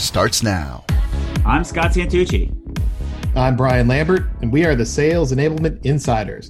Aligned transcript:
starts 0.00 0.42
now. 0.42 0.84
I'm 1.44 1.62
Scott 1.62 1.92
Santucci. 1.92 2.56
I'm 3.36 3.56
Brian 3.56 3.86
Lambert, 3.86 4.24
and 4.40 4.52
we 4.52 4.64
are 4.64 4.74
the 4.74 4.86
Sales 4.86 5.32
Enablement 5.32 5.84
Insiders. 5.84 6.48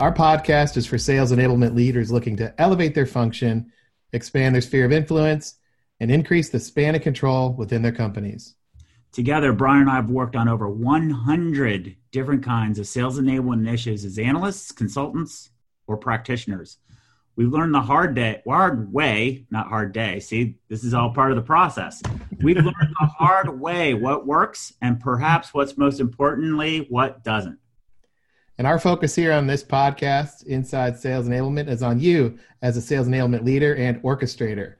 Our 0.00 0.14
podcast 0.14 0.76
is 0.76 0.86
for 0.86 0.98
sales 0.98 1.32
enablement 1.32 1.74
leaders 1.74 2.10
looking 2.10 2.36
to 2.36 2.54
elevate 2.58 2.94
their 2.94 3.06
function, 3.06 3.72
expand 4.12 4.54
their 4.54 4.62
sphere 4.62 4.84
of 4.84 4.92
influence, 4.92 5.56
and 6.00 6.10
increase 6.10 6.48
the 6.48 6.60
span 6.60 6.94
of 6.94 7.02
control 7.02 7.52
within 7.52 7.82
their 7.82 7.92
companies. 7.92 8.54
Together, 9.12 9.52
Brian 9.52 9.82
and 9.82 9.90
I 9.90 9.96
have 9.96 10.08
worked 10.08 10.36
on 10.36 10.48
over 10.48 10.68
100 10.68 11.96
different 12.12 12.42
kinds 12.42 12.78
of 12.78 12.86
sales 12.86 13.20
enablement 13.20 13.66
initiatives 13.66 14.04
as 14.04 14.18
analysts, 14.18 14.72
consultants, 14.72 15.50
or 15.86 15.96
practitioners. 15.96 16.78
We've 17.34 17.50
learned 17.50 17.74
the 17.74 17.80
hard 17.80 18.14
day, 18.14 18.42
hard 18.46 18.92
way, 18.92 19.46
not 19.50 19.68
hard 19.68 19.92
day. 19.92 20.20
See, 20.20 20.56
this 20.68 20.84
is 20.84 20.92
all 20.92 21.14
part 21.14 21.30
of 21.30 21.36
the 21.36 21.42
process. 21.42 22.02
We've 22.42 22.56
learned 22.56 22.74
the 23.00 23.06
hard 23.18 23.58
way 23.58 23.94
what 23.94 24.26
works 24.26 24.74
and 24.82 25.00
perhaps 25.00 25.54
what's 25.54 25.78
most 25.78 25.98
importantly, 25.98 26.86
what 26.90 27.24
doesn't. 27.24 27.58
And 28.58 28.66
our 28.66 28.78
focus 28.78 29.14
here 29.14 29.32
on 29.32 29.46
this 29.46 29.64
podcast, 29.64 30.44
Inside 30.44 30.98
Sales 30.98 31.26
Enablement, 31.26 31.68
is 31.68 31.82
on 31.82 31.98
you 31.98 32.38
as 32.60 32.76
a 32.76 32.82
sales 32.82 33.08
enablement 33.08 33.44
leader 33.44 33.74
and 33.76 34.02
orchestrator. 34.02 34.74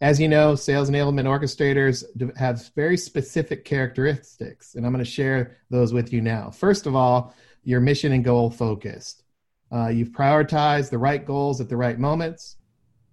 As 0.00 0.18
you 0.18 0.28
know, 0.28 0.54
sales 0.54 0.88
enablement 0.88 1.26
orchestrators 1.26 2.04
have 2.38 2.70
very 2.74 2.96
specific 2.96 3.66
characteristics, 3.66 4.76
and 4.76 4.86
I'm 4.86 4.92
going 4.92 5.04
to 5.04 5.10
share 5.10 5.58
those 5.70 5.92
with 5.92 6.12
you 6.12 6.22
now. 6.22 6.50
First 6.50 6.86
of 6.86 6.96
all, 6.96 7.34
you're 7.64 7.80
mission 7.80 8.12
and 8.12 8.24
goal 8.24 8.50
focused. 8.50 9.24
Uh, 9.70 9.88
you've 9.88 10.10
prioritized 10.10 10.90
the 10.90 10.98
right 10.98 11.24
goals 11.24 11.60
at 11.60 11.68
the 11.68 11.76
right 11.76 11.98
moments. 11.98 12.56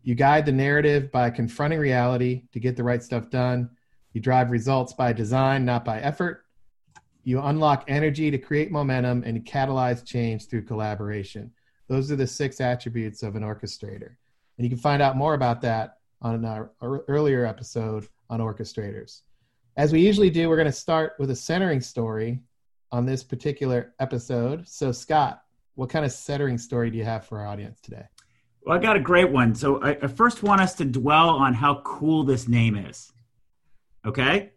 You 0.04 0.16
guide 0.16 0.46
the 0.46 0.52
narrative 0.52 1.12
by 1.12 1.30
confronting 1.30 1.80
reality 1.80 2.44
to 2.54 2.60
get 2.60 2.78
the 2.78 2.84
right 2.84 3.02
stuff 3.02 3.30
done. 3.30 3.70
You 4.14 4.22
drive 4.22 4.52
results 4.52 4.94
by 4.94 5.12
design, 5.14 5.66
not 5.66 5.84
by 5.84 6.00
effort. 6.00 6.46
You 7.24 7.42
unlock 7.42 7.86
energy 7.88 8.30
to 8.30 8.38
create 8.38 8.72
momentum 8.72 9.24
and 9.26 9.44
catalyze 9.44 10.06
change 10.06 10.48
through 10.48 10.64
collaboration. 10.64 11.52
Those 11.88 12.12
are 12.12 12.16
the 12.16 12.28
six 12.28 12.62
attributes 12.62 13.24
of 13.24 13.36
an 13.36 13.44
orchestrator. 13.44 14.16
And 14.58 14.66
you 14.66 14.70
can 14.70 14.78
find 14.78 15.02
out 15.02 15.18
more 15.18 15.34
about 15.34 15.62
that 15.62 15.98
on 16.22 16.46
our 16.46 16.72
earlier 16.82 17.46
episode 17.46 18.08
on 18.30 18.40
orchestrators. 18.40 19.22
As 19.76 19.92
we 19.92 20.00
usually 20.00 20.30
do, 20.30 20.48
we're 20.48 20.56
going 20.56 20.66
to 20.66 20.72
start 20.72 21.14
with 21.20 21.32
a 21.32 21.36
centering 21.36 21.82
story 21.82 22.40
on 22.92 23.06
this 23.06 23.24
particular 23.24 23.94
episode. 24.00 24.68
So, 24.68 24.92
Scott, 24.92 25.44
what 25.76 25.90
kind 25.90 26.06
of 26.06 26.12
centering 26.12 26.58
story 26.58 26.90
do 26.90 26.98
you 26.98 27.04
have 27.06 27.26
for 27.26 27.40
our 27.40 27.48
audience 27.48 27.80
today? 27.82 28.06
Well, 28.66 28.76
I 28.78 28.82
got 28.82 28.96
a 28.96 29.00
great 29.00 29.30
one. 29.30 29.54
So 29.54 29.82
I, 29.82 29.92
I 29.92 30.08
first 30.08 30.42
want 30.42 30.62
us 30.62 30.74
to 30.76 30.86
dwell 30.86 31.30
on 31.30 31.54
how 31.54 31.82
cool 31.84 32.24
this 32.24 32.48
name 32.48 32.76
is. 32.76 33.12
Okay? 34.06 34.52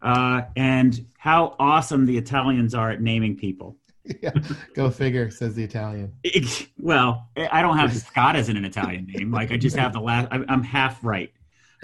Uh, 0.00 0.42
and 0.56 1.06
how 1.18 1.54
awesome 1.58 2.06
the 2.06 2.16
Italians 2.16 2.74
are 2.74 2.90
at 2.90 3.00
naming 3.00 3.36
people. 3.36 3.76
yeah, 4.22 4.32
go 4.74 4.90
figure, 4.90 5.30
says 5.30 5.54
the 5.54 5.62
Italian. 5.62 6.12
It, 6.24 6.68
well, 6.76 7.28
I 7.36 7.62
don't 7.62 7.78
have 7.78 7.96
Scott 7.96 8.34
as 8.34 8.48
an 8.48 8.64
Italian 8.64 9.06
name. 9.06 9.30
Like 9.30 9.52
I 9.52 9.56
just 9.56 9.76
have 9.76 9.92
the 9.92 10.00
last. 10.00 10.26
I'm, 10.32 10.44
I'm 10.48 10.62
half 10.64 10.98
right. 11.04 11.32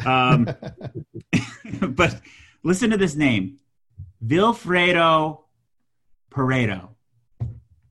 Um, 0.05 0.49
but 1.81 2.21
listen 2.65 2.91
to 2.91 2.97
this 2.97 3.15
name, 3.15 3.59
Vilfredo 4.25 5.43
Pareto. 6.33 6.89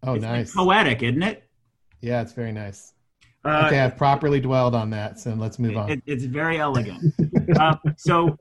Oh, 0.08 0.14
it's 0.14 0.24
nice. 0.24 0.54
poetic, 0.54 1.04
isn't 1.04 1.22
it? 1.22 1.44
Yeah, 2.00 2.22
it's 2.22 2.32
very 2.32 2.54
nice. 2.54 2.94
Uh, 3.44 3.64
okay, 3.68 3.82
I've 3.82 3.98
properly 3.98 4.40
dwelled 4.40 4.74
on 4.74 4.90
that, 4.92 5.20
so 5.20 5.34
let's 5.34 5.60
move 5.60 5.76
on. 5.76 5.90
It, 5.90 6.02
it's 6.06 6.24
very 6.24 6.60
elegant. 6.60 7.14
uh, 7.60 7.76
so, 7.98 8.38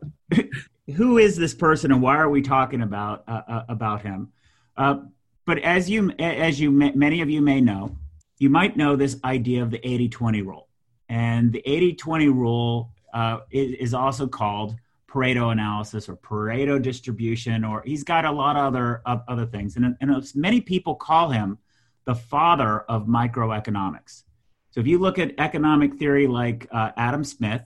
who 0.97 1.19
is 1.19 1.37
this 1.37 1.54
person, 1.54 1.91
and 1.91 2.00
why 2.00 2.16
are 2.16 2.31
we 2.31 2.41
talking 2.41 2.82
about 2.82 3.25
uh, 3.27 3.43
uh 3.49 3.62
about 3.69 4.03
him? 4.03 4.32
Uh, 4.77 4.99
but 5.44 5.59
as 5.59 5.91
you 5.91 6.12
as 6.21 6.60
you 6.60 6.71
many 6.71 7.21
of 7.21 7.28
you 7.28 7.41
may 7.41 7.60
know, 7.60 7.97
you 8.38 8.48
might 8.48 8.77
know 8.77 8.94
this 8.94 9.16
idea 9.25 9.62
of 9.62 9.71
the 9.71 9.78
80-20 9.78 10.47
rule, 10.47 10.69
and 11.09 11.53
the 11.53 11.62
80-20 11.66 12.27
rule 12.33 12.91
uh, 13.12 13.38
is, 13.50 13.75
is 13.75 13.94
also 13.94 14.28
called 14.28 14.77
Pareto 15.10 15.52
analysis 15.52 16.08
or 16.08 16.16
Pareto 16.16 16.80
distribution, 16.82 17.64
or 17.64 17.82
he's 17.86 18.04
got 18.04 18.24
a 18.24 18.30
lot 18.30 18.56
of 18.56 18.64
other 18.64 19.02
of 19.06 19.22
other 19.28 19.46
things. 19.46 19.76
And, 19.76 19.96
and 20.00 20.32
many 20.34 20.60
people 20.60 20.94
call 20.94 21.30
him 21.30 21.58
the 22.04 22.14
father 22.14 22.80
of 22.80 23.06
microeconomics. 23.06 24.24
So 24.70 24.80
if 24.80 24.86
you 24.86 24.98
look 24.98 25.18
at 25.18 25.32
economic 25.38 25.94
theory 25.94 26.26
like 26.26 26.68
uh, 26.70 26.90
Adam 26.96 27.24
Smith, 27.24 27.62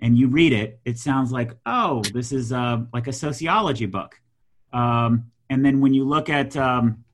and 0.00 0.18
you 0.18 0.28
read 0.28 0.52
it, 0.52 0.80
it 0.84 0.98
sounds 0.98 1.32
like, 1.32 1.56
oh, 1.64 2.02
this 2.12 2.32
is 2.32 2.52
uh, 2.52 2.82
like 2.92 3.06
a 3.06 3.12
sociology 3.12 3.86
book. 3.86 4.20
Um, 4.72 5.30
and 5.48 5.64
then 5.64 5.80
when 5.80 5.94
you 5.94 6.04
look 6.04 6.28
at 6.28 6.56
um, 6.56 7.04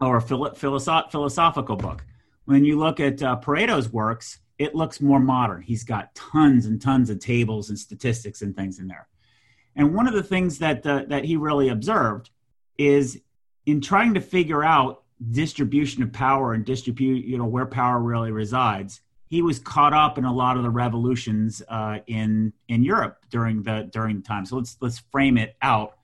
or 0.00 0.18
a 0.18 0.20
philosoph- 0.20 1.10
philosophical 1.10 1.76
book, 1.76 2.04
when 2.44 2.64
you 2.64 2.78
look 2.78 3.00
at 3.00 3.22
uh, 3.22 3.40
Pareto's 3.40 3.92
works, 3.92 4.38
it 4.62 4.76
looks 4.76 5.00
more 5.00 5.18
modern. 5.18 5.60
He's 5.60 5.82
got 5.82 6.14
tons 6.14 6.66
and 6.66 6.80
tons 6.80 7.10
of 7.10 7.18
tables 7.18 7.68
and 7.68 7.76
statistics 7.76 8.42
and 8.42 8.54
things 8.54 8.78
in 8.78 8.86
there. 8.86 9.08
And 9.74 9.92
one 9.92 10.06
of 10.06 10.14
the 10.14 10.22
things 10.22 10.58
that 10.60 10.86
uh, 10.86 11.04
that 11.08 11.24
he 11.24 11.36
really 11.36 11.68
observed 11.68 12.30
is 12.78 13.20
in 13.66 13.80
trying 13.80 14.14
to 14.14 14.20
figure 14.20 14.62
out 14.62 15.02
distribution 15.30 16.02
of 16.04 16.12
power 16.12 16.54
and 16.54 16.64
distribute, 16.64 17.24
you 17.24 17.38
know, 17.38 17.44
where 17.46 17.66
power 17.66 17.98
really 18.00 18.30
resides. 18.30 19.00
He 19.26 19.42
was 19.42 19.58
caught 19.58 19.94
up 19.94 20.16
in 20.16 20.24
a 20.24 20.32
lot 20.32 20.56
of 20.56 20.62
the 20.62 20.70
revolutions 20.70 21.60
uh, 21.68 21.98
in 22.06 22.52
in 22.68 22.84
Europe 22.84 23.26
during 23.30 23.64
the 23.64 23.88
during 23.92 24.18
the 24.18 24.22
time. 24.22 24.46
So 24.46 24.56
let's 24.56 24.76
let's 24.80 24.98
frame 25.10 25.38
it 25.38 25.56
out. 25.60 25.96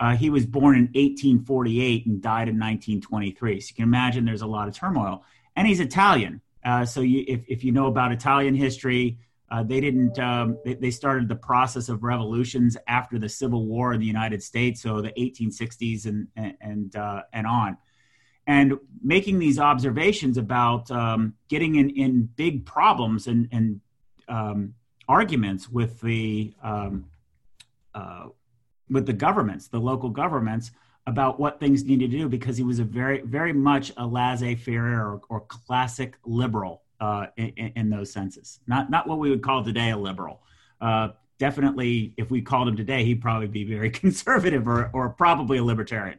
Uh, 0.00 0.16
he 0.16 0.30
was 0.30 0.46
born 0.46 0.74
in 0.74 0.84
1848 0.94 2.06
and 2.06 2.20
died 2.20 2.48
in 2.48 2.58
1923. 2.58 3.60
So 3.60 3.68
you 3.68 3.74
can 3.76 3.84
imagine 3.84 4.24
there's 4.24 4.42
a 4.42 4.46
lot 4.46 4.66
of 4.66 4.74
turmoil. 4.74 5.22
And 5.54 5.68
he's 5.68 5.78
Italian, 5.78 6.40
uh, 6.64 6.84
so 6.84 7.00
you, 7.00 7.24
if, 7.26 7.44
if 7.48 7.64
you 7.64 7.72
know 7.72 7.86
about 7.86 8.12
Italian 8.12 8.54
history, 8.54 9.18
uh, 9.50 9.62
they 9.64 9.80
didn't. 9.80 10.18
Um, 10.18 10.58
they, 10.64 10.74
they, 10.74 10.90
started 10.90 11.28
the 11.28 11.34
process 11.34 11.88
of 11.88 12.04
revolutions 12.04 12.76
after 12.86 13.18
the 13.18 13.28
Civil 13.28 13.66
War 13.66 13.92
in 13.92 14.00
the 14.00 14.06
United 14.06 14.42
States, 14.42 14.80
so 14.80 15.00
the 15.00 15.10
1860s 15.10 16.06
and 16.06 16.28
and 16.60 16.94
uh, 16.94 17.22
and 17.32 17.46
on, 17.48 17.76
and 18.46 18.74
making 19.02 19.40
these 19.40 19.58
observations 19.58 20.38
about 20.38 20.88
um, 20.92 21.34
getting 21.48 21.74
in, 21.74 21.90
in 21.90 22.22
big 22.36 22.64
problems 22.64 23.26
and 23.26 23.48
and 23.50 23.80
um, 24.28 24.74
arguments 25.08 25.68
with 25.68 26.00
the 26.00 26.54
um, 26.62 27.06
uh, 27.92 28.26
with 28.88 29.06
the 29.06 29.12
governments, 29.12 29.66
the 29.66 29.80
local 29.80 30.10
governments, 30.10 30.70
about 31.06 31.40
what 31.40 31.58
things 31.58 31.84
needed 31.84 32.10
to 32.10 32.16
do 32.16 32.28
because 32.28 32.56
he 32.56 32.62
was 32.62 32.78
a 32.78 32.84
very, 32.84 33.20
very 33.22 33.52
much 33.52 33.92
a 33.96 34.06
laissez-faire 34.06 35.00
or, 35.00 35.20
or 35.28 35.40
classic 35.40 36.16
liberal 36.24 36.82
uh, 37.00 37.26
in, 37.36 37.72
in, 37.76 37.90
those 37.90 38.12
senses. 38.12 38.60
Not 38.66 38.90
not 38.90 39.06
what 39.06 39.18
we 39.18 39.30
would 39.30 39.42
call 39.42 39.64
today 39.64 39.90
a 39.90 39.96
liberal. 39.96 40.42
Uh, 40.80 41.08
definitely, 41.38 42.12
if 42.16 42.30
we 42.30 42.42
called 42.42 42.68
him 42.68 42.76
today, 42.76 43.04
he'd 43.04 43.22
probably 43.22 43.48
be 43.48 43.64
very 43.64 43.90
conservative 44.02 44.68
or, 44.68 44.90
or 44.92 45.08
probably 45.08 45.58
a 45.58 45.64
libertarian. 45.64 46.18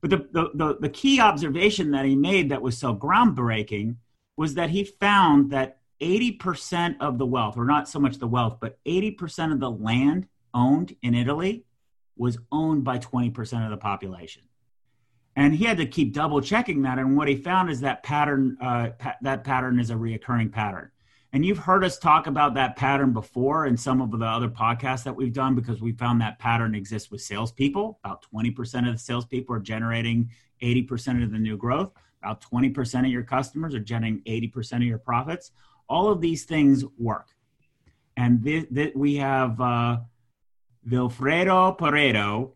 But 0.00 0.10
the, 0.10 0.28
the, 0.32 0.50
the, 0.54 0.76
the 0.80 0.88
key 0.88 1.20
observation 1.20 1.92
that 1.92 2.04
he 2.04 2.16
made 2.16 2.50
that 2.50 2.60
was 2.60 2.76
so 2.76 2.94
groundbreaking 2.94 3.96
was 4.36 4.54
that 4.54 4.70
he 4.70 4.84
found 4.84 5.50
that 5.52 5.78
80% 6.00 6.96
of 7.00 7.18
the 7.18 7.26
wealth, 7.26 7.56
or 7.56 7.64
not 7.64 7.88
so 7.88 8.00
much 8.00 8.18
the 8.18 8.26
wealth, 8.26 8.58
but 8.60 8.78
80% 8.84 9.52
of 9.52 9.60
the 9.60 9.70
land 9.70 10.26
owned 10.52 10.96
in 11.02 11.14
Italy 11.14 11.64
was 12.16 12.38
owned 12.50 12.84
by 12.84 12.98
20% 12.98 13.64
of 13.64 13.70
the 13.70 13.76
population. 13.76 14.42
And 15.34 15.54
he 15.54 15.64
had 15.64 15.78
to 15.78 15.86
keep 15.86 16.12
double 16.12 16.40
checking 16.40 16.82
that. 16.82 16.98
And 16.98 17.16
what 17.16 17.28
he 17.28 17.36
found 17.36 17.70
is 17.70 17.80
that 17.80 18.02
pattern, 18.02 18.56
uh, 18.60 18.90
pa- 18.98 19.16
that 19.22 19.44
pattern 19.44 19.80
is 19.80 19.90
a 19.90 19.94
reoccurring 19.94 20.52
pattern. 20.52 20.90
And 21.32 21.46
you've 21.46 21.58
heard 21.58 21.82
us 21.82 21.98
talk 21.98 22.26
about 22.26 22.52
that 22.54 22.76
pattern 22.76 23.14
before 23.14 23.66
in 23.66 23.74
some 23.76 24.02
of 24.02 24.10
the 24.10 24.24
other 24.24 24.48
podcasts 24.48 25.04
that 25.04 25.16
we've 25.16 25.32
done 25.32 25.54
because 25.54 25.80
we 25.80 25.92
found 25.92 26.20
that 26.20 26.38
pattern 26.38 26.74
exists 26.74 27.10
with 27.10 27.22
salespeople. 27.22 27.98
About 28.04 28.26
20% 28.34 28.86
of 28.86 28.92
the 28.92 28.98
salespeople 28.98 29.56
are 29.56 29.60
generating 29.60 30.28
80% 30.62 31.24
of 31.24 31.32
the 31.32 31.38
new 31.38 31.56
growth. 31.56 31.92
About 32.22 32.42
20% 32.42 33.00
of 33.00 33.06
your 33.06 33.22
customers 33.22 33.74
are 33.74 33.80
generating 33.80 34.20
80% 34.26 34.76
of 34.76 34.82
your 34.82 34.98
profits. 34.98 35.52
All 35.88 36.10
of 36.10 36.20
these 36.20 36.44
things 36.44 36.84
work. 36.98 37.28
And 38.18 38.44
th- 38.44 38.68
th- 38.72 38.94
we 38.94 39.16
have 39.16 39.58
uh, 39.58 40.00
Vilfredo 40.88 41.76
Pareto, 41.78 42.52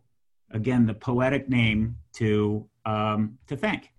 again, 0.51 0.87
the 0.87 0.95
poetic 0.95 1.49
name 1.49 1.97
to 2.15 2.69
um, 2.85 3.39
to 3.47 3.57
thank. 3.57 3.93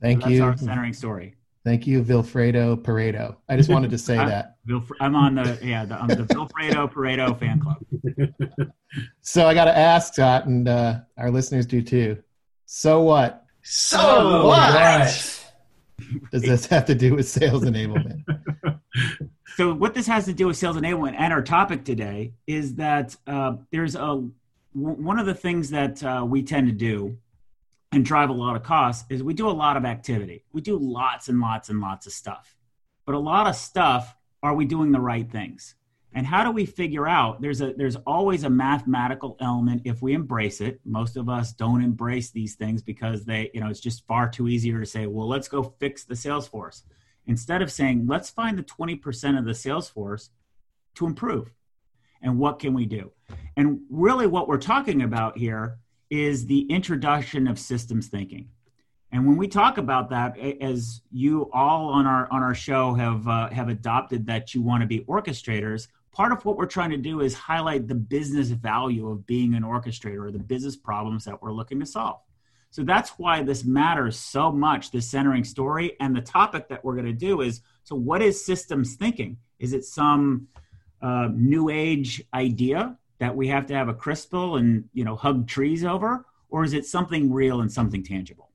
Thank 0.00 0.22
so 0.22 0.28
that's 0.28 0.36
you. 0.36 0.44
our 0.44 0.56
centering 0.56 0.92
story. 0.92 1.34
Thank 1.64 1.86
you, 1.86 2.02
Vilfredo 2.02 2.76
Pareto. 2.82 3.36
I 3.48 3.56
just 3.56 3.68
wanted 3.68 3.90
to 3.90 3.98
say 3.98 4.16
that. 4.16 4.56
Vilf- 4.68 4.90
I'm 5.00 5.14
on 5.14 5.34
the 5.34 5.58
yeah 5.62 5.84
the, 5.84 5.94
I'm 6.00 6.08
the 6.08 6.24
Vilfredo 6.24 6.90
Pareto 6.92 7.38
fan 7.38 7.60
club. 7.60 8.72
So 9.20 9.46
I 9.46 9.54
got 9.54 9.66
to 9.66 9.76
ask 9.78 10.14
Scott, 10.14 10.46
and 10.46 10.66
uh, 10.68 10.98
our 11.16 11.30
listeners 11.30 11.64
do 11.64 11.80
too. 11.80 12.20
So 12.66 13.02
what 13.02 13.44
So 13.62 14.46
what? 14.46 15.36
does 16.32 16.42
this 16.42 16.66
have 16.66 16.86
to 16.86 16.94
do 16.96 17.14
with 17.14 17.28
sales 17.28 17.62
enablement? 17.64 18.24
So 19.56 19.74
what 19.74 19.94
this 19.94 20.06
has 20.06 20.24
to 20.26 20.32
do 20.32 20.46
with 20.46 20.56
sales 20.56 20.76
enablement 20.76 21.14
and 21.18 21.32
our 21.32 21.42
topic 21.42 21.84
today 21.84 22.32
is 22.46 22.76
that 22.76 23.16
uh, 23.26 23.56
there's 23.72 23.94
a 23.94 23.98
w- 23.98 24.30
one 24.74 25.18
of 25.18 25.26
the 25.26 25.34
things 25.34 25.70
that 25.70 26.02
uh, 26.02 26.24
we 26.26 26.42
tend 26.42 26.68
to 26.68 26.72
do 26.72 27.18
and 27.92 28.04
drive 28.04 28.30
a 28.30 28.32
lot 28.32 28.56
of 28.56 28.62
costs 28.62 29.04
is 29.10 29.22
we 29.22 29.34
do 29.34 29.48
a 29.48 29.50
lot 29.50 29.76
of 29.76 29.84
activity. 29.84 30.44
We 30.52 30.60
do 30.60 30.78
lots 30.78 31.28
and 31.28 31.40
lots 31.40 31.68
and 31.68 31.80
lots 31.80 32.06
of 32.06 32.12
stuff. 32.12 32.54
But 33.04 33.14
a 33.16 33.18
lot 33.18 33.48
of 33.48 33.56
stuff, 33.56 34.14
are 34.42 34.54
we 34.54 34.64
doing 34.64 34.92
the 34.92 35.00
right 35.00 35.30
things? 35.30 35.74
And 36.12 36.26
how 36.26 36.42
do 36.44 36.50
we 36.50 36.66
figure 36.66 37.06
out 37.06 37.40
there's 37.40 37.60
a 37.60 37.72
there's 37.72 37.96
always 37.96 38.42
a 38.42 38.50
mathematical 38.50 39.36
element 39.40 39.82
if 39.84 40.02
we 40.02 40.12
embrace 40.12 40.60
it. 40.60 40.80
Most 40.84 41.16
of 41.16 41.28
us 41.28 41.52
don't 41.52 41.82
embrace 41.82 42.30
these 42.30 42.56
things 42.56 42.82
because 42.82 43.24
they, 43.24 43.50
you 43.54 43.60
know, 43.60 43.68
it's 43.68 43.80
just 43.80 44.06
far 44.06 44.28
too 44.28 44.48
easier 44.48 44.80
to 44.80 44.86
say, 44.86 45.06
well, 45.06 45.28
let's 45.28 45.48
go 45.48 45.62
fix 45.78 46.04
the 46.04 46.16
sales 46.16 46.48
force. 46.48 46.82
Instead 47.30 47.62
of 47.62 47.70
saying, 47.70 48.08
let's 48.08 48.28
find 48.28 48.58
the 48.58 48.62
20% 48.64 49.38
of 49.38 49.44
the 49.44 49.54
sales 49.54 49.88
force 49.88 50.30
to 50.96 51.06
improve. 51.06 51.52
And 52.20 52.40
what 52.40 52.58
can 52.58 52.74
we 52.74 52.86
do? 52.86 53.12
And 53.56 53.82
really 53.88 54.26
what 54.26 54.48
we're 54.48 54.58
talking 54.58 55.02
about 55.02 55.38
here 55.38 55.78
is 56.10 56.46
the 56.46 56.62
introduction 56.62 57.46
of 57.46 57.56
systems 57.56 58.08
thinking. 58.08 58.48
And 59.12 59.28
when 59.28 59.36
we 59.36 59.46
talk 59.46 59.78
about 59.78 60.10
that, 60.10 60.36
as 60.60 61.02
you 61.12 61.48
all 61.52 61.90
on 61.90 62.04
our 62.04 62.28
on 62.32 62.42
our 62.42 62.54
show 62.54 62.94
have 62.94 63.28
uh, 63.28 63.48
have 63.50 63.68
adopted 63.68 64.26
that 64.26 64.52
you 64.52 64.60
want 64.60 64.80
to 64.80 64.88
be 64.88 65.00
orchestrators, 65.00 65.86
part 66.10 66.32
of 66.32 66.44
what 66.44 66.56
we're 66.56 66.66
trying 66.66 66.90
to 66.90 66.96
do 66.96 67.20
is 67.20 67.34
highlight 67.34 67.86
the 67.86 67.94
business 67.94 68.48
value 68.48 69.08
of 69.08 69.24
being 69.24 69.54
an 69.54 69.62
orchestrator 69.62 70.26
or 70.26 70.32
the 70.32 70.38
business 70.40 70.76
problems 70.76 71.24
that 71.26 71.40
we're 71.40 71.52
looking 71.52 71.78
to 71.78 71.86
solve. 71.86 72.18
So 72.70 72.84
that's 72.84 73.10
why 73.10 73.42
this 73.42 73.64
matters 73.64 74.16
so 74.18 74.52
much, 74.52 74.92
the 74.92 75.00
centering 75.00 75.42
story. 75.44 75.96
And 76.00 76.14
the 76.14 76.20
topic 76.20 76.68
that 76.68 76.84
we're 76.84 76.94
going 76.94 77.06
to 77.06 77.12
do 77.12 77.40
is 77.40 77.62
so, 77.82 77.96
what 77.96 78.22
is 78.22 78.44
systems 78.44 78.94
thinking? 78.94 79.38
Is 79.58 79.72
it 79.72 79.84
some 79.84 80.48
uh, 81.02 81.28
new 81.32 81.68
age 81.68 82.22
idea 82.32 82.96
that 83.18 83.34
we 83.34 83.48
have 83.48 83.66
to 83.66 83.74
have 83.74 83.88
a 83.88 83.94
crystal 83.94 84.56
and 84.56 84.84
you 84.92 85.04
know 85.04 85.16
hug 85.16 85.48
trees 85.48 85.84
over, 85.84 86.24
or 86.48 86.64
is 86.64 86.72
it 86.72 86.86
something 86.86 87.32
real 87.32 87.60
and 87.60 87.72
something 87.72 88.04
tangible? 88.04 88.50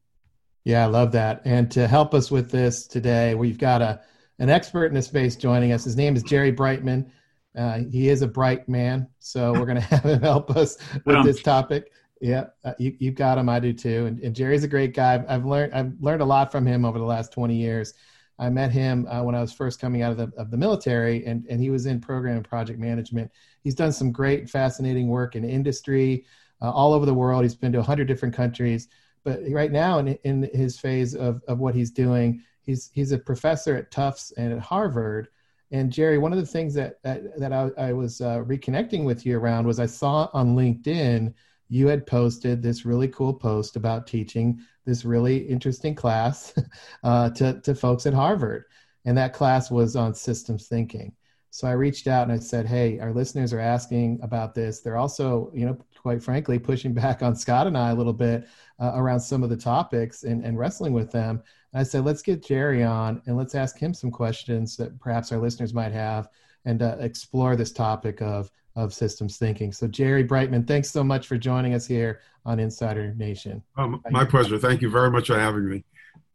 Yeah, 0.63 0.83
I 0.83 0.87
love 0.87 1.11
that. 1.11 1.41
And 1.45 1.69
to 1.71 1.87
help 1.87 2.13
us 2.13 2.31
with 2.31 2.49
this 2.49 2.87
today, 2.87 3.35
we've 3.35 3.57
got 3.57 3.81
a 3.81 4.01
an 4.39 4.49
expert 4.49 4.85
in 4.87 4.93
the 4.93 5.01
space 5.01 5.35
joining 5.35 5.71
us. 5.71 5.83
His 5.83 5.95
name 5.97 6.15
is 6.15 6.23
Jerry 6.23 6.51
Brightman. 6.51 7.11
Uh, 7.57 7.79
he 7.89 8.09
is 8.09 8.21
a 8.21 8.27
bright 8.27 8.67
man, 8.67 9.07
so 9.19 9.53
we're 9.53 9.65
going 9.65 9.75
to 9.81 9.81
have 9.81 10.03
him 10.03 10.21
help 10.21 10.55
us 10.55 10.77
with 11.05 11.23
this 11.23 11.41
topic. 11.41 11.91
Yeah, 12.21 12.45
uh, 12.63 12.73
you 12.79 12.95
you 12.99 13.11
got 13.11 13.37
him. 13.37 13.49
I 13.49 13.59
do 13.59 13.73
too. 13.73 14.05
And, 14.05 14.19
and, 14.21 14.35
Jerry's 14.35 14.63
a 14.63 14.69
great 14.69 14.93
guy. 14.93 15.23
I've 15.27 15.45
learned 15.45 15.73
I've 15.73 15.93
learned 15.99 16.21
a 16.21 16.25
lot 16.25 16.51
from 16.51 16.65
him 16.65 16.85
over 16.85 16.97
the 16.97 17.05
last 17.05 17.33
twenty 17.33 17.55
years. 17.55 17.93
I 18.39 18.49
met 18.49 18.71
him 18.71 19.07
uh, 19.09 19.23
when 19.23 19.35
I 19.35 19.41
was 19.41 19.53
first 19.53 19.79
coming 19.79 20.01
out 20.01 20.11
of 20.11 20.17
the 20.17 20.31
of 20.37 20.49
the 20.49 20.57
military, 20.57 21.25
and 21.25 21.45
and 21.49 21.61
he 21.61 21.69
was 21.69 21.85
in 21.85 21.99
program 21.99 22.37
and 22.37 22.47
project 22.47 22.79
management. 22.79 23.31
He's 23.63 23.75
done 23.75 23.91
some 23.91 24.11
great, 24.11 24.49
fascinating 24.49 25.07
work 25.07 25.35
in 25.35 25.43
industry 25.43 26.25
uh, 26.61 26.71
all 26.71 26.93
over 26.93 27.05
the 27.05 27.13
world. 27.13 27.43
He's 27.43 27.55
been 27.55 27.73
to 27.73 27.83
hundred 27.83 28.07
different 28.07 28.35
countries. 28.35 28.87
But 29.23 29.41
right 29.49 29.71
now, 29.71 29.99
in 29.99 30.07
in 30.23 30.49
his 30.53 30.79
phase 30.79 31.15
of 31.15 31.41
of 31.47 31.59
what 31.59 31.75
he's 31.75 31.91
doing, 31.91 32.41
he's 32.61 32.91
he's 32.93 33.11
a 33.11 33.17
professor 33.17 33.75
at 33.75 33.91
Tufts 33.91 34.31
and 34.37 34.53
at 34.53 34.59
Harvard. 34.59 35.29
And 35.71 35.91
Jerry, 35.91 36.17
one 36.17 36.31
of 36.31 36.39
the 36.39 36.45
things 36.45 36.73
that 36.75 37.01
that, 37.03 37.37
that 37.39 37.51
I, 37.51 37.69
I 37.77 37.93
was 37.93 38.21
uh, 38.21 38.39
reconnecting 38.39 39.03
with 39.03 39.25
you 39.25 39.37
around 39.37 39.65
was 39.65 39.79
I 39.79 39.85
saw 39.87 40.29
on 40.33 40.55
LinkedIn 40.55 41.33
you 41.67 41.87
had 41.87 42.05
posted 42.05 42.61
this 42.61 42.85
really 42.85 43.07
cool 43.07 43.33
post 43.33 43.75
about 43.75 44.07
teaching 44.07 44.59
this 44.85 45.05
really 45.05 45.37
interesting 45.37 45.95
class 45.95 46.53
uh, 47.03 47.29
to, 47.31 47.59
to 47.61 47.73
folks 47.73 48.05
at 48.05 48.13
Harvard. 48.13 48.65
And 49.05 49.17
that 49.17 49.33
class 49.33 49.69
was 49.69 49.95
on 49.95 50.13
systems 50.13 50.67
thinking. 50.67 51.13
So 51.55 51.67
I 51.67 51.71
reached 51.71 52.07
out 52.07 52.23
and 52.23 52.33
I 52.33 52.39
said, 52.39 52.65
Hey, 52.65 52.99
our 52.99 53.13
listeners 53.13 53.53
are 53.53 53.61
asking 53.61 54.19
about 54.21 54.53
this. 54.53 54.81
They're 54.81 54.97
also, 54.97 55.51
you 55.53 55.65
know, 55.65 55.77
quite 56.01 56.21
frankly, 56.21 56.59
pushing 56.59 56.93
back 56.93 57.23
on 57.23 57.35
Scott 57.35 57.65
and 57.65 57.77
I 57.77 57.91
a 57.91 57.95
little 57.95 58.13
bit 58.13 58.47
uh, 58.79 58.91
around 58.95 59.21
some 59.21 59.41
of 59.41 59.49
the 59.49 59.57
topics 59.57 60.23
and, 60.23 60.43
and 60.43 60.59
wrestling 60.59 60.91
with 60.91 61.11
them. 61.11 61.41
And 61.71 61.79
I 61.79 61.83
said, 61.83 62.03
let's 62.03 62.21
get 62.21 62.45
Jerry 62.45 62.83
on 62.83 63.21
and 63.25 63.37
let's 63.37 63.55
ask 63.55 63.77
him 63.77 63.93
some 63.93 64.11
questions 64.11 64.75
that 64.77 64.99
perhaps 64.99 65.31
our 65.31 65.39
listeners 65.39 65.73
might 65.73 65.93
have 65.93 66.27
and 66.65 66.81
uh, 66.81 66.97
explore 66.99 67.55
this 67.55 67.71
topic 67.71 68.21
of 68.21 68.51
of 68.75 68.93
systems 68.93 69.37
thinking. 69.37 69.71
So, 69.71 69.87
Jerry 69.87 70.23
Brightman, 70.23 70.65
thanks 70.65 70.89
so 70.89 71.03
much 71.03 71.27
for 71.27 71.37
joining 71.37 71.73
us 71.73 71.87
here 71.87 72.19
on 72.45 72.59
Insider 72.59 73.13
Nation. 73.13 73.63
Um, 73.77 74.01
my 74.11 74.25
pleasure. 74.25 74.57
Thank 74.57 74.81
you 74.81 74.89
very 74.89 75.09
much 75.09 75.27
for 75.27 75.39
having 75.39 75.69
me. 75.69 75.83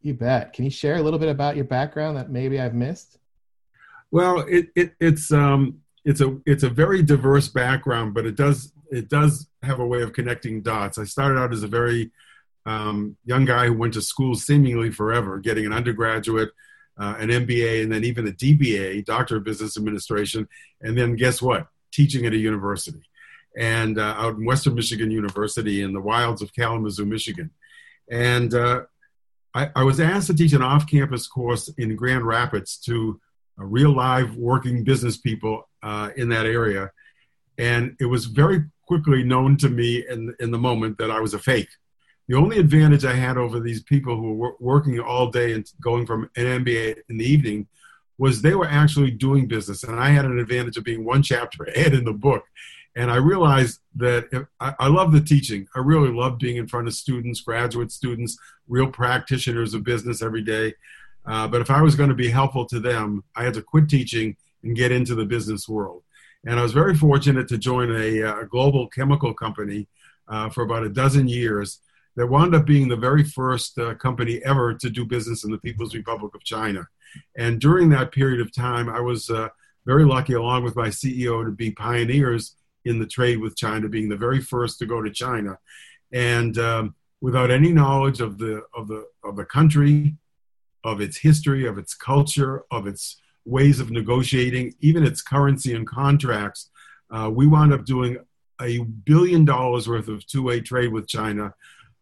You 0.01 0.15
bet. 0.15 0.55
Can 0.55 0.65
you 0.65 0.71
share 0.71 0.97
a 0.97 1.03
little 1.03 1.19
bit 1.19 1.29
about 1.29 1.57
your 1.57 1.67
background 1.67 2.17
that 2.17 2.31
maybe 2.31 2.59
I've 2.59 2.75
missed? 2.75 3.19
Well, 4.11 4.41
it, 4.49 4.71
it, 4.75 4.95
it's 4.99 5.31
um, 5.33 5.81
it's 6.05 6.21
a 6.21 6.39
it's 6.47 6.63
a 6.63 6.71
very 6.71 7.03
diverse 7.03 7.49
background, 7.49 8.15
but 8.15 8.27
it 8.27 8.37
does 8.37 8.73
it 8.91 9.09
does 9.09 9.49
have 9.63 9.79
a 9.79 9.87
way 9.87 10.03
of 10.03 10.13
connecting 10.13 10.63
dots. 10.63 10.99
I 10.99 11.05
started 11.05 11.39
out 11.39 11.53
as 11.53 11.63
a 11.63 11.69
very 11.69 12.11
um, 12.67 13.17
young 13.25 13.45
guy 13.45 13.67
who 13.67 13.75
went 13.75 13.95
to 13.95 14.03
school 14.03 14.35
seemingly 14.35 14.91
forever, 14.91 15.39
getting 15.39 15.67
an 15.67 15.73
undergraduate, 15.73 16.51
uh, 17.01 17.17
an 17.19 17.31
MBA, 17.31 17.83
and 17.83 17.91
then 17.91 18.05
even 18.05 18.29
a 18.29 18.33
DBA, 18.33 19.05
Doctor 19.05 19.37
of 19.37 19.45
Business 19.45 19.77
Administration. 19.77 20.47
And 20.81 20.97
then 20.97 21.17
guess 21.17 21.43
what? 21.43 21.67
teaching 21.93 22.27
at 22.27 22.33
a 22.33 22.37
university 22.37 23.03
and 23.57 23.99
uh, 23.99 24.15
out 24.17 24.37
in 24.37 24.45
Western 24.45 24.75
Michigan 24.75 25.11
University 25.11 25.83
in 25.83 25.93
the 25.93 26.01
wilds 26.01 26.43
of 26.43 26.55
Kalamazoo, 26.55 27.05
Michigan. 27.05 27.51
And 28.11 28.55
uh, 28.55 28.83
I, 29.55 29.71
I, 29.75 29.83
was 29.83 30.01
asked 30.01 30.29
to 30.29 30.35
teach 30.35 30.53
an 30.53 30.63
off 30.63 30.89
campus 30.89 31.27
course 31.27 31.69
in 31.79 31.97
Grand 31.97 32.27
Rapids 32.27 32.77
to 32.87 33.21
uh, 33.59 33.65
real 33.65 33.95
live 33.95 34.37
working 34.37 34.85
business 34.85 35.17
people 35.17 35.69
uh, 35.83 36.11
in 36.17 36.29
that 36.31 36.47
area. 36.47 36.91
And 37.59 37.97
it 38.01 38.07
was 38.07 38.27
very 38.27 38.65
quickly 38.87 39.23
known 39.23 39.57
to 39.59 39.69
me 39.69 40.05
in, 40.09 40.35
in 40.41 40.51
the 40.51 40.59
moment 40.59 40.99
that 40.99 41.11
I 41.11 41.21
was 41.21 41.35
a 41.35 41.39
fake. 41.39 41.69
The 42.31 42.37
only 42.37 42.59
advantage 42.59 43.05
I 43.05 43.15
had 43.15 43.37
over 43.37 43.59
these 43.59 43.83
people 43.83 44.15
who 44.15 44.35
were 44.35 44.55
working 44.61 45.01
all 45.01 45.33
day 45.33 45.53
and 45.53 45.69
going 45.81 46.07
from 46.07 46.31
an 46.37 46.65
MBA 46.65 46.99
in 47.09 47.19
the 47.19 47.25
evening 47.25 47.67
was 48.19 48.41
they 48.41 48.55
were 48.55 48.69
actually 48.69 49.11
doing 49.11 49.49
business, 49.49 49.83
and 49.83 49.99
I 49.99 50.11
had 50.11 50.27
an 50.27 50.39
advantage 50.39 50.77
of 50.77 50.85
being 50.85 51.05
one 51.05 51.25
chapter 51.25 51.65
ahead 51.75 51.93
in 51.93 52.05
the 52.05 52.13
book. 52.13 52.45
And 52.95 53.11
I 53.11 53.17
realized 53.17 53.81
that 53.97 54.29
if, 54.31 54.47
I, 54.61 54.75
I 54.79 54.87
love 54.87 55.11
the 55.11 55.21
teaching. 55.21 55.67
I 55.75 55.81
really 55.81 56.13
love 56.13 56.39
being 56.39 56.57
in 56.57 56.69
front 56.69 56.87
of 56.87 56.95
students, 56.95 57.41
graduate 57.41 57.91
students, 57.91 58.39
real 58.69 58.87
practitioners 58.87 59.75
of 59.75 59.83
business 59.83 60.23
every 60.23 60.43
day. 60.43 60.75
Uh, 61.27 61.49
but 61.49 61.61
if 61.61 61.69
I 61.69 61.83
was 61.83 61.97
going 61.97 62.11
to 62.11 62.15
be 62.15 62.31
helpful 62.31 62.65
to 62.67 62.79
them, 62.79 63.25
I 63.35 63.43
had 63.43 63.55
to 63.55 63.63
quit 63.63 63.89
teaching 63.89 64.37
and 64.63 64.77
get 64.77 64.93
into 64.93 65.17
the 65.17 65.25
business 65.25 65.69
world. 65.69 66.05
And 66.47 66.61
I 66.61 66.63
was 66.63 66.73
very 66.73 66.95
fortunate 66.95 67.49
to 67.49 67.59
join 67.59 67.91
a, 67.91 68.23
uh, 68.23 68.41
a 68.43 68.47
global 68.47 68.87
chemical 68.87 69.35
company 69.35 69.89
uh, 70.29 70.49
for 70.49 70.63
about 70.63 70.85
a 70.85 70.89
dozen 70.89 71.27
years 71.27 71.81
that 72.21 72.27
wound 72.27 72.55
up 72.55 72.67
being 72.67 72.87
the 72.87 72.97
very 72.97 73.25
first 73.25 73.79
uh, 73.79 73.95
company 73.95 74.43
ever 74.45 74.75
to 74.75 74.91
do 74.91 75.07
business 75.07 75.43
in 75.43 75.51
the 75.51 75.57
People's 75.57 75.95
Republic 75.95 76.35
of 76.35 76.45
China. 76.45 76.87
And 77.39 77.59
during 77.59 77.89
that 77.89 78.13
period 78.13 78.43
of 78.43 78.53
time, 78.53 78.91
I 78.91 79.01
was 79.01 79.31
uh, 79.31 79.49
very 79.87 80.05
lucky, 80.05 80.35
along 80.35 80.65
with 80.65 80.77
my 80.77 80.89
CEO, 80.89 81.43
to 81.43 81.51
be 81.51 81.71
pioneers 81.71 82.57
in 82.85 82.99
the 82.99 83.07
trade 83.07 83.41
with 83.41 83.57
China, 83.57 83.89
being 83.89 84.11
the 84.11 84.19
very 84.19 84.39
first 84.39 84.79
to 84.81 84.87
go 84.87 85.01
to 85.01 85.11
China. 85.11 85.59
And 86.13 86.59
um, 86.59 86.95
without 87.23 87.51
any 87.51 87.73
knowledge 87.73 88.21
of 88.21 88.37
the 88.37 88.65
of 88.75 88.87
the 88.87 89.07
of 89.25 89.37
the 89.37 89.47
country, 89.47 90.15
of 90.85 91.01
its 91.01 91.17
history, 91.17 91.67
of 91.67 91.79
its 91.79 91.95
culture, 91.95 92.65
of 92.71 92.87
its 92.87 93.17
ways 93.47 93.81
of 93.81 93.91
negotiating, 93.91 94.75
even 94.81 95.07
its 95.07 95.23
currency 95.23 95.75
and 95.75 95.87
contracts, 95.87 96.69
uh, 97.11 97.31
we 97.33 97.47
wound 97.47 97.73
up 97.73 97.87
doing 97.87 98.19
a 98.61 98.81
billion 98.81 99.47
dollars 99.47 99.89
worth 99.89 100.09
of 100.09 100.27
two-way 100.27 100.61
trade 100.61 100.93
with 100.93 101.09
China, 101.09 101.55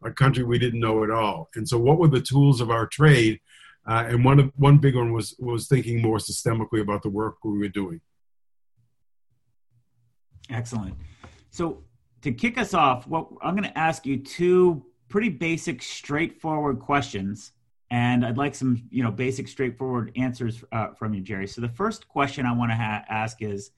a 0.05 0.13
country 0.13 0.45
we 0.45 0.59
didn't 0.59 0.81
know 0.81 1.05
at 1.05 1.11
all. 1.11 1.49
And 1.55 1.69
so, 1.69 1.79
what 1.79 1.99
were 1.99 2.09
the 2.09 2.21
tools 2.21 2.61
of 2.61 2.71
our 2.71 2.87
trade? 2.87 3.41
Uh, 3.87 4.05
and 4.09 4.25
one 4.25 4.53
one 4.57 4.79
big 4.79 4.95
one 4.97 5.13
was 5.13 5.35
was 5.39 5.67
thinking 5.67 6.03
more 6.03 6.19
systemically 6.19 6.81
about 6.81 7.03
the 7.03 7.09
work 7.09 7.37
we 7.45 7.59
were 7.59 7.69
doing. 7.69 8.01
Excellent. 10.51 10.95
So 11.51 11.85
to 12.23 12.33
kick 12.33 12.59
us 12.59 12.75
off, 12.75 13.07
what 13.07 13.29
I'm 13.43 13.55
going 13.55 13.69
to 13.69 13.79
ask 13.79 14.07
you 14.07 14.19
two 14.19 14.85
pretty 15.09 15.29
basic, 15.29 15.83
straightforward 15.83 16.81
questions, 16.81 17.53
and 17.91 18.25
I'd 18.25 18.37
like 18.37 18.55
some 18.55 18.83
you 18.91 19.03
know 19.03 19.11
basic, 19.11 19.49
straightforward 19.49 20.13
answers 20.17 20.63
uh, 20.73 20.89
from 20.95 21.15
you, 21.15 21.21
Jerry. 21.21 21.47
So 21.47 21.61
the 21.61 21.69
first 21.69 22.09
question 22.09 22.47
I 22.47 22.53
want 22.53 22.71
to 22.71 22.77
ha- 22.77 23.05
ask 23.09 23.41
is 23.41 23.71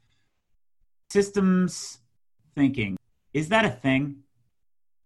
systems 1.10 1.98
thinking, 2.54 2.96
is 3.32 3.48
that 3.50 3.64
a 3.64 3.70
thing? 3.70 4.16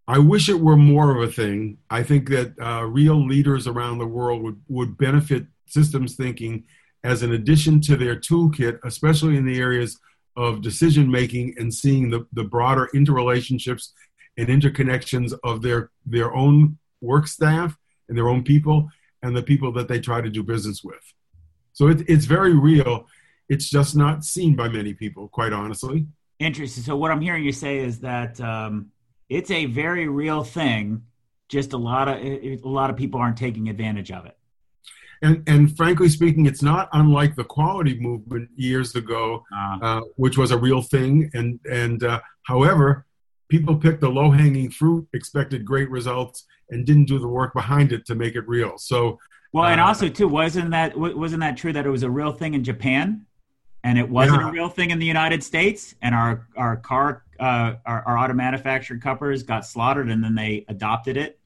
I 0.07 0.19
wish 0.19 0.49
it 0.49 0.59
were 0.59 0.77
more 0.77 1.15
of 1.15 1.27
a 1.27 1.31
thing. 1.31 1.77
I 1.89 2.03
think 2.03 2.29
that 2.29 2.53
uh, 2.61 2.85
real 2.85 3.25
leaders 3.25 3.67
around 3.67 3.97
the 3.97 4.05
world 4.05 4.43
would, 4.43 4.61
would 4.67 4.97
benefit 4.97 5.47
systems 5.65 6.15
thinking 6.15 6.65
as 7.03 7.23
an 7.23 7.33
addition 7.33 7.81
to 7.81 7.95
their 7.95 8.15
toolkit, 8.15 8.79
especially 8.83 9.35
in 9.37 9.45
the 9.45 9.59
areas 9.59 9.99
of 10.37 10.61
decision 10.61 11.09
making 11.09 11.55
and 11.57 11.73
seeing 11.73 12.09
the, 12.09 12.25
the 12.33 12.43
broader 12.43 12.89
interrelationships 12.93 13.91
and 14.37 14.47
interconnections 14.47 15.33
of 15.43 15.61
their, 15.61 15.91
their 16.05 16.33
own 16.33 16.77
work 17.01 17.27
staff 17.27 17.77
and 18.09 18.17
their 18.17 18.27
own 18.27 18.43
people 18.43 18.89
and 19.23 19.35
the 19.35 19.41
people 19.41 19.71
that 19.71 19.87
they 19.87 19.99
try 19.99 20.21
to 20.21 20.29
do 20.29 20.43
business 20.43 20.83
with. 20.83 21.13
So 21.73 21.87
it, 21.87 22.03
it's 22.07 22.25
very 22.25 22.53
real. 22.53 23.07
It's 23.49 23.69
just 23.69 23.95
not 23.95 24.23
seen 24.23 24.55
by 24.55 24.67
many 24.67 24.93
people, 24.93 25.29
quite 25.29 25.53
honestly. 25.53 26.07
Interesting. 26.39 26.83
So 26.83 26.95
what 26.95 27.11
I'm 27.11 27.21
hearing 27.21 27.43
you 27.43 27.51
say 27.51 27.77
is 27.77 27.99
that 27.99 28.39
um, 28.41 28.91
it's 29.29 29.51
a 29.51 29.65
very 29.65 30.07
real 30.07 30.43
thing. 30.43 31.03
Just 31.47 31.73
a 31.73 31.77
lot 31.77 32.07
of 32.07 32.17
a 32.17 32.59
lot 32.63 32.89
of 32.89 32.95
people 32.95 33.19
aren't 33.19 33.37
taking 33.37 33.69
advantage 33.69 34.11
of 34.11 34.25
it. 34.25 34.37
And, 35.21 35.43
and 35.47 35.75
frankly 35.75 36.09
speaking, 36.09 36.45
it's 36.45 36.61
not 36.61 36.89
unlike 36.93 37.35
the 37.35 37.43
quality 37.43 37.97
movement 37.99 38.49
years 38.55 38.95
ago, 38.95 39.43
uh, 39.55 39.77
uh, 39.81 40.01
which 40.17 40.37
was 40.37 40.51
a 40.51 40.57
real 40.57 40.81
thing. 40.81 41.29
And 41.33 41.59
and 41.65 42.03
uh, 42.03 42.21
however, 42.43 43.05
people 43.49 43.75
picked 43.75 44.01
the 44.01 44.09
low 44.09 44.31
hanging 44.31 44.69
fruit, 44.69 45.07
expected 45.13 45.65
great 45.65 45.89
results, 45.89 46.45
and 46.69 46.85
didn't 46.85 47.05
do 47.05 47.19
the 47.19 47.27
work 47.27 47.53
behind 47.53 47.91
it 47.91 48.05
to 48.07 48.15
make 48.15 48.35
it 48.35 48.47
real. 48.47 48.77
So, 48.77 49.19
well, 49.53 49.65
and 49.65 49.79
uh, 49.79 49.85
also 49.85 50.09
too, 50.09 50.27
wasn't 50.27 50.71
that 50.71 50.97
wasn't 50.97 51.41
that 51.41 51.57
true 51.57 51.73
that 51.73 51.85
it 51.85 51.89
was 51.89 52.03
a 52.03 52.09
real 52.09 52.31
thing 52.31 52.53
in 52.53 52.63
Japan, 52.63 53.25
and 53.83 53.97
it 53.97 54.09
wasn't 54.09 54.41
yeah. 54.41 54.49
a 54.49 54.51
real 54.51 54.69
thing 54.69 54.91
in 54.91 54.99
the 54.99 55.05
United 55.05 55.43
States, 55.43 55.95
and 56.01 56.15
our 56.15 56.47
our 56.57 56.77
car 56.77 57.23
uh, 57.39 57.75
our, 57.85 58.03
our 58.03 58.17
auto 58.17 58.33
manufactured 58.33 59.01
cuppers 59.01 59.43
got 59.43 59.65
slaughtered, 59.65 60.09
and 60.09 60.23
then 60.23 60.35
they 60.35 60.65
adopted 60.67 61.17
it. 61.17 61.39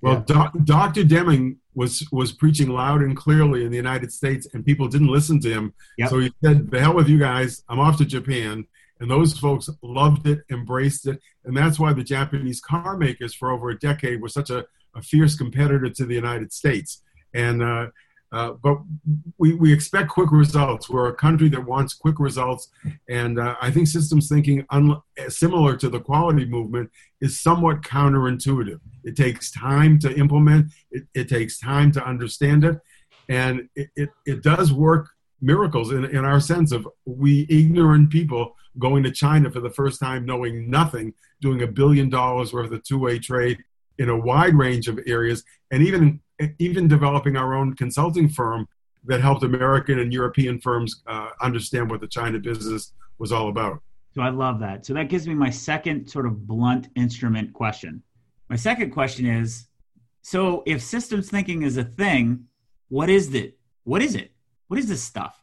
Well, 0.00 0.24
yeah. 0.28 0.34
doc, 0.34 0.52
Dr. 0.64 1.04
Deming 1.04 1.58
was 1.74 2.06
was 2.12 2.32
preaching 2.32 2.70
loud 2.70 3.02
and 3.02 3.16
clearly 3.16 3.64
in 3.64 3.70
the 3.70 3.76
United 3.76 4.12
States, 4.12 4.46
and 4.52 4.64
people 4.64 4.88
didn't 4.88 5.08
listen 5.08 5.40
to 5.40 5.50
him. 5.50 5.74
Yep. 5.98 6.10
So 6.10 6.18
he 6.20 6.32
said, 6.42 6.70
"The 6.70 6.80
hell 6.80 6.94
with 6.94 7.08
you 7.08 7.18
guys! 7.18 7.62
I'm 7.68 7.80
off 7.80 7.98
to 7.98 8.04
Japan." 8.04 8.66
And 9.00 9.08
those 9.08 9.38
folks 9.38 9.70
loved 9.80 10.26
it, 10.26 10.40
embraced 10.50 11.06
it, 11.06 11.20
and 11.44 11.56
that's 11.56 11.78
why 11.78 11.92
the 11.92 12.02
Japanese 12.02 12.60
car 12.60 12.96
makers 12.96 13.32
for 13.32 13.52
over 13.52 13.70
a 13.70 13.78
decade 13.78 14.20
were 14.20 14.28
such 14.28 14.50
a, 14.50 14.66
a 14.94 15.02
fierce 15.02 15.36
competitor 15.36 15.88
to 15.88 16.04
the 16.04 16.16
United 16.16 16.52
States. 16.52 17.00
And 17.32 17.62
uh, 17.62 17.86
uh, 18.30 18.52
but 18.62 18.78
we, 19.38 19.54
we 19.54 19.72
expect 19.72 20.10
quick 20.10 20.30
results. 20.30 20.88
We're 20.90 21.08
a 21.08 21.14
country 21.14 21.48
that 21.48 21.64
wants 21.64 21.94
quick 21.94 22.18
results, 22.18 22.68
and 23.08 23.38
uh, 23.38 23.56
I 23.60 23.70
think 23.70 23.86
systems 23.86 24.28
thinking, 24.28 24.66
un- 24.70 25.00
similar 25.28 25.76
to 25.76 25.88
the 25.88 26.00
quality 26.00 26.44
movement, 26.44 26.90
is 27.20 27.40
somewhat 27.40 27.82
counterintuitive. 27.82 28.80
It 29.04 29.16
takes 29.16 29.50
time 29.50 29.98
to 30.00 30.14
implement. 30.14 30.72
It, 30.90 31.04
it 31.14 31.28
takes 31.28 31.58
time 31.58 31.90
to 31.92 32.04
understand 32.04 32.64
it, 32.64 32.78
and 33.30 33.68
it, 33.74 33.88
it, 33.96 34.10
it 34.26 34.42
does 34.42 34.72
work 34.72 35.08
miracles 35.40 35.92
in, 35.92 36.04
in 36.04 36.24
our 36.24 36.40
sense 36.40 36.72
of 36.72 36.86
we 37.06 37.46
ignorant 37.48 38.10
people 38.10 38.54
going 38.78 39.02
to 39.04 39.10
China 39.10 39.50
for 39.50 39.60
the 39.60 39.70
first 39.70 40.00
time, 40.00 40.26
knowing 40.26 40.68
nothing, 40.68 41.14
doing 41.40 41.62
a 41.62 41.66
billion 41.66 42.10
dollars 42.10 42.52
worth 42.52 42.72
of 42.72 42.82
two-way 42.82 43.18
trade 43.18 43.58
in 43.98 44.08
a 44.08 44.16
wide 44.16 44.54
range 44.54 44.86
of 44.86 44.98
areas, 45.06 45.44
and 45.70 45.82
even 45.82 46.20
even 46.58 46.88
developing 46.88 47.36
our 47.36 47.54
own 47.54 47.74
consulting 47.74 48.28
firm 48.28 48.66
that 49.04 49.20
helped 49.20 49.42
American 49.42 49.98
and 50.00 50.12
European 50.12 50.60
firms 50.60 51.02
uh, 51.06 51.30
understand 51.40 51.90
what 51.90 52.00
the 52.00 52.08
China 52.08 52.38
business 52.38 52.92
was 53.18 53.32
all 53.32 53.48
about. 53.48 53.82
So 54.14 54.22
I 54.22 54.30
love 54.30 54.58
that. 54.60 54.84
So 54.84 54.94
that 54.94 55.08
gives 55.08 55.26
me 55.28 55.34
my 55.34 55.50
second 55.50 56.08
sort 56.08 56.26
of 56.26 56.46
blunt 56.46 56.88
instrument 56.96 57.52
question. 57.52 58.02
My 58.48 58.56
second 58.56 58.90
question 58.90 59.26
is 59.26 59.66
so 60.22 60.62
if 60.66 60.82
systems 60.82 61.30
thinking 61.30 61.62
is 61.62 61.76
a 61.76 61.84
thing, 61.84 62.44
what 62.88 63.08
is 63.08 63.34
it? 63.34 63.58
What 63.84 64.02
is 64.02 64.14
it? 64.14 64.32
What 64.66 64.78
is 64.78 64.88
this 64.88 65.02
stuff? 65.02 65.42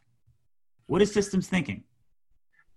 What 0.86 1.02
is 1.02 1.12
systems 1.12 1.48
thinking? 1.48 1.82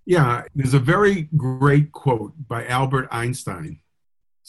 Yeah, 0.05 0.43
there's 0.55 0.73
a 0.73 0.79
very 0.79 1.29
great 1.37 1.91
quote 1.91 2.33
by 2.47 2.65
Albert 2.65 3.09
Einstein. 3.11 3.79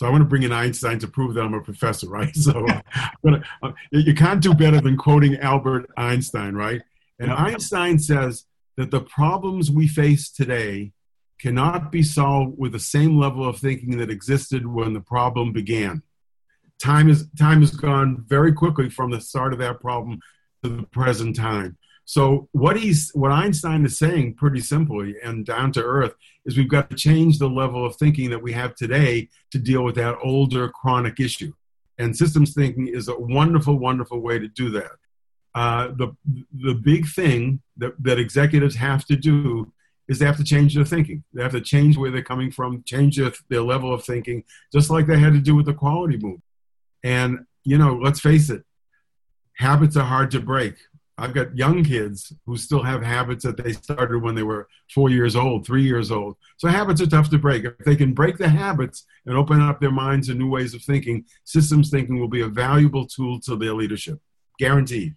So 0.00 0.06
I 0.06 0.08
want 0.08 0.22
to 0.22 0.26
bring 0.26 0.44
in 0.44 0.50
Einstein 0.50 0.98
to 1.00 1.06
prove 1.06 1.34
that 1.34 1.42
I'm 1.42 1.52
a 1.52 1.60
professor, 1.60 2.08
right? 2.08 2.34
So 2.34 2.66
gonna, 3.22 3.42
uh, 3.62 3.72
you 3.90 4.14
can't 4.14 4.42
do 4.42 4.54
better 4.54 4.80
than 4.80 4.96
quoting 4.96 5.36
Albert 5.40 5.90
Einstein, 5.94 6.54
right? 6.54 6.80
And 7.18 7.30
Einstein 7.30 7.98
says 7.98 8.46
that 8.78 8.90
the 8.90 9.02
problems 9.02 9.70
we 9.70 9.86
face 9.86 10.30
today 10.30 10.92
cannot 11.38 11.92
be 11.92 12.02
solved 12.02 12.58
with 12.58 12.72
the 12.72 12.80
same 12.80 13.18
level 13.18 13.46
of 13.46 13.58
thinking 13.58 13.98
that 13.98 14.08
existed 14.08 14.66
when 14.66 14.94
the 14.94 15.02
problem 15.02 15.52
began. 15.52 16.02
Time 16.78 17.10
is 17.10 17.28
time 17.38 17.60
has 17.60 17.72
gone 17.72 18.24
very 18.26 18.54
quickly 18.54 18.88
from 18.88 19.10
the 19.10 19.20
start 19.20 19.52
of 19.52 19.58
that 19.58 19.80
problem 19.80 20.18
to 20.64 20.70
the 20.78 20.82
present 20.84 21.36
time. 21.36 21.76
So 22.04 22.48
what 22.52 22.76
he's 22.76 23.10
what 23.14 23.30
Einstein 23.30 23.84
is 23.84 23.98
saying 23.98 24.34
pretty 24.34 24.60
simply 24.60 25.14
and 25.22 25.46
down 25.46 25.72
to 25.72 25.82
earth 25.82 26.14
is 26.44 26.56
we've 26.56 26.68
got 26.68 26.90
to 26.90 26.96
change 26.96 27.38
the 27.38 27.48
level 27.48 27.86
of 27.86 27.96
thinking 27.96 28.30
that 28.30 28.42
we 28.42 28.52
have 28.52 28.74
today 28.74 29.28
to 29.52 29.58
deal 29.58 29.84
with 29.84 29.94
that 29.96 30.16
older 30.22 30.68
chronic 30.68 31.20
issue. 31.20 31.52
And 31.98 32.16
systems 32.16 32.54
thinking 32.54 32.88
is 32.88 33.08
a 33.08 33.18
wonderful, 33.18 33.78
wonderful 33.78 34.20
way 34.20 34.38
to 34.38 34.48
do 34.48 34.70
that. 34.70 34.92
Uh, 35.54 35.88
the 35.88 36.16
the 36.52 36.74
big 36.74 37.06
thing 37.06 37.60
that, 37.76 37.92
that 38.02 38.18
executives 38.18 38.76
have 38.76 39.04
to 39.06 39.16
do 39.16 39.72
is 40.08 40.18
they 40.18 40.26
have 40.26 40.36
to 40.36 40.44
change 40.44 40.74
their 40.74 40.84
thinking. 40.84 41.22
They 41.32 41.42
have 41.42 41.52
to 41.52 41.60
change 41.60 41.96
where 41.96 42.10
they're 42.10 42.22
coming 42.22 42.50
from, 42.50 42.82
change 42.84 43.16
their, 43.16 43.32
their 43.48 43.62
level 43.62 43.94
of 43.94 44.04
thinking, 44.04 44.42
just 44.72 44.90
like 44.90 45.06
they 45.06 45.18
had 45.18 45.34
to 45.34 45.38
do 45.38 45.54
with 45.54 45.66
the 45.66 45.74
quality 45.74 46.16
move. 46.16 46.40
And 47.04 47.46
you 47.64 47.78
know, 47.78 47.94
let's 47.94 48.20
face 48.20 48.50
it, 48.50 48.64
habits 49.56 49.96
are 49.96 50.04
hard 50.04 50.30
to 50.32 50.40
break. 50.40 50.74
I've 51.20 51.34
got 51.34 51.54
young 51.56 51.84
kids 51.84 52.32
who 52.46 52.56
still 52.56 52.82
have 52.82 53.02
habits 53.02 53.44
that 53.44 53.62
they 53.62 53.72
started 53.72 54.22
when 54.22 54.34
they 54.34 54.42
were 54.42 54.68
four 54.94 55.10
years 55.10 55.36
old, 55.36 55.66
three 55.66 55.82
years 55.82 56.10
old. 56.10 56.36
So 56.56 56.68
habits 56.68 57.02
are 57.02 57.06
tough 57.06 57.28
to 57.30 57.38
break. 57.38 57.64
If 57.64 57.76
they 57.84 57.94
can 57.94 58.14
break 58.14 58.38
the 58.38 58.48
habits 58.48 59.04
and 59.26 59.36
open 59.36 59.60
up 59.60 59.80
their 59.80 59.90
minds 59.90 60.28
to 60.28 60.34
new 60.34 60.48
ways 60.48 60.72
of 60.72 60.82
thinking, 60.82 61.26
systems 61.44 61.90
thinking 61.90 62.18
will 62.18 62.28
be 62.28 62.40
a 62.40 62.48
valuable 62.48 63.06
tool 63.06 63.38
to 63.40 63.56
their 63.56 63.74
leadership. 63.74 64.18
Guaranteed. 64.58 65.14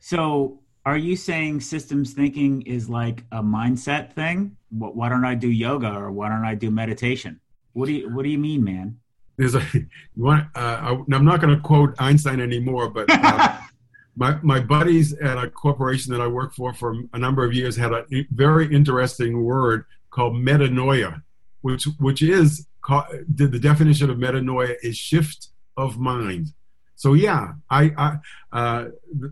So 0.00 0.60
are 0.84 0.98
you 0.98 1.14
saying 1.16 1.60
systems 1.60 2.12
thinking 2.12 2.62
is 2.62 2.90
like 2.90 3.24
a 3.30 3.42
mindset 3.42 4.12
thing? 4.12 4.56
Why 4.70 5.08
don't 5.08 5.24
I 5.24 5.36
do 5.36 5.48
yoga 5.48 5.94
or 5.94 6.10
why 6.10 6.28
don't 6.28 6.44
I 6.44 6.56
do 6.56 6.70
meditation? 6.70 7.40
What 7.74 7.86
do 7.86 7.92
you 7.92 8.14
What 8.14 8.24
do 8.24 8.28
you 8.28 8.38
mean, 8.38 8.64
man? 8.64 8.98
There's 9.36 9.54
a 9.54 9.62
you 9.72 9.88
want. 10.16 10.48
Uh, 10.54 10.98
I, 11.10 11.14
am 11.14 11.24
not 11.24 11.40
going 11.40 11.54
to 11.54 11.60
quote 11.60 11.94
Einstein 11.98 12.40
anymore, 12.40 12.90
but 12.90 13.06
uh, 13.08 13.56
my, 14.16 14.38
my 14.42 14.60
buddies 14.60 15.12
at 15.14 15.38
a 15.38 15.50
corporation 15.50 16.12
that 16.12 16.20
I 16.20 16.26
worked 16.26 16.54
for 16.54 16.72
for 16.72 16.96
a 17.12 17.18
number 17.18 17.44
of 17.44 17.52
years 17.52 17.76
had 17.76 17.92
a 17.92 18.04
very 18.30 18.72
interesting 18.72 19.42
word 19.42 19.84
called 20.10 20.34
metanoia, 20.34 21.22
which 21.62 21.84
which 21.98 22.22
is 22.22 22.66
the 22.88 23.58
definition 23.60 24.10
of 24.10 24.18
metanoia 24.18 24.76
is 24.82 24.96
shift 24.96 25.48
of 25.76 25.98
mind. 25.98 26.48
So 26.96 27.14
yeah, 27.14 27.54
I, 27.70 27.92
I 27.96 28.18
uh, 28.56 28.88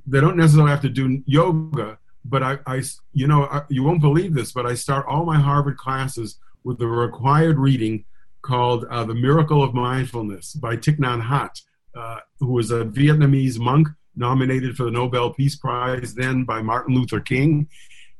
they 0.07 0.21
don't 0.21 0.37
necessarily 0.37 0.71
have 0.71 0.81
to 0.83 0.89
do 0.89 1.23
yoga, 1.27 1.99
but 2.25 2.43
I, 2.43 2.59
I 2.67 2.83
you 3.13 3.29
know 3.29 3.45
I, 3.45 3.63
you 3.69 3.85
won't 3.85 4.01
believe 4.01 4.35
this, 4.35 4.53
but 4.53 4.67
I 4.67 4.75
start 4.75 5.07
all 5.07 5.25
my 5.25 5.39
Harvard 5.39 5.77
classes 5.77 6.39
with 6.65 6.79
the 6.79 6.89
required 6.89 7.59
reading 7.59 8.05
called 8.43 8.85
uh, 8.91 9.05
"The 9.05 9.15
Miracle 9.15 9.63
of 9.63 9.75
Mindfulness" 9.75 10.55
by 10.55 10.77
Thich 10.77 10.99
Nhat 10.99 11.23
Hanh, 11.23 11.63
uh, 11.95 12.21
a 12.41 12.85
Vietnamese 12.85 13.59
monk 13.61 13.89
nominated 14.17 14.77
for 14.77 14.85
the 14.85 14.91
Nobel 14.91 15.33
Peace 15.33 15.57
Prize 15.57 16.15
then 16.15 16.45
by 16.45 16.63
Martin 16.63 16.95
Luther 16.95 17.21
King. 17.21 17.69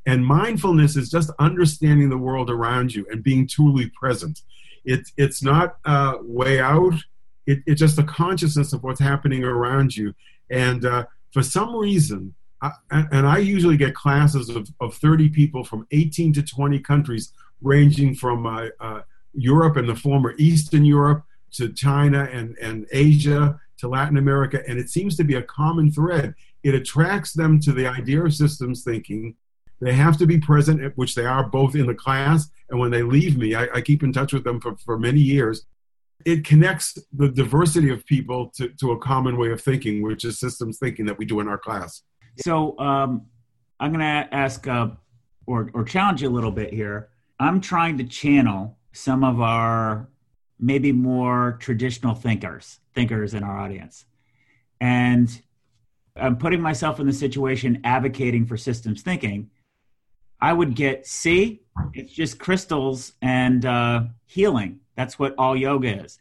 And 0.07 0.27
mindfulness 0.27 0.97
is 0.97 1.11
just 1.11 1.31
understanding 1.39 2.09
the 2.09 2.19
world 2.19 2.51
around 2.51 2.95
you 2.95 3.07
and 3.11 3.23
being 3.23 3.47
truly 3.47 3.91
present. 3.91 4.41
It, 4.85 5.09
it's 5.17 5.43
not 5.43 5.77
uh, 5.85 6.17
way 6.21 6.61
out, 6.61 6.95
it, 7.47 7.61
it's 7.67 7.81
just 7.81 7.99
a 7.99 8.05
consciousness 8.05 8.73
of 8.73 8.83
what's 8.83 9.01
happening 9.01 9.45
around 9.45 9.97
you. 9.97 10.15
And 10.51 10.85
uh, 10.85 11.05
for 11.33 11.43
some 11.43 11.75
reason, 11.75 12.35
I, 12.61 12.71
and 12.91 13.27
I 13.27 13.39
usually 13.39 13.77
get 13.77 13.95
classes 13.95 14.49
of, 14.49 14.69
of 14.81 14.95
30 14.95 15.29
people 15.31 15.65
from 15.65 15.87
18 15.91 16.33
to 16.35 16.43
20 16.43 16.79
countries, 16.81 17.33
ranging 17.61 18.15
from 18.15 18.47
uh, 18.47 18.69
uh 18.81 19.03
Europe 19.35 19.77
and 19.77 19.89
the 19.89 19.97
former 19.97 20.35
Eastern 20.37 20.85
Europe 20.85 21.25
to 21.53 21.73
China 21.73 22.29
and, 22.31 22.57
and 22.59 22.87
Asia 22.93 23.59
to 23.83 23.89
Latin 23.89 24.17
America, 24.17 24.63
and 24.69 24.79
it 24.79 24.89
seems 24.89 25.17
to 25.17 25.25
be 25.25 25.35
a 25.35 25.43
common 25.43 25.91
thread. 25.91 26.35
It 26.63 26.73
attracts 26.77 27.33
them 27.33 27.59
to 27.61 27.73
the 27.73 27.85
idea 27.85 28.25
of 28.25 28.33
systems 28.33 28.85
thinking. 28.85 29.35
They 29.81 29.93
have 29.93 30.17
to 30.19 30.27
be 30.27 30.39
present, 30.39 30.97
which 30.97 31.17
they 31.17 31.27
are 31.27 31.49
both 31.49 31.75
in 31.75 31.89
the 31.89 31.95
class 31.95 32.49
and 32.71 32.79
when 32.79 32.93
they 32.93 33.03
leave 33.03 33.37
me. 33.37 33.57
I, 33.57 33.67
I 33.75 33.81
keep 33.81 34.05
in 34.05 34.13
touch 34.13 34.33
with 34.33 34.45
them 34.45 34.61
for, 34.61 34.77
for 34.77 35.01
many 35.01 35.19
years. 35.19 35.67
It 36.25 36.45
connects 36.45 36.97
the 37.13 37.29
diversity 37.29 37.91
of 37.91 38.07
people 38.07 38.53
to, 38.57 38.69
to 38.69 38.93
a 38.93 38.99
common 39.01 39.37
way 39.37 39.51
of 39.51 39.61
thinking, 39.61 40.01
which 40.01 40.25
is 40.25 40.39
systems 40.39 40.79
thinking 40.79 41.05
that 41.07 41.19
we 41.19 41.25
do 41.25 41.41
in 41.41 41.49
our 41.49 41.59
class. 41.59 42.03
So 42.39 42.79
um, 42.79 43.27
I'm 43.81 43.93
going 43.93 43.99
to 43.99 44.33
ask 44.33 44.69
uh, 44.69 44.91
or, 45.49 45.73
or 45.75 45.83
challenge 45.83 46.23
you 46.23 46.29
a 46.29 46.31
little 46.31 46.53
bit 46.53 46.73
here. 46.73 47.09
I'm 47.41 47.61
trying 47.61 47.99
to 47.99 48.05
channel 48.05 48.79
some 48.93 49.25
of 49.25 49.41
our 49.41 50.09
maybe 50.63 50.93
more 50.93 51.59
traditional 51.61 52.15
thinkers, 52.15 52.79
thinkers 52.95 53.35
in 53.35 53.43
our 53.43 53.59
audience. 53.59 54.07
And 54.81 55.43
I'm 56.17 56.37
putting 56.37 56.61
myself 56.61 57.01
in 57.01 57.07
the 57.07 57.13
situation 57.13 57.81
advocating 57.85 58.47
for 58.47 58.57
systems 58.57 59.03
thinking. 59.03 59.51
I 60.41 60.53
would 60.53 60.75
get, 60.75 61.07
see, 61.07 61.63
it's 61.93 62.13
just 62.13 62.39
crystals 62.39 63.13
and 63.21 63.67
uh, 63.67 64.05
healing. 64.27 64.81
That's 64.97 65.19
what 65.19 65.35
all 65.37 65.57
yoga 65.57 66.05
is. 66.05 66.19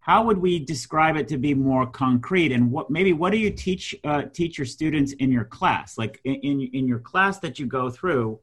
How 0.00 0.24
would 0.24 0.38
we 0.38 0.58
describe 0.58 1.16
it 1.16 1.28
to 1.28 1.38
be 1.38 1.54
more 1.54 1.86
concrete? 1.86 2.50
And 2.50 2.72
what 2.72 2.90
maybe 2.90 3.12
what 3.12 3.30
do 3.30 3.38
you 3.38 3.50
teach 3.50 3.94
uh, 4.04 4.22
teach 4.32 4.56
your 4.56 4.64
students 4.64 5.12
in 5.12 5.30
your 5.30 5.44
class? 5.44 5.98
Like 5.98 6.18
in 6.24 6.62
in 6.62 6.88
your 6.88 7.00
class 7.00 7.40
that 7.40 7.58
you 7.58 7.66
go 7.66 7.90
through, 7.90 8.40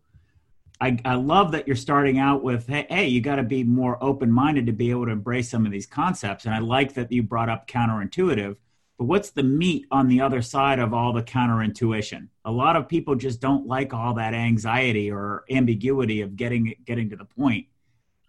I, 0.81 0.97
I 1.05 1.15
love 1.15 1.53
that 1.53 1.67
you're 1.67 1.75
starting 1.75 2.19
out 2.19 2.43
with 2.43 2.67
hey, 2.67 2.85
hey 2.89 3.07
you 3.07 3.21
got 3.21 3.37
to 3.37 3.43
be 3.43 3.63
more 3.63 3.97
open 4.03 4.31
minded 4.31 4.65
to 4.65 4.73
be 4.73 4.91
able 4.91 5.05
to 5.05 5.11
embrace 5.11 5.49
some 5.49 5.65
of 5.65 5.71
these 5.71 5.85
concepts. 5.85 6.45
And 6.45 6.53
I 6.53 6.59
like 6.59 6.93
that 6.95 7.11
you 7.11 7.23
brought 7.23 7.49
up 7.49 7.67
counterintuitive. 7.67 8.57
But 8.97 9.05
what's 9.05 9.31
the 9.31 9.43
meat 9.43 9.85
on 9.91 10.07
the 10.07 10.21
other 10.21 10.41
side 10.41 10.79
of 10.79 10.93
all 10.93 11.11
the 11.11 11.23
counterintuition? 11.23 12.27
A 12.45 12.51
lot 12.51 12.75
of 12.75 12.87
people 12.87 13.15
just 13.15 13.41
don't 13.41 13.67
like 13.67 13.93
all 13.93 14.13
that 14.15 14.33
anxiety 14.33 15.11
or 15.11 15.43
ambiguity 15.49 16.21
of 16.21 16.35
getting 16.35 16.75
getting 16.85 17.09
to 17.09 17.15
the 17.15 17.25
point. 17.25 17.67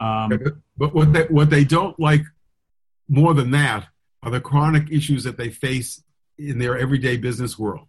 Um, 0.00 0.38
but 0.76 0.94
what 0.94 1.12
they 1.12 1.22
what 1.24 1.50
they 1.50 1.64
don't 1.64 1.98
like 1.98 2.22
more 3.08 3.34
than 3.34 3.50
that 3.52 3.86
are 4.22 4.30
the 4.30 4.40
chronic 4.40 4.90
issues 4.90 5.24
that 5.24 5.36
they 5.36 5.50
face 5.50 6.02
in 6.38 6.58
their 6.58 6.76
everyday 6.76 7.16
business 7.16 7.58
world. 7.58 7.86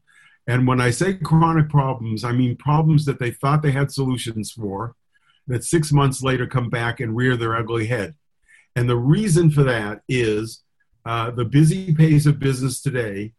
And 0.47 0.65
when 0.65 0.79
I 0.79 0.91
say 0.91 1.13
chronic 1.15 1.69
problems, 1.69 2.23
I 2.23 2.31
mean 2.31 2.55
problems 2.55 3.05
that 3.05 3.19
they 3.19 3.31
thought 3.31 3.61
they 3.61 3.71
had 3.71 3.91
solutions 3.91 4.51
for, 4.51 4.95
that 5.47 5.63
six 5.63 5.91
months 5.91 6.23
later 6.23 6.47
come 6.47 6.69
back 6.69 6.99
and 6.99 7.15
rear 7.15 7.35
their 7.35 7.55
ugly 7.55 7.87
head. 7.87 8.15
And 8.75 8.89
the 8.89 8.97
reason 8.97 9.49
for 9.49 9.63
that 9.63 10.01
is 10.07 10.63
uh, 11.05 11.31
the 11.31 11.45
busy 11.45 11.93
pace 11.93 12.25
of 12.25 12.39
business 12.39 12.81
today, 12.81 13.33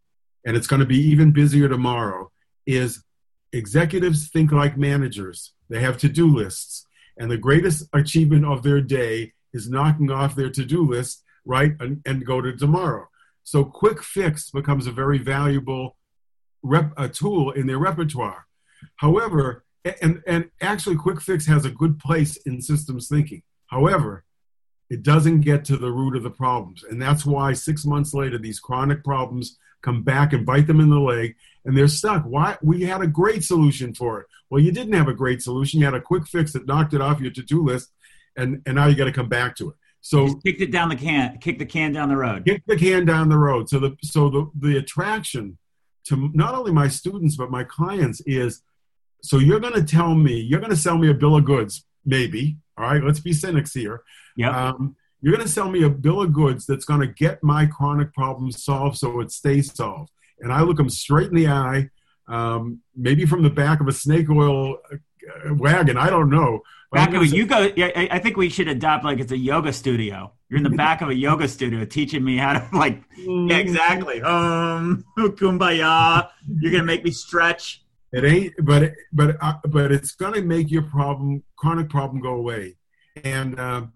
and 0.44 0.56
it's 0.56 0.66
going 0.66 0.80
to 0.80 0.86
be 0.86 0.98
even 0.98 1.32
busier 1.32 1.68
tomorrow, 1.68 2.30
is 2.66 3.04
executives 3.52 4.28
think 4.28 4.52
like 4.52 4.76
managers. 4.76 5.52
They 5.68 5.80
have 5.80 5.98
to 5.98 6.08
do 6.08 6.26
lists. 6.26 6.86
And 7.18 7.30
the 7.30 7.36
greatest 7.36 7.88
achievement 7.92 8.44
of 8.44 8.62
their 8.62 8.80
day 8.80 9.32
is 9.52 9.68
knocking 9.70 10.10
off 10.10 10.34
their 10.34 10.50
to 10.50 10.64
do 10.64 10.86
list, 10.86 11.24
right, 11.44 11.72
and, 11.80 12.02
and 12.06 12.24
go 12.24 12.40
to 12.40 12.56
tomorrow. 12.56 13.08
So 13.44 13.64
quick 13.64 14.02
fix 14.02 14.50
becomes 14.50 14.86
a 14.86 14.92
very 14.92 15.18
valuable 15.18 15.97
rep, 16.62 16.92
a 16.96 17.08
tool 17.08 17.50
in 17.52 17.66
their 17.66 17.78
repertoire. 17.78 18.46
However, 18.96 19.64
and, 20.02 20.22
and 20.26 20.50
actually, 20.60 20.96
quick 20.96 21.20
fix 21.20 21.46
has 21.46 21.64
a 21.64 21.70
good 21.70 21.98
place 21.98 22.36
in 22.38 22.60
systems 22.60 23.08
thinking. 23.08 23.42
However, 23.66 24.24
it 24.90 25.02
doesn't 25.02 25.42
get 25.42 25.64
to 25.66 25.76
the 25.76 25.90
root 25.90 26.16
of 26.16 26.22
the 26.22 26.30
problems. 26.30 26.82
And 26.84 27.00
that's 27.00 27.24
why 27.24 27.52
six 27.52 27.84
months 27.84 28.14
later, 28.14 28.38
these 28.38 28.60
chronic 28.60 29.04
problems 29.04 29.58
come 29.82 30.02
back 30.02 30.32
and 30.32 30.44
bite 30.44 30.66
them 30.66 30.80
in 30.80 30.90
the 30.90 30.98
leg 30.98 31.36
and 31.64 31.76
they're 31.76 31.88
stuck. 31.88 32.24
Why? 32.24 32.56
We 32.62 32.82
had 32.82 33.02
a 33.02 33.06
great 33.06 33.44
solution 33.44 33.94
for 33.94 34.20
it. 34.20 34.26
Well, 34.50 34.62
you 34.62 34.72
didn't 34.72 34.94
have 34.94 35.08
a 35.08 35.14
great 35.14 35.42
solution. 35.42 35.80
You 35.80 35.84
had 35.84 35.94
a 35.94 36.00
quick 36.00 36.26
fix 36.26 36.52
that 36.54 36.66
knocked 36.66 36.94
it 36.94 37.02
off 37.02 37.20
your 37.20 37.30
to 37.32 37.42
do 37.42 37.62
list, 37.62 37.92
and, 38.36 38.62
and 38.64 38.76
now 38.76 38.86
you 38.86 38.96
got 38.96 39.04
to 39.04 39.12
come 39.12 39.28
back 39.28 39.54
to 39.56 39.70
it. 39.70 39.76
So 40.00 40.26
Just 40.26 40.42
kicked 40.44 40.62
it 40.62 40.70
down 40.70 40.88
the 40.88 40.96
can, 40.96 41.36
kick 41.38 41.58
the 41.58 41.66
can 41.66 41.92
down 41.92 42.08
the 42.08 42.16
road. 42.16 42.46
Kick 42.46 42.62
the 42.66 42.76
can 42.76 43.04
down 43.04 43.28
the 43.28 43.36
road. 43.36 43.68
So 43.68 43.78
the 43.78 43.96
so 44.02 44.30
the 44.30 44.50
the 44.58 44.78
attraction 44.78 45.58
to 46.08 46.30
not 46.34 46.54
only 46.54 46.72
my 46.72 46.88
students 46.88 47.36
but 47.36 47.50
my 47.50 47.64
clients 47.64 48.20
is 48.26 48.62
so 49.22 49.38
you're 49.38 49.60
going 49.60 49.74
to 49.74 49.82
tell 49.82 50.14
me 50.14 50.40
you're 50.40 50.60
going 50.60 50.70
to 50.70 50.76
sell 50.76 50.98
me 50.98 51.10
a 51.10 51.14
bill 51.14 51.36
of 51.36 51.44
goods 51.44 51.84
maybe 52.04 52.56
all 52.76 52.84
right? 52.84 53.02
Let's 53.02 53.20
be 53.20 53.32
cynics 53.32 53.74
here. 53.74 54.02
Yeah 54.36 54.68
um, 54.68 54.96
you're 55.20 55.34
going 55.34 55.46
to 55.46 55.52
sell 55.52 55.68
me 55.68 55.82
a 55.82 55.90
bill 55.90 56.22
of 56.22 56.32
goods 56.32 56.64
that's 56.64 56.84
going 56.84 57.00
to 57.00 57.08
get 57.08 57.42
my 57.42 57.66
chronic 57.66 58.12
problem 58.14 58.52
solved 58.52 58.96
so 58.98 59.20
it 59.20 59.32
stays 59.32 59.74
solved. 59.74 60.10
And 60.40 60.52
i 60.52 60.62
look 60.62 60.76
them 60.76 60.90
straight 60.90 61.28
in 61.28 61.34
the 61.34 61.48
eye 61.48 61.90
um, 62.28 62.80
maybe 62.94 63.24
from 63.24 63.42
the 63.42 63.50
back 63.50 63.80
of 63.80 63.88
a 63.88 63.92
snake 63.92 64.30
oil 64.30 64.76
wagon 65.50 65.96
i 65.96 66.08
don't 66.08 66.30
know 66.30 66.60
back 66.92 67.12
of 67.12 67.22
a, 67.22 67.26
you 67.26 67.46
go 67.46 67.70
yeah, 67.76 67.90
i 68.10 68.18
think 68.18 68.36
we 68.36 68.48
should 68.48 68.68
adopt 68.68 69.04
like 69.04 69.18
it's 69.18 69.32
a 69.32 69.38
yoga 69.38 69.72
studio 69.72 70.32
you're 70.48 70.56
in 70.56 70.64
the 70.64 70.70
back 70.70 71.02
of 71.02 71.10
a 71.10 71.14
yoga 71.14 71.46
studio 71.46 71.84
teaching 71.84 72.24
me 72.24 72.38
how 72.38 72.54
to 72.54 72.68
like 72.76 73.02
yeah, 73.18 73.56
exactly. 73.56 74.22
Um, 74.22 75.04
kumbaya. 75.18 76.28
You're 76.60 76.72
gonna 76.72 76.84
make 76.84 77.04
me 77.04 77.10
stretch. 77.10 77.84
It 78.12 78.24
ain't, 78.24 78.54
but 78.62 78.94
but 79.12 79.36
uh, 79.40 79.58
but 79.64 79.92
it's 79.92 80.12
gonna 80.12 80.40
make 80.40 80.70
your 80.70 80.82
problem, 80.82 81.42
chronic 81.56 81.90
problem, 81.90 82.22
go 82.22 82.34
away. 82.34 82.76
And 83.24 83.60
uh, 83.60 83.86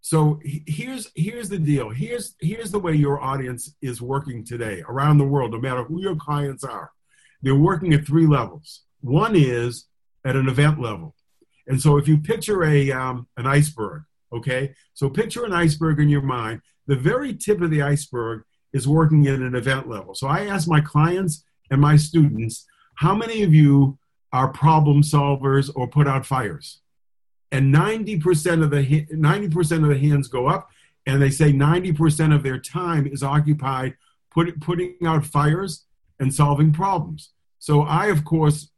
so 0.00 0.40
here's 0.42 1.10
here's 1.14 1.50
the 1.50 1.58
deal. 1.58 1.90
Here's 1.90 2.34
here's 2.40 2.70
the 2.70 2.78
way 2.78 2.94
your 2.94 3.20
audience 3.20 3.74
is 3.82 4.00
working 4.00 4.44
today 4.44 4.82
around 4.88 5.18
the 5.18 5.24
world. 5.24 5.52
No 5.52 5.60
matter 5.60 5.84
who 5.84 6.00
your 6.00 6.16
clients 6.16 6.64
are, 6.64 6.92
they're 7.42 7.54
working 7.54 7.92
at 7.92 8.06
three 8.06 8.26
levels. 8.26 8.82
One 9.02 9.36
is 9.36 9.86
at 10.24 10.36
an 10.36 10.48
event 10.48 10.80
level, 10.80 11.14
and 11.66 11.80
so 11.80 11.96
if 11.96 12.08
you 12.08 12.18
picture 12.18 12.64
a 12.64 12.90
um, 12.92 13.26
an 13.36 13.46
iceberg, 13.46 14.04
Okay, 14.32 14.74
so 14.94 15.10
picture 15.10 15.44
an 15.44 15.52
iceberg 15.52 15.98
in 15.98 16.08
your 16.08 16.22
mind. 16.22 16.62
The 16.86 16.96
very 16.96 17.34
tip 17.34 17.60
of 17.60 17.70
the 17.70 17.82
iceberg 17.82 18.44
is 18.72 18.86
working 18.86 19.26
at 19.26 19.40
an 19.40 19.54
event 19.54 19.88
level. 19.88 20.14
So 20.14 20.28
I 20.28 20.46
ask 20.46 20.68
my 20.68 20.80
clients 20.80 21.44
and 21.70 21.80
my 21.80 21.96
students, 21.96 22.66
how 22.94 23.14
many 23.14 23.42
of 23.42 23.52
you 23.52 23.98
are 24.32 24.48
problem 24.48 25.02
solvers 25.02 25.70
or 25.74 25.88
put 25.88 26.06
out 26.06 26.26
fires? 26.26 26.80
And 27.50 27.74
90% 27.74 28.62
of 28.62 28.70
the 28.70 29.06
90% 29.06 29.82
of 29.82 29.88
the 29.88 29.98
hands 29.98 30.28
go 30.28 30.46
up, 30.46 30.70
and 31.06 31.20
they 31.20 31.30
say 31.30 31.52
90% 31.52 32.32
of 32.32 32.44
their 32.44 32.58
time 32.58 33.06
is 33.08 33.24
occupied 33.24 33.96
put, 34.30 34.60
putting 34.60 34.94
out 35.04 35.26
fires 35.26 35.86
and 36.20 36.32
solving 36.32 36.72
problems. 36.72 37.32
So 37.58 37.82
I, 37.82 38.06
of 38.06 38.24
course, 38.24 38.69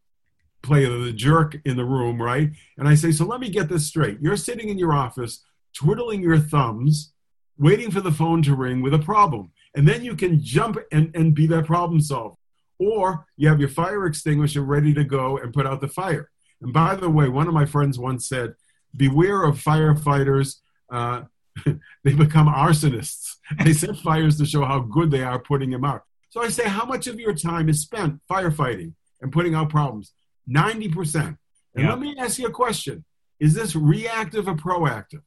play 0.63 0.85
the 0.85 1.13
jerk 1.13 1.57
in 1.65 1.77
the 1.77 1.85
room, 1.85 2.21
right? 2.21 2.51
And 2.79 2.89
I 2.89 2.95
say, 2.95 3.13
so 3.13 3.25
let 3.25 3.41
me 3.41 3.49
get 3.49 3.69
this 3.69 3.87
straight. 3.87 4.19
You're 4.21 4.37
sitting 4.37 4.69
in 4.69 4.79
your 4.79 4.93
office, 4.93 5.45
twiddling 5.75 6.23
your 6.23 6.39
thumbs, 6.39 7.13
waiting 7.59 7.91
for 7.91 8.01
the 8.01 8.13
phone 8.13 8.43
to 8.43 8.55
ring 8.55 8.83
with 8.83 8.95
a 8.95 8.99
problem. 8.99 9.51
And 9.75 9.89
then 9.89 10.05
you 10.05 10.15
can 10.15 10.43
jump 10.43 10.79
and, 10.93 11.15
and 11.15 11.35
be 11.35 11.47
that 11.49 11.67
problem 11.67 12.01
solver. 12.01 12.37
Or 12.79 13.27
you 13.37 13.49
have 13.49 13.61
your 13.61 13.69
fire 13.69 14.07
extinguisher 14.07 14.63
ready 14.63 14.93
to 14.95 15.05
go 15.05 15.39
and 15.39 15.53
put 15.53 15.67
out 15.67 15.81
the 15.81 15.89
fire. 15.89 16.31
And 16.61 16.73
by 16.73 16.95
the 16.95 17.11
way, 17.11 17.29
one 17.29 17.49
of 17.49 17.55
my 17.55 17.67
friends 17.67 17.99
once 17.99 18.29
said, 18.29 18.55
beware 18.97 19.43
of 19.45 19.63
firefighters. 19.63 20.57
Uh, 20.91 21.23
they 22.05 22.13
become 22.15 22.47
arsonists. 22.49 23.37
They 23.65 23.75
set 23.75 23.97
fires 23.97 24.39
to 24.39 24.47
show 24.47 24.65
how 24.65 24.81
good 24.81 25.11
they 25.11 25.23
are 25.23 25.39
putting 25.39 25.71
them 25.71 25.85
out. 25.85 26.05
So 26.31 26.41
I 26.41 26.49
say, 26.49 26.67
how 26.67 26.87
much 26.87 27.07
of 27.07 27.21
your 27.21 27.35
time 27.35 27.69
is 27.69 27.83
spent 27.83 28.21
firefighting 28.31 28.95
and 29.21 29.31
putting 29.31 29.55
out 29.55 29.69
problems? 29.69 30.13
90%. 30.49 31.37
And 31.75 31.89
let 31.89 31.99
me 31.99 32.15
ask 32.19 32.39
you 32.39 32.47
a 32.47 32.51
question 32.51 33.05
Is 33.41 33.55
this 33.55 33.75
reactive 33.75 34.49
or 34.49 34.55
proactive? 34.55 35.23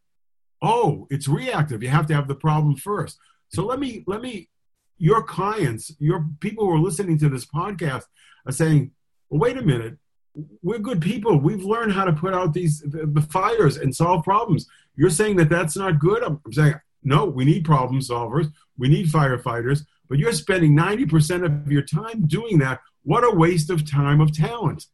Oh, 0.61 1.07
it's 1.09 1.27
reactive. 1.27 1.83
You 1.83 1.89
have 1.89 2.07
to 2.07 2.15
have 2.15 2.27
the 2.27 2.35
problem 2.35 2.75
first. 2.75 3.17
So 3.49 3.65
let 3.65 3.79
me, 3.79 4.03
let 4.07 4.21
me, 4.21 4.49
your 4.97 5.21
clients, 5.21 5.91
your 5.99 6.25
people 6.39 6.65
who 6.65 6.71
are 6.73 6.79
listening 6.79 7.17
to 7.19 7.29
this 7.29 7.45
podcast 7.45 8.05
are 8.45 8.51
saying, 8.51 8.91
well, 9.29 9.41
wait 9.41 9.57
a 9.57 9.61
minute. 9.61 9.97
We're 10.61 10.79
good 10.79 11.01
people. 11.01 11.37
We've 11.37 11.63
learned 11.63 11.93
how 11.93 12.05
to 12.05 12.13
put 12.13 12.33
out 12.33 12.53
these 12.53 12.81
the, 12.81 13.25
fires 13.31 13.77
and 13.77 13.95
solve 13.95 14.23
problems. 14.23 14.67
You're 14.95 15.09
saying 15.09 15.37
that 15.37 15.49
that's 15.49 15.77
not 15.77 15.99
good. 15.99 16.23
I'm, 16.23 16.41
I'm 16.45 16.53
saying 16.53 16.75
no. 17.03 17.25
We 17.25 17.45
need 17.45 17.63
problem 17.63 18.01
solvers. 18.01 18.51
We 18.77 18.89
need 18.89 19.07
firefighters. 19.07 19.85
But 20.09 20.19
you're 20.19 20.33
spending 20.33 20.75
90% 20.75 21.45
of 21.45 21.71
your 21.71 21.83
time 21.83 22.27
doing 22.27 22.59
that. 22.59 22.81
What 23.03 23.23
a 23.23 23.35
waste 23.35 23.69
of 23.69 23.89
time 23.89 24.19
of 24.19 24.35
talent 24.35 24.87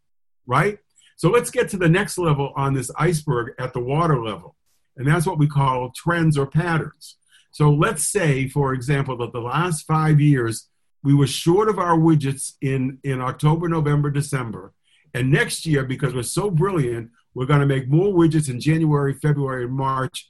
right? 0.46 0.80
So 1.18 1.30
let's 1.30 1.52
get 1.52 1.70
to 1.70 1.78
the 1.78 1.90
next 1.90 2.18
level 2.18 2.52
on 2.56 2.74
this 2.74 2.90
iceberg 2.98 3.54
at 3.60 3.74
the 3.74 3.80
water 3.80 4.24
level. 4.24 4.56
And 4.98 5.08
that's 5.08 5.26
what 5.26 5.38
we 5.38 5.48
call 5.48 5.92
trends 5.96 6.38
or 6.38 6.48
patterns. 6.48 7.18
So 7.52 7.72
let's 7.72 8.08
say, 8.08 8.48
for 8.48 8.74
example, 8.74 9.18
that 9.18 9.34
the 9.34 9.40
last 9.40 9.86
five 9.86 10.20
years, 10.20 10.68
we 11.04 11.14
were 11.14 11.28
short 11.28 11.70
of 11.70 11.80
our 11.80 11.98
widgets 11.98 12.54
in, 12.62 13.00
in 13.04 13.22
October, 13.22 13.68
November, 13.68 14.10
December. 14.10 14.74
And 15.14 15.32
next 15.32 15.66
year, 15.66 15.84
because 15.84 16.14
we're 16.14 16.24
so 16.24 16.50
brilliant, 16.50 17.12
we're 17.34 17.46
going 17.46 17.60
to 17.60 17.66
make 17.66 17.90
more 17.90 18.14
widgets 18.14 18.50
in 18.50 18.60
January, 18.60 19.14
February, 19.14 19.66
and 19.66 19.74
March 19.74 20.30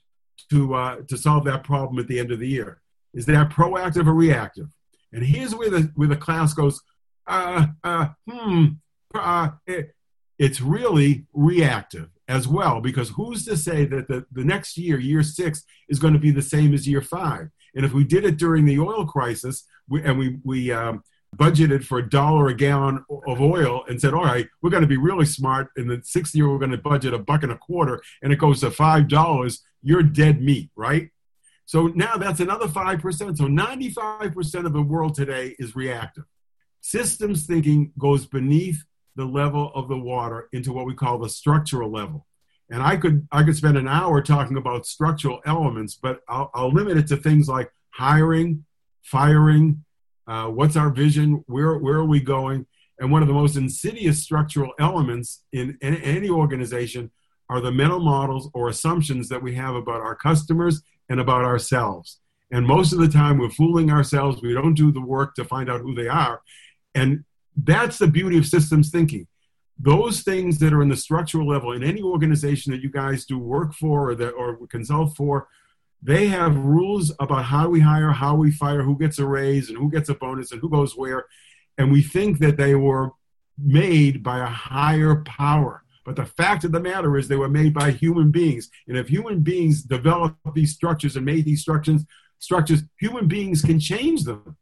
to, 0.49 0.73
uh, 0.73 0.95
to 1.07 1.17
solve 1.17 1.45
that 1.45 1.63
problem 1.63 1.99
at 1.99 2.07
the 2.07 2.19
end 2.19 2.31
of 2.31 2.39
the 2.39 2.47
year. 2.47 2.81
Is 3.13 3.25
that 3.27 3.49
proactive 3.49 4.07
or 4.07 4.13
reactive? 4.13 4.67
And 5.13 5.23
here's 5.23 5.53
where 5.53 5.69
the, 5.69 5.91
where 5.95 6.07
the 6.07 6.15
class 6.15 6.53
goes, 6.53 6.81
uh, 7.27 7.67
uh, 7.83 8.09
hmm, 8.29 8.65
uh, 9.13 9.49
it, 9.67 9.93
it's 10.41 10.59
really 10.59 11.25
reactive 11.33 12.09
as 12.27 12.47
well 12.47 12.81
because 12.81 13.09
who's 13.09 13.45
to 13.45 13.55
say 13.55 13.85
that 13.85 14.07
the, 14.07 14.25
the 14.31 14.43
next 14.43 14.77
year 14.77 14.99
year 14.99 15.23
six 15.23 15.63
is 15.87 15.99
going 15.99 16.13
to 16.13 16.19
be 16.19 16.31
the 16.31 16.41
same 16.41 16.73
as 16.73 16.87
year 16.87 17.01
five 17.01 17.49
and 17.75 17.85
if 17.85 17.93
we 17.93 18.03
did 18.03 18.25
it 18.25 18.37
during 18.37 18.65
the 18.65 18.79
oil 18.79 19.05
crisis 19.05 19.63
we, 19.87 20.03
and 20.03 20.17
we, 20.17 20.37
we 20.43 20.71
um, 20.71 21.03
budgeted 21.37 21.83
for 21.83 21.99
a 21.99 22.09
dollar 22.09 22.47
a 22.47 22.53
gallon 22.53 23.03
of 23.27 23.41
oil 23.41 23.83
and 23.87 24.01
said 24.01 24.13
all 24.13 24.25
right 24.25 24.47
we're 24.61 24.69
going 24.69 24.81
to 24.81 24.87
be 24.87 24.97
really 24.97 25.25
smart 25.25 25.69
in 25.77 25.87
the 25.87 26.01
sixth 26.03 26.35
year 26.35 26.49
we're 26.49 26.59
going 26.59 26.71
to 26.71 26.77
budget 26.77 27.13
a 27.13 27.19
buck 27.19 27.43
and 27.43 27.51
a 27.51 27.57
quarter 27.57 28.01
and 28.21 28.33
it 28.33 28.39
goes 28.39 28.59
to 28.59 28.69
five 28.71 29.07
dollars 29.07 29.63
you're 29.81 30.03
dead 30.03 30.41
meat, 30.41 30.69
right? 30.75 31.09
So 31.65 31.87
now 31.87 32.17
that's 32.17 32.39
another 32.39 32.67
5%. 32.67 33.37
So 33.37 33.45
95% 33.45 34.65
of 34.65 34.73
the 34.73 34.81
world 34.81 35.15
today 35.15 35.55
is 35.57 35.75
reactive. 35.75 36.25
Systems 36.81 37.45
thinking 37.45 37.93
goes 37.97 38.25
beneath 38.25 38.83
the 39.15 39.25
level 39.25 39.71
of 39.75 39.87
the 39.87 39.97
water 39.97 40.47
into 40.53 40.73
what 40.73 40.85
we 40.85 40.93
call 40.93 41.17
the 41.17 41.29
structural 41.29 41.91
level. 41.91 42.25
And 42.69 42.81
I 42.81 42.95
could 42.95 43.27
I 43.31 43.43
could 43.43 43.57
spend 43.57 43.77
an 43.77 43.87
hour 43.87 44.21
talking 44.21 44.57
about 44.57 44.85
structural 44.85 45.41
elements, 45.45 45.95
but 45.95 46.21
I'll, 46.29 46.49
I'll 46.53 46.71
limit 46.71 46.97
it 46.97 47.07
to 47.07 47.17
things 47.17 47.49
like 47.49 47.71
hiring, 47.89 48.65
firing, 49.01 49.83
uh, 50.27 50.47
what's 50.47 50.77
our 50.77 50.89
vision, 50.89 51.43
where 51.47 51.77
where 51.77 51.97
are 51.97 52.05
we 52.05 52.21
going, 52.21 52.65
and 52.99 53.11
one 53.11 53.21
of 53.21 53.27
the 53.27 53.33
most 53.33 53.57
insidious 53.57 54.23
structural 54.23 54.71
elements 54.79 55.43
in, 55.51 55.77
in 55.81 55.95
any 55.97 56.29
organization 56.29 57.11
are 57.49 57.59
the 57.59 57.71
mental 57.71 57.99
models 57.99 58.49
or 58.53 58.69
assumptions 58.69 59.27
that 59.27 59.43
we 59.43 59.55
have 59.55 59.75
about 59.75 59.99
our 59.99 60.15
customers 60.15 60.81
and 61.09 61.19
about 61.19 61.43
ourselves. 61.43 62.19
And 62.51 62.65
most 62.65 62.93
of 62.93 62.99
the 62.99 63.09
time, 63.09 63.37
we're 63.37 63.49
fooling 63.49 63.91
ourselves. 63.91 64.41
We 64.41 64.53
don't 64.53 64.73
do 64.73 64.91
the 64.91 65.01
work 65.01 65.35
to 65.35 65.43
find 65.43 65.69
out 65.69 65.81
who 65.81 65.95
they 65.95 66.07
are. 66.07 66.41
And 66.95 67.25
that's 67.55 67.97
the 67.97 68.07
beauty 68.07 68.37
of 68.37 68.45
systems 68.45 68.89
thinking. 68.89 69.27
Those 69.79 70.21
things 70.21 70.59
that 70.59 70.73
are 70.73 70.81
in 70.81 70.89
the 70.89 70.95
structural 70.95 71.47
level 71.47 71.71
in 71.71 71.83
any 71.83 72.01
organization 72.01 72.71
that 72.71 72.81
you 72.81 72.89
guys 72.89 73.25
do 73.25 73.39
work 73.39 73.73
for 73.73 74.11
or 74.11 74.15
that 74.15 74.31
or 74.31 74.57
consult 74.67 75.15
for, 75.15 75.47
they 76.03 76.27
have 76.27 76.55
rules 76.57 77.11
about 77.19 77.45
how 77.45 77.69
we 77.69 77.79
hire, 77.79 78.11
how 78.11 78.35
we 78.35 78.51
fire, 78.51 78.83
who 78.83 78.97
gets 78.97 79.19
a 79.19 79.25
raise, 79.25 79.69
and 79.69 79.77
who 79.77 79.89
gets 79.89 80.09
a 80.09 80.15
bonus, 80.15 80.51
and 80.51 80.61
who 80.61 80.69
goes 80.69 80.95
where. 80.95 81.25
And 81.77 81.91
we 81.91 82.01
think 82.01 82.39
that 82.39 82.57
they 82.57 82.75
were 82.75 83.11
made 83.57 84.23
by 84.23 84.39
a 84.39 84.47
higher 84.47 85.23
power. 85.23 85.83
But 86.05 86.15
the 86.15 86.25
fact 86.25 86.63
of 86.63 86.71
the 86.71 86.79
matter 86.79 87.17
is, 87.17 87.27
they 87.27 87.35
were 87.35 87.49
made 87.49 87.73
by 87.73 87.91
human 87.91 88.31
beings. 88.31 88.69
And 88.87 88.97
if 88.97 89.07
human 89.07 89.41
beings 89.41 89.83
develop 89.83 90.35
these 90.53 90.73
structures 90.73 91.15
and 91.15 91.25
made 91.25 91.45
these 91.45 91.61
structures, 91.61 92.03
structures, 92.39 92.83
human 92.99 93.27
beings 93.27 93.61
can 93.61 93.79
change 93.79 94.23
them 94.23 94.57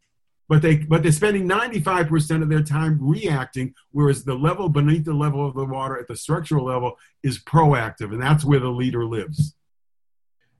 but 0.49 0.61
they 0.61 0.77
but 0.77 1.03
they're 1.03 1.11
spending 1.11 1.47
95% 1.47 2.41
of 2.41 2.49
their 2.49 2.63
time 2.63 2.97
reacting 2.99 3.73
whereas 3.91 4.25
the 4.25 4.35
level 4.35 4.67
beneath 4.67 5.05
the 5.05 5.13
level 5.13 5.47
of 5.47 5.55
the 5.55 5.63
water 5.63 5.97
at 5.97 6.07
the 6.07 6.15
structural 6.15 6.65
level 6.65 6.97
is 7.23 7.39
proactive 7.39 8.11
and 8.11 8.21
that's 8.21 8.43
where 8.43 8.59
the 8.59 8.67
leader 8.67 9.05
lives. 9.05 9.55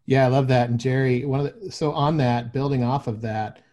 Yeah 0.06 0.26
i 0.26 0.28
love 0.28 0.48
that. 0.48 0.70
And 0.70 0.80
jerry 0.80 1.26
one 1.26 1.42
of 1.42 1.62
the, 1.62 1.72
so 1.72 1.92
on 1.92 2.18
that 2.18 2.54
building 2.54 2.84
off 2.84 3.08
of 3.08 3.22
that 3.22 3.64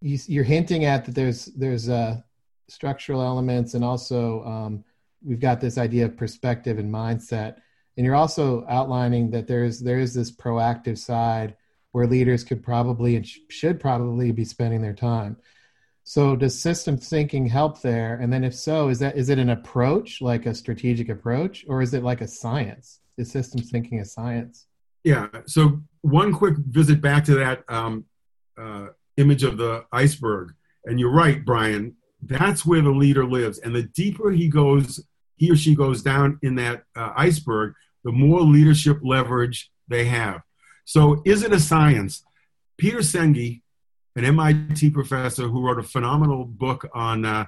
you, 0.00 0.40
are 0.40 0.44
hinting 0.44 0.84
at 0.84 1.04
that 1.06 1.14
there's 1.14 1.46
there's 1.46 1.88
uh, 1.88 2.20
structural 2.68 3.22
elements 3.22 3.74
and 3.74 3.84
also 3.84 4.44
um, 4.44 4.84
we've 5.26 5.40
got 5.40 5.60
this 5.60 5.76
idea 5.76 6.04
of 6.04 6.16
perspective 6.16 6.78
and 6.78 6.92
mindset. 6.92 7.56
And 7.96 8.04
you're 8.04 8.14
also 8.14 8.64
outlining 8.68 9.30
that 9.30 9.46
there's 9.46 9.80
there 9.80 9.98
is 9.98 10.14
this 10.14 10.30
proactive 10.30 10.98
side 10.98 11.56
where 11.96 12.06
leaders 12.06 12.44
could 12.44 12.62
probably 12.62 13.16
and 13.16 13.26
should 13.48 13.80
probably 13.80 14.30
be 14.30 14.44
spending 14.44 14.82
their 14.82 14.92
time. 14.92 15.34
So 16.04 16.36
does 16.36 16.60
system 16.60 16.98
thinking 16.98 17.46
help 17.46 17.80
there? 17.80 18.16
And 18.16 18.30
then 18.30 18.44
if 18.44 18.54
so, 18.54 18.88
is 18.90 18.98
that 18.98 19.16
is 19.16 19.30
it 19.30 19.38
an 19.38 19.48
approach 19.48 20.20
like 20.20 20.44
a 20.44 20.54
strategic 20.54 21.08
approach 21.08 21.64
or 21.66 21.80
is 21.80 21.94
it 21.94 22.02
like 22.02 22.20
a 22.20 22.28
science? 22.28 23.00
Is 23.16 23.30
systems 23.30 23.70
thinking 23.70 24.00
a 24.00 24.04
science? 24.04 24.66
Yeah. 25.04 25.28
So 25.46 25.80
one 26.02 26.34
quick 26.34 26.58
visit 26.58 27.00
back 27.00 27.24
to 27.24 27.34
that 27.36 27.64
um, 27.66 28.04
uh, 28.58 28.88
image 29.16 29.42
of 29.42 29.56
the 29.56 29.86
iceberg, 29.90 30.52
and 30.84 31.00
you're 31.00 31.18
right, 31.24 31.42
Brian. 31.46 31.96
That's 32.20 32.66
where 32.66 32.82
the 32.82 32.90
leader 32.90 33.24
lives, 33.24 33.58
and 33.60 33.74
the 33.74 33.84
deeper 33.84 34.30
he 34.30 34.48
goes, 34.48 35.02
he 35.38 35.50
or 35.50 35.56
she 35.56 35.74
goes 35.74 36.02
down 36.02 36.40
in 36.42 36.56
that 36.56 36.82
uh, 36.94 37.14
iceberg, 37.16 37.72
the 38.04 38.12
more 38.12 38.42
leadership 38.42 38.98
leverage 39.02 39.70
they 39.88 40.04
have. 40.04 40.42
So, 40.86 41.20
is 41.26 41.42
it 41.42 41.52
a 41.52 41.58
science? 41.58 42.24
Peter 42.78 42.98
Senge, 42.98 43.60
an 44.14 44.24
MIT 44.24 44.90
professor 44.90 45.48
who 45.48 45.60
wrote 45.60 45.80
a 45.80 45.82
phenomenal 45.82 46.44
book 46.44 46.88
on 46.94 47.24
uh, 47.24 47.46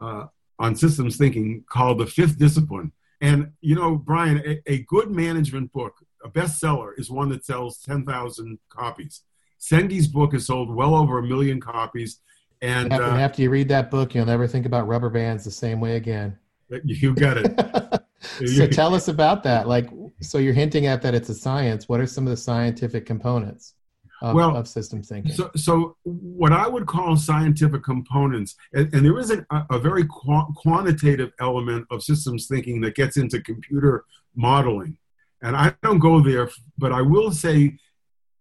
uh, 0.00 0.24
on 0.58 0.74
systems 0.74 1.16
thinking 1.16 1.64
called 1.68 1.98
The 1.98 2.06
Fifth 2.06 2.38
Discipline. 2.38 2.92
And 3.20 3.52
you 3.60 3.74
know, 3.74 3.96
Brian, 3.96 4.42
a, 4.44 4.62
a 4.66 4.78
good 4.84 5.10
management 5.10 5.70
book, 5.72 5.94
a 6.24 6.30
bestseller, 6.30 6.98
is 6.98 7.10
one 7.10 7.28
that 7.28 7.44
sells 7.44 7.78
ten 7.78 8.06
thousand 8.06 8.58
copies. 8.70 9.22
Senge's 9.60 10.08
book 10.08 10.32
has 10.32 10.46
sold 10.46 10.74
well 10.74 10.94
over 10.94 11.18
a 11.18 11.22
million 11.22 11.60
copies. 11.60 12.20
And 12.62 12.90
after, 12.90 13.04
uh, 13.04 13.18
after 13.18 13.42
you 13.42 13.50
read 13.50 13.68
that 13.68 13.90
book, 13.90 14.14
you'll 14.14 14.26
never 14.26 14.46
think 14.46 14.64
about 14.64 14.88
rubber 14.88 15.10
bands 15.10 15.44
the 15.44 15.50
same 15.50 15.80
way 15.80 15.96
again. 15.96 16.38
You 16.84 17.14
got 17.14 17.38
it. 17.38 18.02
so 18.46 18.66
tell 18.70 18.94
us 18.94 19.08
about 19.08 19.42
that. 19.44 19.68
Like, 19.68 19.88
so 20.20 20.38
you're 20.38 20.54
hinting 20.54 20.86
at 20.86 21.02
that 21.02 21.14
it's 21.14 21.28
a 21.28 21.34
science. 21.34 21.88
What 21.88 22.00
are 22.00 22.06
some 22.06 22.26
of 22.26 22.30
the 22.30 22.36
scientific 22.36 23.06
components 23.06 23.74
of, 24.20 24.34
well, 24.34 24.56
of 24.56 24.68
systems 24.68 25.08
thinking? 25.08 25.32
So, 25.32 25.50
so 25.56 25.96
what 26.02 26.52
I 26.52 26.66
would 26.66 26.86
call 26.86 27.16
scientific 27.16 27.82
components, 27.82 28.56
and, 28.72 28.92
and 28.92 29.04
there 29.04 29.18
is 29.18 29.30
a, 29.30 29.44
a 29.70 29.78
very 29.78 30.04
qu- 30.04 30.52
quantitative 30.56 31.32
element 31.40 31.86
of 31.90 32.02
systems 32.02 32.46
thinking 32.46 32.80
that 32.82 32.94
gets 32.94 33.16
into 33.16 33.40
computer 33.40 34.04
modeling. 34.34 34.98
And 35.42 35.56
I 35.56 35.74
don't 35.82 36.00
go 36.00 36.20
there, 36.20 36.50
but 36.76 36.92
I 36.92 37.00
will 37.00 37.30
say, 37.30 37.78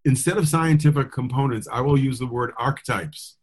instead 0.06 0.38
of 0.38 0.48
scientific 0.48 1.12
components, 1.12 1.68
I 1.72 1.82
will 1.82 1.98
use 1.98 2.18
the 2.18 2.28
word 2.28 2.54
archetypes. 2.58 3.36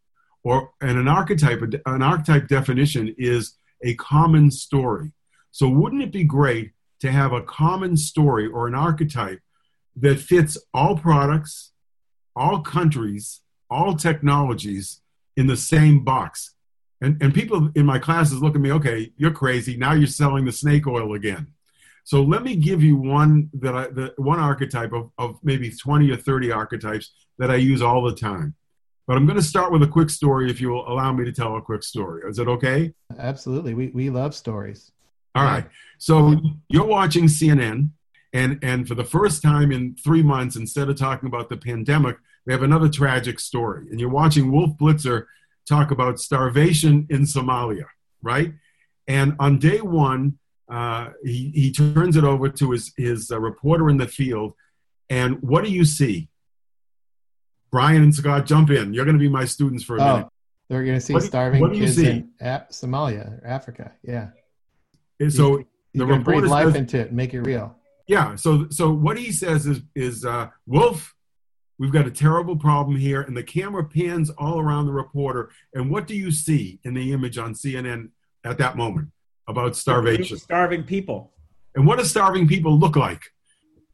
Or 0.43 0.73
and 0.83 0.99
an 0.99 1.09
archetype, 1.09 1.63
an 1.87 2.03
archetype 2.03 2.49
definition 2.49 3.15
is 3.17 3.55
a 3.85 3.95
common 3.95 4.51
story. 4.51 5.13
So, 5.53 5.69
wouldn't 5.69 6.03
it 6.03 6.11
be 6.11 6.25
great 6.25 6.73
to 7.01 7.13
have 7.13 7.33
a 7.33 7.43
common 7.43 7.97
story 7.97 8.47
or 8.47 8.67
an 8.67 8.75
archetype 8.75 9.41
that 9.97 10.19
fits 10.19 10.59
all 10.73 10.97
products, 10.97 11.73
all 12.35 12.61
countries, 12.61 13.43
all 13.71 13.95
technologies 13.95 15.01
in 15.37 15.47
the 15.47 15.57
same 15.57 16.03
box? 16.03 16.55
And, 17.01 17.23
and 17.23 17.35
people 17.35 17.71
in 17.75 17.87
my 17.87 17.99
classes 17.99 18.43
look 18.43 18.55
at 18.55 18.61
me, 18.61 18.73
okay, 18.73 19.13
you're 19.17 19.31
crazy. 19.31 19.77
Now 19.77 19.93
you're 19.93 20.07
selling 20.07 20.45
the 20.45 20.53
snake 20.53 20.87
oil 20.87 21.15
again. 21.15 21.49
So 22.05 22.23
let 22.23 22.43
me 22.43 22.57
give 22.57 22.83
you 22.83 22.97
one 22.97 23.51
that 23.55 23.75
I, 23.75 23.87
the, 23.89 24.15
one 24.17 24.39
archetype 24.39 24.93
of, 24.93 25.11
of 25.19 25.39
maybe 25.43 25.71
20 25.71 26.11
or 26.11 26.17
30 26.17 26.53
archetypes 26.53 27.13
that 27.39 27.51
I 27.51 27.57
use 27.57 27.83
all 27.83 28.03
the 28.03 28.15
time. 28.15 28.55
But 29.07 29.17
I'm 29.17 29.27
going 29.27 29.37
to 29.37 29.45
start 29.45 29.71
with 29.71 29.83
a 29.83 29.87
quick 29.87 30.09
story 30.09 30.51
if 30.51 30.61
you 30.61 30.71
will 30.71 30.89
allow 30.89 31.13
me 31.13 31.25
to 31.25 31.33
tell 31.33 31.57
a 31.57 31.63
quick 31.63 31.83
story. 31.83 32.23
Is 32.29 32.39
it 32.39 32.49
okay? 32.49 32.95
Absolutely. 33.19 33.75
We, 33.75 33.89
we 33.89 34.09
love 34.09 34.35
stories. 34.35 34.93
All 35.35 35.45
right. 35.45 35.67
So 35.99 36.41
you're 36.69 36.87
watching 36.87 37.25
CNN, 37.25 37.91
and 38.33 38.59
and 38.63 38.87
for 38.87 38.95
the 38.95 39.05
first 39.05 39.43
time 39.43 39.73
in 39.73 39.97
three 39.97 40.23
months, 40.23 40.57
instead 40.57 40.89
of 40.89 40.97
talking 40.97 41.27
about 41.27 41.49
the 41.49 41.57
pandemic, 41.57 42.17
they 42.47 42.53
have 42.53 42.63
another 42.63 42.89
tragic 42.89 43.41
story. 43.41 43.89
And 43.91 43.99
you're 43.99 44.11
watching 44.11 44.53
Wolf 44.53 44.77
Blitzer 44.79 45.27
talk 45.69 45.91
about 45.91 46.21
starvation 46.21 47.07
in 47.11 47.23
Somalia, 47.23 47.87
right? 48.23 48.53
And 49.09 49.35
on 49.41 49.59
day 49.59 49.81
one, 49.81 50.39
uh, 50.69 51.11
he 51.25 51.51
he 51.55 51.73
turns 51.73 52.17
it 52.17 52.25
over 52.25 52.49
to 52.49 52.71
his 52.71 52.93
his 52.97 53.31
uh, 53.31 53.41
reporter 53.41 53.91
in 53.91 53.97
the 53.97 54.07
field, 54.07 54.55
and 55.11 55.43
what 55.43 55.65
do 55.65 55.71
you 55.71 55.85
see? 55.85 56.29
Brian 57.75 58.05
and 58.05 58.15
Scott, 58.15 58.47
jump 58.47 58.71
in. 58.71 58.95
You're 58.95 59.05
going 59.05 59.17
to 59.17 59.21
be 59.21 59.29
my 59.29 59.45
students 59.45 59.83
for 59.83 59.97
a 59.97 60.01
oh, 60.01 60.13
minute. 60.15 60.29
They're 60.69 60.85
going 60.85 60.97
to 60.97 61.01
see 61.01 61.13
what 61.13 61.25
starving 61.25 61.73
kids 61.73 61.99
in 61.99 62.31
Somalia, 62.41 63.45
Africa. 63.45 63.91
Yeah. 64.05 64.29
And 65.19 65.33
so 65.33 65.59
you, 65.59 65.67
the 65.95 66.07
reporter 66.07 66.43
breathe 66.43 66.51
life 66.53 66.67
says, 66.67 66.77
into 66.77 67.01
it, 67.01 67.13
make 67.13 67.35
it 67.35 67.41
real. 67.41 67.75
Yeah. 68.07 68.37
So 68.37 68.69
so 68.71 68.93
what 68.93 69.19
he 69.19 69.33
says 69.33 69.67
is 69.67 69.81
is 69.97 70.25
uh, 70.25 70.51
Wolf, 70.69 71.17
we've 71.81 71.91
got 71.91 72.07
a 72.07 72.13
terrible 72.13 72.55
problem 72.57 72.97
here, 72.97 73.23
and 73.23 73.37
the 73.37 73.43
camera 73.43 73.83
pans 73.83 74.31
all 74.31 74.61
around 74.61 74.87
the 74.87 74.93
reporter. 74.93 75.51
And 75.75 75.91
what 75.91 76.07
do 76.07 76.15
you 76.15 76.31
see 76.31 76.79
in 76.85 76.95
the 76.95 77.13
image 77.13 77.39
on 77.39 77.55
CNN 77.55 78.11
at 78.45 78.57
that 78.59 78.77
moment 78.77 79.09
about 79.49 79.75
starvation? 79.75 80.39
Starving 80.39 80.85
people. 80.85 81.33
And 81.75 81.89
what 81.89 81.99
do 81.99 82.05
starving 82.05 82.47
people 82.47 82.79
look 82.79 82.95
like? 82.95 83.23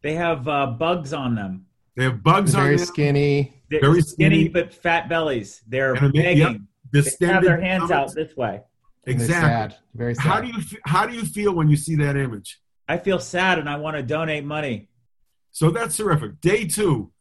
They 0.03 0.16
have 0.16 0.47
uh, 0.47 0.66
bugs 0.66 1.14
on 1.14 1.35
them. 1.35 1.64
They 2.01 2.07
have 2.07 2.23
bugs 2.23 2.53
They're 2.53 2.63
on 2.63 2.67
very 2.69 2.77
them. 2.79 2.87
skinny. 2.87 3.63
They're 3.69 3.81
very 3.83 4.01
skinny, 4.01 4.37
skinny, 4.37 4.49
but 4.49 4.73
fat 4.73 5.11
bellies. 5.11 5.61
They're 5.69 5.95
begging. 5.97 6.67
Yep, 6.95 7.05
they 7.21 7.27
have 7.27 7.45
their 7.45 7.61
hands 7.61 7.91
out 7.91 8.15
this 8.15 8.35
way. 8.35 8.63
Exactly. 9.05 9.35
Sad. 9.35 9.77
Very 9.95 10.15
sad. 10.15 10.23
How 10.23 10.41
do 10.41 10.47
you 10.47 10.63
how 10.87 11.07
do 11.07 11.15
you 11.15 11.27
feel 11.27 11.53
when 11.53 11.69
you 11.69 11.77
see 11.77 11.97
that 11.97 12.17
image? 12.17 12.59
I 12.89 12.97
feel 12.97 13.19
sad 13.19 13.59
and 13.59 13.69
I 13.69 13.77
want 13.77 13.99
to 13.99 14.03
donate 14.03 14.47
money. 14.47 14.89
So 15.51 15.69
that's 15.71 15.99
terrific. 15.99 16.41
Day 16.41 16.67
two, 16.67 17.13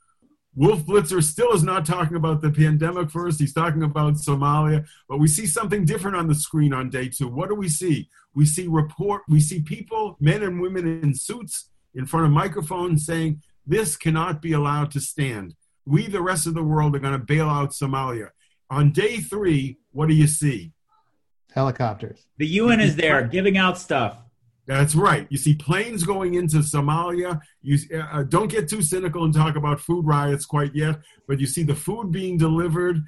Wolf 0.56 0.86
Blitzer 0.86 1.22
still 1.22 1.52
is 1.52 1.62
not 1.62 1.86
talking 1.86 2.16
about 2.16 2.42
the 2.42 2.50
pandemic 2.50 3.12
first. 3.12 3.38
He's 3.38 3.54
talking 3.54 3.84
about 3.84 4.14
Somalia, 4.14 4.88
but 5.10 5.20
we 5.20 5.28
see 5.28 5.46
something 5.46 5.84
different 5.84 6.16
on 6.16 6.30
the 6.30 6.36
screen 6.36 6.72
on 6.72 6.90
day 6.90 7.10
two. 7.10 7.28
What 7.28 7.50
do 7.50 7.56
we 7.56 7.68
see? 7.68 8.08
We 8.34 8.46
see 8.46 8.68
report. 8.70 9.24
We 9.28 9.42
see 9.42 9.62
people, 9.62 10.16
men 10.22 10.42
and 10.42 10.62
women 10.62 11.02
in 11.04 11.14
suits, 11.14 11.70
in 11.96 12.06
front 12.06 12.28
of 12.28 12.32
microphones, 12.32 13.06
saying 13.06 13.42
this 13.66 13.96
cannot 13.96 14.42
be 14.42 14.54
allowed 14.54 14.92
to 14.92 15.00
stand. 15.00 15.56
We, 15.86 16.08
the 16.08 16.22
rest 16.22 16.48
of 16.48 16.54
the 16.54 16.64
world, 16.64 16.96
are 16.96 17.00
going 17.00 17.14
to 17.14 17.26
bail 17.26 17.50
out 17.50 17.72
Somalia. 17.72 18.30
On 18.70 18.92
day 18.92 19.18
three, 19.18 19.78
what 19.92 20.08
do 20.08 20.16
you 20.16 20.28
see? 20.28 20.74
Helicopters. 21.52 22.28
The 22.38 22.48
UN 22.48 22.80
is 22.80 22.96
there 22.96 23.26
giving 23.26 23.58
out 23.58 23.78
stuff. 23.78 24.18
That's 24.70 24.94
right. 24.94 25.26
You 25.32 25.38
see 25.40 25.56
planes 25.56 26.04
going 26.04 26.36
into 26.36 26.58
Somalia. 26.58 27.40
You 27.64 27.80
uh, 28.00 28.22
don't 28.22 28.52
get 28.52 28.70
too 28.70 28.84
cynical 28.84 29.24
and 29.24 29.34
talk 29.34 29.56
about 29.56 29.82
food 29.82 30.06
riots 30.06 30.46
quite 30.46 30.76
yet, 30.76 31.00
but 31.28 31.40
you 31.40 31.48
see 31.48 31.64
the 31.64 31.74
food 31.74 32.12
being 32.12 32.38
delivered. 32.38 33.04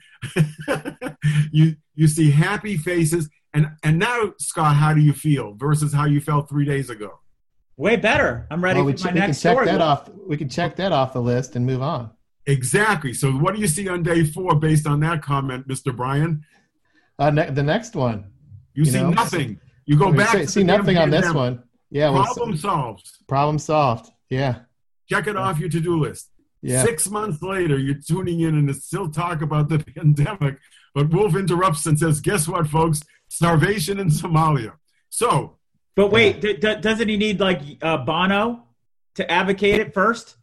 you 1.51 1.75
you 1.93 2.07
see 2.07 2.31
happy 2.31 2.77
faces, 2.77 3.29
and 3.53 3.69
and 3.83 3.99
now, 3.99 4.33
Scott, 4.39 4.75
how 4.75 4.95
do 4.95 5.01
you 5.01 5.13
feel 5.13 5.53
versus 5.53 5.93
how 5.93 6.05
you 6.05 6.19
felt 6.19 6.49
three 6.49 6.65
days 6.65 6.89
ago? 6.89 7.19
Way 7.81 7.95
better. 7.95 8.47
I'm 8.51 8.63
ready 8.63 8.77
Well, 8.77 8.85
we, 8.85 8.91
for 8.93 8.97
ch- 8.99 9.03
my 9.05 9.11
we 9.13 9.19
can 9.21 9.29
check 9.29 9.35
story. 9.53 9.65
that 9.65 9.81
off. 9.81 10.09
We 10.27 10.37
can 10.37 10.49
check 10.49 10.75
that 10.75 10.91
off 10.91 11.13
the 11.13 11.21
list 11.21 11.55
and 11.55 11.65
move 11.65 11.81
on. 11.81 12.11
Exactly. 12.45 13.13
So, 13.13 13.31
what 13.31 13.55
do 13.55 13.61
you 13.61 13.67
see 13.67 13.87
on 13.87 14.03
day 14.03 14.23
four 14.23 14.55
based 14.55 14.85
on 14.87 14.99
that 15.01 15.21
comment, 15.23 15.67
Mr. 15.67 15.95
Brian? 15.95 16.43
Uh, 17.17 17.31
ne- 17.31 17.49
the 17.49 17.63
next 17.63 17.95
one. 17.95 18.31
You, 18.75 18.83
You 18.83 18.91
see 18.91 19.01
know, 19.01 19.09
nothing. 19.09 19.59
You 19.85 19.97
go 19.97 20.11
We 20.11 20.17
back. 20.17 20.31
see, 20.33 20.39
to 20.41 20.47
see 20.47 20.59
the 20.61 20.77
nothing 20.77 20.97
on 20.97 21.09
this 21.09 21.21
pandemic. 21.21 21.35
one. 21.57 21.63
Yeah, 21.89 22.09
well, 22.11 22.23
Problem 22.25 22.55
solved. 22.57 23.09
problem 23.27 23.57
solved. 23.59 24.11
Yeah, 24.29 24.59
Check 25.09 25.27
it 25.27 25.35
off 25.35 25.59
your 25.59 25.67
to-do 25.69 25.99
list. 25.99 26.29
yeah. 26.61 26.83
Six 26.83 27.09
months 27.09 27.41
later, 27.41 27.77
you're 27.77 27.95
tuning 27.99 28.39
in 28.41 28.55
and 28.59 28.69
it's 28.69 28.85
still 28.85 29.09
talk 29.09 29.41
about 29.41 29.67
the 29.69 29.79
pandemic. 29.95 30.57
But 30.93 31.09
Wolf 31.09 31.35
interrupts 31.35 31.85
and 31.87 31.97
says, 31.99 32.21
"Guess 32.21 32.47
what, 32.47 32.67
folks? 32.67 33.01
Starvation 33.27 33.99
in 33.99 34.07
Somalia." 34.09 34.73
So 35.09 35.57
But 35.95 36.11
wait, 36.11 36.41
d- 36.41 36.53
d- 36.53 36.75
doesn't 36.79 37.07
he 37.09 37.17
need 37.17 37.39
like 37.39 37.61
uh, 37.81 37.97
Bono 37.97 38.63
to 39.15 39.29
advocate 39.29 39.79
it 39.79 39.93
first? 39.93 40.37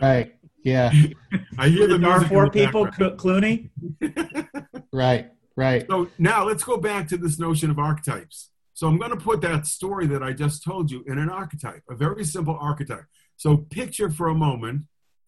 Right. 0.00 0.34
Yeah. 0.62 0.92
I 1.58 1.68
hear 1.68 1.86
the 1.88 1.94
The 1.94 1.98
music 1.98 2.30
in 2.30 2.36
Darfur 2.38 2.50
people, 2.50 2.84
background. 2.84 3.18
Clooney. 3.18 3.70
Right. 4.94 5.30
Right. 5.56 5.86
So 5.88 6.08
now 6.18 6.44
let's 6.44 6.62
go 6.64 6.76
back 6.76 7.08
to 7.08 7.16
this 7.16 7.38
notion 7.38 7.70
of 7.70 7.78
archetypes. 7.78 8.50
So 8.74 8.86
I'm 8.88 8.98
going 8.98 9.10
to 9.10 9.16
put 9.16 9.40
that 9.40 9.66
story 9.66 10.06
that 10.08 10.22
I 10.22 10.32
just 10.34 10.62
told 10.64 10.90
you 10.90 11.02
in 11.06 11.18
an 11.18 11.30
archetype, 11.30 11.82
a 11.88 11.94
very 11.94 12.24
simple 12.24 12.58
archetype. 12.60 13.04
So 13.38 13.56
picture 13.56 14.10
for 14.10 14.28
a 14.28 14.34
moment 14.34 14.82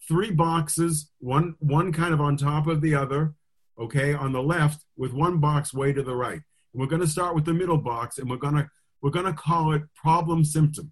three 0.06 0.30
boxes, 0.30 1.10
one 1.18 1.54
one 1.60 1.92
kind 1.92 2.12
of 2.12 2.20
on 2.20 2.36
top 2.36 2.66
of 2.66 2.82
the 2.82 2.94
other, 2.94 3.34
okay, 3.78 4.12
on 4.12 4.32
the 4.32 4.42
left 4.42 4.84
with 4.98 5.14
one 5.14 5.38
box 5.38 5.72
way 5.72 5.94
to 5.94 6.02
the 6.02 6.14
right. 6.14 6.42
And 6.72 6.80
we're 6.80 6.86
going 6.88 7.00
to 7.02 7.08
start 7.08 7.34
with 7.34 7.46
the 7.46 7.54
middle 7.54 7.78
box 7.78 8.18
and 8.18 8.28
we're 8.28 8.36
going 8.36 8.56
to 8.56 8.68
we're 9.04 9.10
going 9.10 9.26
to 9.26 9.34
call 9.34 9.74
it 9.74 9.82
problem 9.94 10.42
symptom 10.46 10.90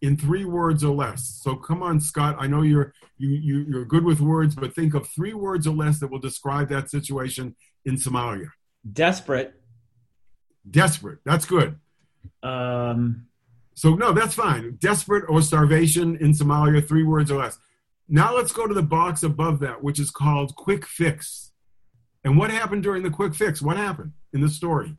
in 0.00 0.16
three 0.16 0.46
words 0.46 0.82
or 0.82 0.94
less. 0.94 1.40
So 1.42 1.54
come 1.54 1.82
on 1.82 2.00
Scott, 2.00 2.36
I 2.38 2.46
know 2.46 2.62
you're 2.62 2.94
you, 3.18 3.28
you 3.28 3.66
you're 3.68 3.84
good 3.84 4.02
with 4.02 4.18
words, 4.22 4.54
but 4.54 4.74
think 4.74 4.94
of 4.94 5.06
three 5.10 5.34
words 5.34 5.66
or 5.66 5.74
less 5.74 6.00
that 6.00 6.10
will 6.10 6.18
describe 6.18 6.70
that 6.70 6.88
situation 6.88 7.54
in 7.84 7.96
Somalia. 7.96 8.48
Desperate. 8.90 9.52
Desperate. 10.68 11.18
That's 11.26 11.44
good. 11.44 11.78
Um, 12.42 13.26
So 13.74 13.94
no, 13.94 14.12
that's 14.12 14.34
fine. 14.34 14.76
Desperate 14.80 15.24
or 15.28 15.42
starvation 15.42 16.16
in 16.16 16.32
Somalia, 16.32 16.86
three 16.88 17.04
words 17.04 17.30
or 17.30 17.40
less. 17.40 17.58
Now 18.08 18.34
let's 18.34 18.52
go 18.52 18.66
to 18.66 18.72
the 18.72 18.82
box 18.82 19.22
above 19.22 19.60
that, 19.60 19.82
which 19.82 19.98
is 19.98 20.10
called 20.10 20.56
quick 20.56 20.86
fix. 20.86 21.52
And 22.24 22.38
what 22.38 22.50
happened 22.50 22.82
during 22.82 23.02
the 23.02 23.10
quick 23.10 23.34
fix? 23.34 23.60
What 23.60 23.76
happened 23.76 24.12
in 24.32 24.40
the 24.40 24.48
story? 24.48 24.96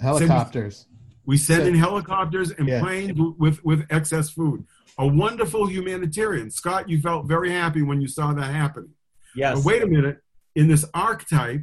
Helicopters. 0.00 0.86
We 1.30 1.36
send 1.36 1.62
So- 1.62 1.68
in 1.68 1.74
helicopters 1.76 2.50
and 2.50 2.66
Yeah. 2.66 2.80
planes 2.80 3.16
with 3.38 3.64
with 3.64 3.86
excess 3.88 4.30
food. 4.30 4.66
A 4.98 5.06
wonderful 5.06 5.66
humanitarian. 5.68 6.50
Scott, 6.50 6.88
you 6.88 7.00
felt 7.00 7.28
very 7.28 7.52
happy 7.52 7.82
when 7.82 8.00
you 8.00 8.08
saw 8.08 8.32
that 8.32 8.52
happening. 8.52 8.94
yes. 9.36 9.54
But 9.58 9.64
wait 9.64 9.80
a 9.84 9.86
minute. 9.86 10.24
In 10.56 10.66
this 10.66 10.84
archetype, 10.92 11.62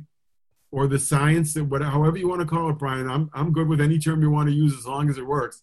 or 0.71 0.87
the 0.87 0.97
science, 0.99 1.53
that 1.55 1.65
what, 1.65 1.81
however 1.81 2.17
you 2.17 2.29
want 2.29 2.39
to 2.39 2.47
call 2.47 2.69
it, 2.69 2.77
Brian, 2.77 3.09
I'm, 3.09 3.29
I'm 3.33 3.51
good 3.51 3.67
with 3.67 3.81
any 3.81 3.99
term 3.99 4.21
you 4.21 4.29
want 4.31 4.47
to 4.47 4.55
use 4.55 4.73
as 4.77 4.85
long 4.87 5.09
as 5.09 5.17
it 5.17 5.27
works. 5.27 5.61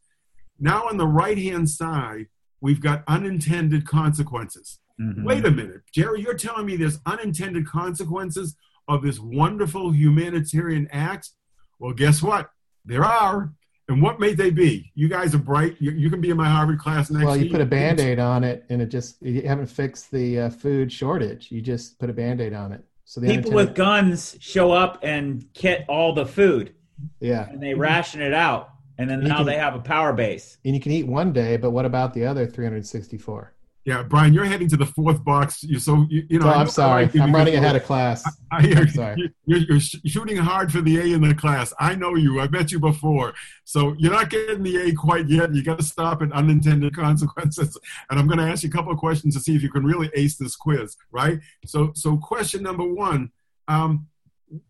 Now, 0.61 0.87
on 0.91 0.99
the 0.99 1.07
right 1.07 1.39
hand 1.39 1.71
side, 1.71 2.27
we've 2.61 2.83
got 2.83 3.05
unintended 3.09 3.87
consequences. 3.87 4.81
Mhm. 5.01 5.25
Wait 5.25 5.47
a 5.47 5.51
minute, 5.51 5.81
Jerry, 5.95 6.21
you're 6.21 6.35
telling 6.47 6.67
me 6.67 6.77
there's 6.77 6.99
unintended 7.07 7.67
consequences 7.67 8.55
of 8.87 9.01
this 9.03 9.19
wonderful 9.19 9.93
humanitarian 9.95 10.89
act? 10.93 11.31
Well, 11.79 11.95
guess 11.95 12.23
what? 12.23 12.51
There 12.85 13.03
are. 13.05 13.55
And 13.89 14.01
what 14.01 14.19
may 14.19 14.33
they 14.33 14.51
be? 14.51 14.91
You 14.95 15.09
guys 15.09 15.35
are 15.35 15.39
bright. 15.39 15.77
You, 15.79 15.91
you 15.91 16.09
can 16.09 16.21
be 16.21 16.31
in 16.31 16.37
my 16.39 16.49
Harvard 16.49 16.79
class 16.79 17.11
next 17.11 17.25
Well, 17.27 17.37
you 17.37 17.43
week. 17.45 17.53
put 17.53 17.61
a 17.61 17.67
band 17.67 18.01
aid 18.01 18.19
on 18.19 18.43
it 18.43 18.65
and 18.71 18.81
it 18.81 18.87
just, 18.87 19.21
you 19.23 19.43
haven't 19.47 19.67
fixed 19.67 20.11
the 20.11 20.41
uh, 20.41 20.51
food 20.51 20.91
shortage. 20.91 21.51
You 21.51 21.61
just 21.61 21.99
put 21.99 22.09
a 22.09 22.13
band 22.15 22.41
aid 22.41 22.55
on 22.55 22.73
it. 22.73 22.83
So 23.05 23.21
the 23.21 23.27
People 23.27 23.51
unintended- 23.51 23.69
with 23.69 23.77
guns 23.77 24.37
show 24.41 24.73
up 24.73 25.01
and 25.03 25.45
kit 25.53 25.85
all 25.89 26.15
the 26.15 26.25
food, 26.25 26.75
yeah. 27.21 27.47
and 27.51 27.63
they 27.63 27.75
ration 27.75 28.23
it 28.23 28.33
out, 28.33 28.71
and 28.97 29.11
then 29.11 29.21
You 29.21 29.29
now 29.29 29.37
can- 29.39 29.47
they 29.47 29.59
have 29.59 29.75
a 29.75 29.79
power 29.81 30.15
base. 30.15 30.57
And 30.65 30.75
you 30.75 30.81
can 30.81 30.91
eat 30.91 31.07
one 31.07 31.31
day, 31.35 31.59
but 31.59 31.73
what 31.73 31.85
about 31.85 32.15
the 32.15 32.25
other 32.25 32.47
364? 32.47 33.53
Yeah, 33.85 34.03
Brian, 34.03 34.33
you're 34.33 34.47
heading 34.47 34.67
to 34.69 34.79
the 34.79 34.87
fourth 34.87 35.23
box. 35.23 35.63
You're 35.63 35.79
so 35.79 36.07
you, 36.09 36.25
you 36.31 36.39
know. 36.39 36.47
Oh, 36.47 36.51
I 36.51 36.55
know 36.55 36.61
I'm 36.61 36.69
sorry. 36.69 37.05
I'm 37.21 37.35
running 37.35 37.55
ahead 37.57 37.77
of 37.77 37.85
class. 37.85 38.25
I 38.51 38.63
hear 38.63 38.79
I'm 38.79 38.89
sorry. 38.89 39.15
you- 39.21 39.29
You're, 39.45 39.59
you're 39.59 39.81
shooting 39.81 40.39
hard 40.39 40.73
for 40.73 40.81
the 40.81 40.99
A 40.99 41.15
in 41.15 41.21
the 41.21 41.35
class. 41.35 41.75
I 41.79 41.95
know 41.95 42.15
you. 42.15 42.41
I 42.41 42.49
met 42.49 42.73
you 42.73 42.81
before. 42.81 43.35
So 43.65 43.95
you're 43.99 44.13
not 44.13 44.31
getting 44.31 44.63
the 44.63 44.77
A 44.89 44.95
quite 44.95 45.29
yet. 45.29 45.55
You 45.55 45.63
got 45.63 45.77
to 45.79 45.85
stop 45.85 46.23
at 46.23 46.33
unintended 46.33 46.97
consequences. 47.05 47.79
And 48.09 48.19
I'm 48.19 48.27
going 48.27 48.39
to 48.39 48.45
ask 48.47 48.63
you 48.63 48.71
a 48.71 48.73
couple 48.73 48.91
of 48.91 48.97
questions 48.99 49.35
to 49.35 49.41
see 49.41 49.55
if 49.55 49.63
you 49.63 49.71
can 49.71 49.85
really 49.85 50.11
ace 50.15 50.37
this 50.39 50.57
quiz, 50.57 50.97
right? 51.13 51.39
So, 51.67 51.93
so 51.95 52.17
question 52.17 52.63
number 52.63 52.85
one: 52.85 53.33
um, 53.69 54.07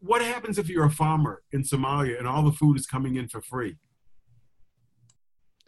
What 0.00 0.22
happens 0.22 0.58
if 0.58 0.68
you're 0.68 0.86
a 0.86 0.90
farmer 0.90 1.42
in 1.52 1.62
Somalia 1.62 2.18
and 2.18 2.26
all 2.26 2.42
the 2.42 2.50
food 2.52 2.76
is 2.76 2.86
coming 2.86 3.14
in 3.14 3.28
for 3.28 3.40
free? 3.40 3.76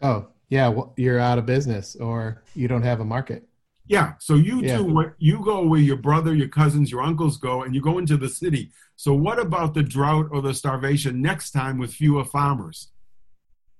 Oh, 0.01 0.27
yeah. 0.49 0.67
Well, 0.69 0.93
you're 0.97 1.19
out 1.19 1.37
of 1.37 1.45
business 1.45 1.95
or 1.95 2.43
you 2.55 2.67
don't 2.67 2.83
have 2.83 2.99
a 2.99 3.05
market. 3.05 3.47
Yeah. 3.85 4.13
So 4.19 4.35
you 4.35 4.61
Yeah. 4.61 4.77
do 4.77 4.83
what 4.85 5.13
you 5.17 5.39
go 5.43 5.65
where 5.65 5.79
your 5.79 5.95
brother, 5.97 6.35
your 6.35 6.49
cousins, 6.49 6.91
your 6.91 7.01
uncles 7.01 7.37
go, 7.37 7.63
and 7.63 7.73
you 7.73 7.81
go 7.81 7.97
into 7.99 8.17
the 8.17 8.27
city. 8.29 8.71
So 8.95 9.13
what 9.13 9.39
about 9.39 9.73
the 9.73 9.83
drought 9.83 10.27
or 10.31 10.41
the 10.41 10.53
starvation 10.53 11.21
next 11.21 11.51
time 11.51 11.77
with 11.77 11.93
fewer 11.93 12.25
farmers? 12.25 12.91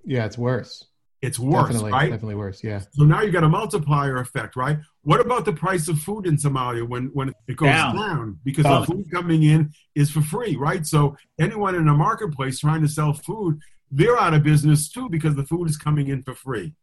Yeah, 0.06 0.26
it's 0.26 0.38
worse. 0.38 0.86
It's 1.22 1.40
worse, 1.40 1.70
definitely, 1.70 1.92
right? 1.92 2.10
definitely 2.12 2.36
worse. 2.36 2.64
Yeah. 2.64 2.82
So 2.92 3.04
now 3.04 3.22
you 3.22 3.32
got 3.32 3.44
a 3.44 3.50
multiplier 3.50 4.18
effect, 4.18 4.56
right? 4.56 4.78
What 5.02 5.20
about 5.20 5.46
the 5.46 5.52
price 5.52 5.88
of 5.88 5.98
food 6.00 6.28
in 6.28 6.38
Somalia 6.38 6.88
when, 6.88 7.08
when 7.14 7.34
it 7.48 7.58
goes 7.58 7.70
Down. 7.70 7.96
down? 7.96 8.40
Because 8.46 8.66
Down. 8.66 8.82
the 8.82 8.88
food 8.88 9.12
coming 9.12 9.42
in 9.44 9.72
is 9.96 10.12
for 10.12 10.22
free, 10.22 10.56
right? 10.56 10.86
So 10.86 11.18
anyone 11.40 11.74
in 11.76 11.88
a 11.88 11.94
marketplace 11.96 12.60
trying 12.60 12.82
to 12.84 12.88
sell 12.88 13.14
food, 13.14 13.60
they're 13.92 14.18
out 14.18 14.34
of 14.34 14.44
business 14.44 14.90
too 14.90 15.10
because 15.10 15.36
the 15.36 15.46
food 15.46 15.70
is 15.70 15.78
coming 15.78 16.08
in 16.08 16.24
for 16.24 16.36
free. 16.36 16.74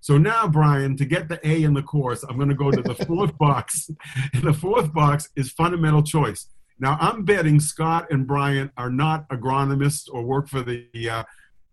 So 0.00 0.16
now, 0.16 0.48
Brian, 0.48 0.96
to 0.96 1.04
get 1.04 1.28
the 1.28 1.46
A 1.46 1.62
in 1.62 1.74
the 1.74 1.82
course, 1.82 2.22
I'm 2.22 2.36
going 2.36 2.48
to 2.48 2.54
go 2.54 2.70
to 2.70 2.80
the 2.80 2.94
fourth 3.06 3.36
box. 3.36 3.90
And 4.32 4.42
the 4.42 4.54
fourth 4.54 4.92
box 4.94 5.28
is 5.36 5.52
fundamental 5.52 6.02
choice. 6.02 6.46
Now, 6.78 6.96
I'm 6.98 7.24
betting 7.24 7.60
Scott 7.60 8.10
and 8.10 8.26
Brian 8.26 8.70
are 8.78 8.90
not 8.90 9.28
agronomists 9.28 10.08
or 10.10 10.22
work 10.22 10.48
for 10.48 10.62
the 10.62 10.88
uh, 11.10 11.24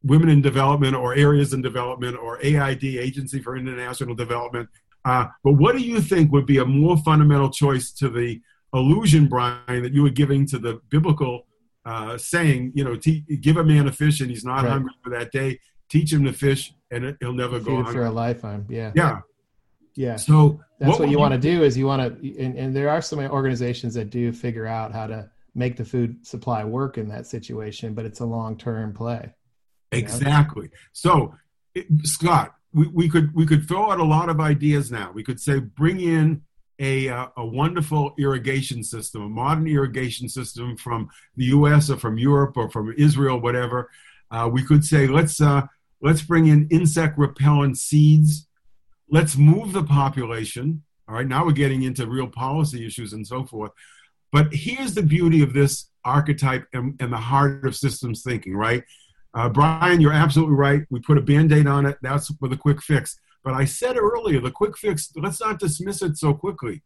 Women 0.04 0.30
in 0.30 0.42
Development 0.42 0.96
or 0.96 1.16
Areas 1.16 1.54
in 1.54 1.62
Development 1.62 2.18
or 2.18 2.40
AID, 2.44 2.84
Agency 2.84 3.40
for 3.40 3.56
International 3.56 4.14
Development. 4.14 4.68
Uh, 5.06 5.28
but 5.44 5.54
what 5.54 5.76
do 5.76 5.82
you 5.82 6.02
think 6.02 6.32
would 6.34 6.46
be 6.46 6.58
a 6.58 6.66
more 6.66 6.98
fundamental 6.98 7.50
choice 7.50 7.92
to 7.94 8.10
the 8.10 8.42
illusion, 8.74 9.28
Brian, 9.28 9.84
that 9.84 9.94
you 9.94 10.04
were 10.04 10.10
giving 10.10 10.46
to 10.48 10.60
the 10.60 10.82
biblical 10.90 11.47
uh, 11.88 12.18
saying, 12.18 12.74
you 12.76 12.84
know, 12.84 12.96
te- 12.96 13.24
give 13.42 13.56
a 13.58 13.64
man 13.64 13.88
a 13.88 13.92
fish 13.92 14.20
and 14.20 14.30
he's 14.30 14.44
not 14.44 14.64
Right. 14.64 14.72
hungry 14.74 14.92
for 15.04 15.10
that 15.12 15.32
day. 15.32 15.60
Teach 15.90 16.12
him 16.12 16.26
to 16.26 16.34
fish 16.34 16.74
and 16.92 17.16
he'll 17.22 17.34
never 17.34 17.60
go 17.60 17.80
it 17.80 17.88
for 17.88 18.06
a 18.06 18.12
lifetime. 18.12 18.66
Yeah. 18.70 18.92
Yeah. 18.94 19.20
Yeah. 19.96 20.18
So 20.18 20.60
That's 20.80 20.92
what, 20.92 21.00
would 21.00 21.12
you 21.12 21.18
want 21.18 21.34
to 21.34 21.40
do 21.40 21.64
is 21.64 21.78
you 21.78 21.88
want 21.88 22.02
to, 22.22 22.40
and, 22.44 22.58
and 22.58 22.76
there 22.76 22.90
are 22.90 23.02
some 23.02 23.20
organizations 23.20 23.94
that 23.94 24.10
do 24.10 24.34
figure 24.34 24.68
out 24.68 24.92
how 24.92 25.08
to 25.08 25.30
make 25.56 25.78
the 25.78 25.86
food 25.86 26.28
supply 26.28 26.64
work 26.66 26.98
in 26.98 27.08
that 27.08 27.26
situation, 27.26 27.94
but 27.94 28.06
it's 28.06 28.20
a 28.20 28.26
long-term 28.26 28.94
play. 28.94 29.34
Exactly. 29.94 30.70
So, 30.92 31.34
it, 31.74 31.88
Scott, 32.04 32.54
we, 32.74 32.88
we 32.88 33.10
could 33.10 33.34
we 33.34 33.46
could 33.46 33.68
throw 33.68 33.90
out 33.92 34.00
a 34.00 34.04
lot 34.04 34.30
of 34.30 34.40
ideas 34.42 34.92
now. 34.92 35.12
We 35.14 35.24
could 35.24 35.40
say 35.40 35.60
bring 35.60 36.00
in 36.02 36.42
a 36.80 37.10
uh, 37.10 37.28
a 37.38 37.46
wonderful 37.46 38.14
irrigation 38.18 38.84
system, 38.84 39.24
a 39.24 39.30
modern 39.30 39.68
irrigation 39.68 40.30
system 40.30 40.78
from 40.78 41.10
the 41.36 41.46
U.S. 41.46 41.90
or 41.90 41.98
from 41.98 42.18
Europe 42.18 42.58
or 42.58 42.70
from 42.70 42.94
Israel, 42.98 43.40
whatever. 43.40 43.90
Uh, 44.30 44.50
we 44.52 44.64
could 44.64 44.84
say 44.84 45.08
let's 45.08 45.42
uh, 45.42 45.62
let's 46.02 46.22
bring 46.22 46.48
in 46.48 46.68
insect 46.70 47.18
repellent 47.18 47.78
seeds. 47.78 48.48
Let's 49.10 49.38
move 49.38 49.74
the 49.74 49.84
population. 49.84 50.84
All 51.08 51.16
right, 51.16 51.28
now 51.28 51.46
we're 51.46 51.54
getting 51.54 51.84
into 51.84 52.06
real 52.06 52.28
policy 52.28 52.86
issues 52.86 53.14
and 53.14 53.26
so 53.26 53.46
forth. 53.46 53.72
But 54.32 54.54
here's 54.54 54.94
the 54.94 55.04
beauty 55.04 55.42
of 55.42 55.54
this 55.54 55.90
archetype 56.04 56.66
and, 56.74 57.00
and 57.00 57.14
the 57.14 57.18
heart 57.18 57.66
of 57.66 57.76
systems 57.76 58.24
thinking, 58.24 58.56
right? 58.56 58.84
Uh, 59.34 59.48
Brian, 59.48 60.02
you're 60.02 60.12
absolutely 60.14 60.56
right. 60.56 60.84
We 60.90 61.00
put 61.00 61.18
a 61.18 61.22
band 61.22 61.54
aid 61.54 61.68
on 61.68 61.86
it. 61.86 61.98
That's 62.02 62.28
for 62.36 62.50
the 62.50 62.58
quick 62.58 62.82
fix. 62.82 63.18
But 63.44 63.54
I 63.54 63.66
said 63.66 63.98
earlier, 63.98 64.42
the 64.42 64.52
quick 64.52 64.78
fix, 64.78 65.12
let's 65.16 65.40
not 65.40 65.60
dismiss 65.60 66.02
it 66.02 66.18
so 66.18 66.34
quickly. 66.34 66.84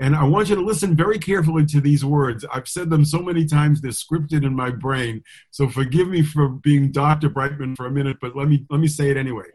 And 0.00 0.14
I 0.14 0.24
want 0.24 0.48
you 0.48 0.54
to 0.54 0.60
listen 0.62 0.94
very 0.94 1.18
carefully 1.18 1.66
to 1.66 1.80
these 1.80 2.04
words. 2.04 2.44
I've 2.52 2.68
said 2.68 2.88
them 2.88 3.04
so 3.04 3.20
many 3.20 3.44
times, 3.44 3.80
they're 3.80 3.90
scripted 3.90 4.44
in 4.44 4.54
my 4.54 4.70
brain. 4.70 5.24
So 5.50 5.68
forgive 5.68 6.08
me 6.08 6.22
for 6.22 6.48
being 6.48 6.92
Dr. 6.92 7.28
Brightman 7.28 7.74
for 7.74 7.86
a 7.86 7.90
minute, 7.90 8.18
but 8.20 8.36
let 8.36 8.48
me, 8.48 8.64
let 8.70 8.80
me 8.80 8.86
say 8.86 9.10
it 9.10 9.16
anyway. 9.16 9.46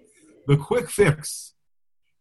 The 0.48 0.58
quick 0.58 0.90
fix 0.90 1.54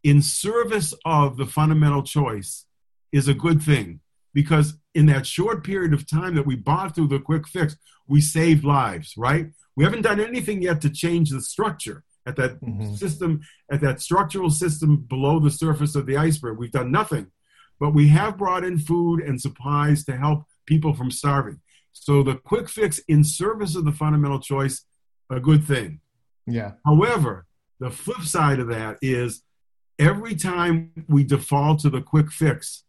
in 0.05 0.23
service 0.23 0.95
of 1.05 1.37
the 1.37 1.47
fundamental 1.47 2.03
choice 2.03 2.67
is 3.11 3.27
a 3.27 3.35
good 3.35 3.61
thing 3.61 4.01
because 4.33 4.75
in 4.95 5.07
that 5.07 5.27
short 5.27 5.65
period 5.65 5.93
of 5.93 6.09
time 6.09 6.37
that 6.37 6.47
we 6.47 6.55
bought 6.55 6.95
through 6.95 7.09
the 7.09 7.19
quick 7.19 7.49
fix, 7.49 7.77
we 8.07 8.21
saved 8.21 8.65
lives, 8.65 9.15
right? 9.17 9.47
We 9.75 9.85
haven't 9.85 10.03
done 10.03 10.21
anything 10.21 10.63
yet 10.63 10.81
to 10.83 10.91
change 10.91 11.31
the 11.31 11.41
structure 11.41 12.05
at 12.27 12.37
that 12.37 12.61
mm-hmm. 12.61 12.95
system, 12.95 13.41
at 13.71 13.81
that 13.81 14.01
structural 14.01 14.51
system 14.51 14.97
below 15.09 15.41
the 15.41 15.51
surface 15.51 15.95
of 15.95 16.07
the 16.07 16.17
iceberg. 16.17 16.59
We've 16.59 16.71
done 16.71 16.93
nothing, 16.93 17.29
but 17.81 17.95
we 17.95 18.09
have 18.09 18.39
brought 18.39 18.65
in 18.65 18.79
food 18.79 19.21
and 19.21 19.41
supplies 19.41 20.05
to 20.05 20.17
help 20.17 20.45
people 20.67 20.95
from 20.95 21.11
starving. 21.11 21.61
So 21.93 22.23
the 22.23 22.37
quick 22.37 22.69
fix 22.69 22.99
in 23.09 23.25
service 23.25 23.77
of 23.77 23.85
the 23.85 23.93
fundamental 23.93 24.41
choice, 24.41 24.85
a 25.31 25.41
good 25.41 25.65
thing. 25.65 26.01
Yeah. 26.47 26.73
However, 26.85 27.47
the 27.81 27.91
flip 27.91 28.23
side 28.23 28.61
of 28.61 28.69
that 28.69 28.99
is 29.03 29.43
every 29.99 30.35
time 30.35 30.93
we 31.09 31.25
default 31.25 31.81
to 31.81 31.91
the 31.91 32.01
quick 32.01 32.31
fix, 32.31 32.85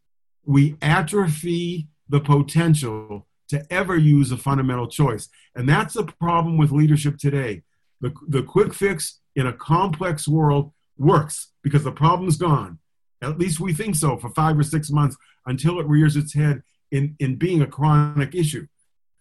we 0.46 0.76
atrophy 0.82 1.88
the 2.10 2.20
potential 2.20 3.28
to 3.50 3.66
ever 3.72 3.98
use 3.98 4.32
a 4.32 4.38
fundamental 4.38 4.88
choice. 4.88 5.30
And 5.56 5.68
that's 5.68 5.94
the 5.94 6.06
problem 6.06 6.58
with 6.58 6.72
leadership 6.72 7.18
today. 7.18 7.64
The, 8.04 8.14
the 8.28 8.44
quick 8.44 8.74
fix 8.74 9.22
in 9.38 9.48
a 9.48 9.54
complex 9.54 10.28
world 10.28 10.74
works 10.98 11.54
because 11.64 11.86
the 11.86 11.92
problem's 11.92 12.36
gone. 12.36 12.80
At 13.22 13.40
least 13.40 13.62
we 13.62 13.74
think 13.74 13.96
so 13.96 14.18
for 14.18 14.30
five 14.32 14.60
or 14.60 14.64
six 14.64 14.92
months 14.92 15.16
until 15.46 15.80
it 15.80 15.88
rears 15.88 16.18
its 16.18 16.34
head 16.34 16.64
in, 16.92 17.16
in 17.20 17.38
being 17.38 17.62
a 17.62 17.66
chronic 17.66 18.36
issue. 18.36 18.68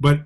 But 0.01 0.25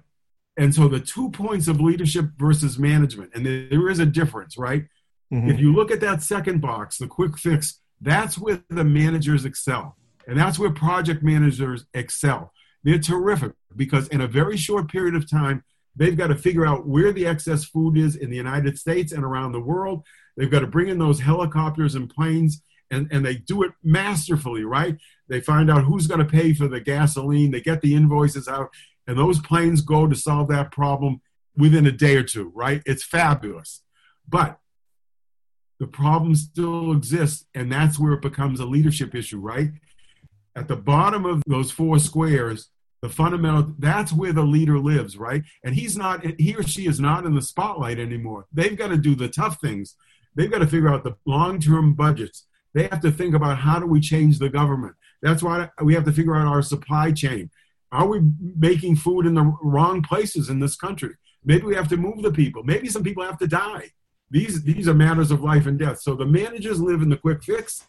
and 0.56 0.74
so 0.74 0.88
the 0.88 1.00
two 1.00 1.30
points 1.30 1.68
of 1.68 1.82
leadership 1.82 2.30
versus 2.38 2.78
management, 2.78 3.32
and 3.34 3.44
there 3.44 3.90
is 3.90 3.98
a 3.98 4.06
difference, 4.06 4.56
right? 4.56 4.86
Mm-hmm. 5.30 5.50
If 5.50 5.60
you 5.60 5.74
look 5.74 5.90
at 5.90 6.00
that 6.00 6.22
second 6.22 6.62
box, 6.62 6.96
the 6.96 7.06
quick 7.06 7.36
fix, 7.36 7.80
that's 8.00 8.38
where 8.38 8.62
the 8.70 8.84
managers 8.84 9.44
excel. 9.44 9.96
And 10.26 10.38
that's 10.38 10.58
where 10.58 10.70
project 10.70 11.22
managers 11.22 11.84
excel. 11.92 12.52
They're 12.84 12.98
terrific 12.98 13.52
because 13.76 14.08
in 14.08 14.22
a 14.22 14.26
very 14.26 14.56
short 14.56 14.90
period 14.90 15.14
of 15.14 15.30
time, 15.30 15.62
they've 15.96 16.16
got 16.16 16.28
to 16.28 16.36
figure 16.36 16.66
out 16.66 16.86
where 16.86 17.12
the 17.12 17.26
excess 17.26 17.64
food 17.64 17.96
is 17.96 18.16
in 18.16 18.30
the 18.30 18.36
United 18.36 18.78
States 18.78 19.12
and 19.12 19.24
around 19.24 19.52
the 19.52 19.60
world. 19.60 20.04
They've 20.36 20.50
got 20.50 20.60
to 20.60 20.66
bring 20.66 20.88
in 20.88 20.98
those 20.98 21.20
helicopters 21.20 21.94
and 21.94 22.08
planes, 22.08 22.62
and, 22.90 23.08
and 23.10 23.24
they 23.24 23.36
do 23.36 23.62
it 23.62 23.72
masterfully, 23.82 24.64
right? 24.64 24.96
They 25.28 25.40
find 25.40 25.70
out 25.70 25.84
who's 25.84 26.06
going 26.06 26.20
to 26.20 26.26
pay 26.26 26.52
for 26.52 26.68
the 26.68 26.80
gasoline, 26.80 27.50
they 27.50 27.60
get 27.60 27.80
the 27.80 27.94
invoices 27.94 28.46
out, 28.46 28.70
and 29.06 29.18
those 29.18 29.40
planes 29.40 29.80
go 29.80 30.06
to 30.06 30.14
solve 30.14 30.48
that 30.48 30.70
problem 30.70 31.20
within 31.56 31.86
a 31.86 31.92
day 31.92 32.16
or 32.16 32.22
two, 32.22 32.52
right? 32.54 32.82
It's 32.84 33.02
fabulous. 33.02 33.82
But 34.28 34.58
the 35.78 35.86
problem 35.86 36.34
still 36.34 36.92
exists, 36.92 37.46
and 37.54 37.70
that's 37.70 37.98
where 37.98 38.12
it 38.12 38.22
becomes 38.22 38.60
a 38.60 38.66
leadership 38.66 39.14
issue, 39.14 39.38
right? 39.38 39.70
At 40.54 40.68
the 40.68 40.76
bottom 40.76 41.26
of 41.26 41.42
those 41.46 41.70
four 41.70 41.98
squares, 41.98 42.70
the 43.02 43.08
fundamental 43.08 43.74
that's 43.78 44.12
where 44.12 44.32
the 44.32 44.42
leader 44.42 44.78
lives 44.78 45.16
right? 45.16 45.42
And 45.64 45.74
he's 45.74 45.96
not 45.96 46.24
he 46.38 46.54
or 46.54 46.62
she 46.62 46.86
is 46.86 46.98
not 46.98 47.24
in 47.24 47.34
the 47.34 47.42
spotlight 47.42 47.98
anymore. 47.98 48.46
They've 48.52 48.76
got 48.76 48.88
to 48.88 48.96
do 48.96 49.14
the 49.14 49.28
tough 49.28 49.60
things. 49.60 49.96
They've 50.34 50.50
got 50.50 50.58
to 50.58 50.66
figure 50.66 50.88
out 50.88 51.04
the 51.04 51.16
long-term 51.24 51.94
budgets. 51.94 52.46
They 52.74 52.84
have 52.88 53.00
to 53.00 53.10
think 53.10 53.34
about 53.34 53.58
how 53.58 53.78
do 53.78 53.86
we 53.86 54.00
change 54.00 54.38
the 54.38 54.50
government. 54.50 54.94
That's 55.22 55.42
why 55.42 55.70
we 55.82 55.94
have 55.94 56.04
to 56.04 56.12
figure 56.12 56.36
out 56.36 56.46
our 56.46 56.62
supply 56.62 57.10
chain. 57.12 57.50
Are 57.90 58.06
we 58.06 58.20
making 58.40 58.96
food 58.96 59.24
in 59.24 59.34
the 59.34 59.56
wrong 59.62 60.02
places 60.02 60.50
in 60.50 60.60
this 60.60 60.76
country? 60.76 61.14
Maybe 61.44 61.64
we 61.64 61.74
have 61.74 61.88
to 61.88 61.96
move 61.96 62.22
the 62.22 62.32
people. 62.32 62.64
Maybe 62.64 62.88
some 62.88 63.02
people 63.02 63.24
have 63.24 63.38
to 63.38 63.46
die. 63.46 63.92
These 64.30 64.64
these 64.64 64.88
are 64.88 64.94
matters 64.94 65.30
of 65.30 65.42
life 65.42 65.66
and 65.66 65.78
death. 65.78 66.00
So 66.00 66.14
the 66.14 66.26
managers 66.26 66.80
live 66.80 67.00
in 67.00 67.08
the 67.08 67.16
quick 67.16 67.42
fix 67.42 67.84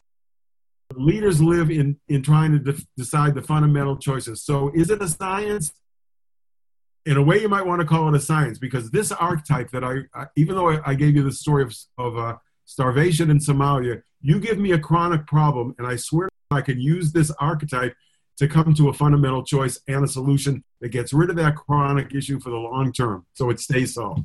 leaders 0.98 1.42
live 1.42 1.70
in 1.70 1.98
in 2.08 2.22
trying 2.22 2.52
to 2.52 2.60
de- 2.60 2.86
decide 2.96 3.36
the 3.36 3.42
fundamental 3.42 3.98
choices. 3.98 4.44
So 4.44 4.72
is 4.74 4.90
it 4.90 5.02
a 5.02 5.08
science? 5.08 5.72
In 7.06 7.16
a 7.16 7.24
way 7.24 7.40
you 7.40 7.48
might 7.48 7.66
want 7.66 7.80
to 7.80 7.88
call 7.88 8.10
it 8.10 8.16
a 8.16 8.20
science 8.20 8.60
because 8.60 8.92
this 8.92 9.14
archetype 9.14 9.72
that 9.72 9.82
i, 9.82 10.00
I 10.14 10.26
even 10.36 10.56
though 10.56 10.70
I, 10.70 10.92
I, 10.92 10.94
gave 10.94 11.16
you 11.16 11.24
the 11.24 11.32
story 11.32 11.64
of, 11.64 11.74
of 11.98 12.18
uh, 12.18 12.36
starvation 12.66 13.32
in 13.32 13.38
somalia 13.38 14.02
you 14.20 14.42
give 14.42 14.58
me 14.58 14.74
a 14.74 14.80
chronic 14.80 15.26
problem 15.26 15.74
and 15.78 15.88
i 15.88 15.96
swear 15.96 16.28
i 16.52 16.60
can 16.60 16.82
use 16.82 17.14
this 17.14 17.32
archetype 17.40 17.96
to 18.38 18.48
come 18.48 18.74
to 18.74 18.90
a 18.90 18.94
fundamental 18.94 19.44
choice 19.44 19.80
and 19.88 20.06
a 20.06 20.08
solution 20.08 20.64
that 20.80 20.90
gets 20.90 21.12
rid 21.12 21.30
of 21.30 21.36
that 21.36 21.56
chronic 21.56 22.14
issue 22.14 22.40
for 22.40 22.52
the 22.52 22.56
long 22.56 22.92
term 22.94 23.26
so 23.34 23.50
it 23.50 23.60
stays 23.60 23.96
solved. 23.96 24.24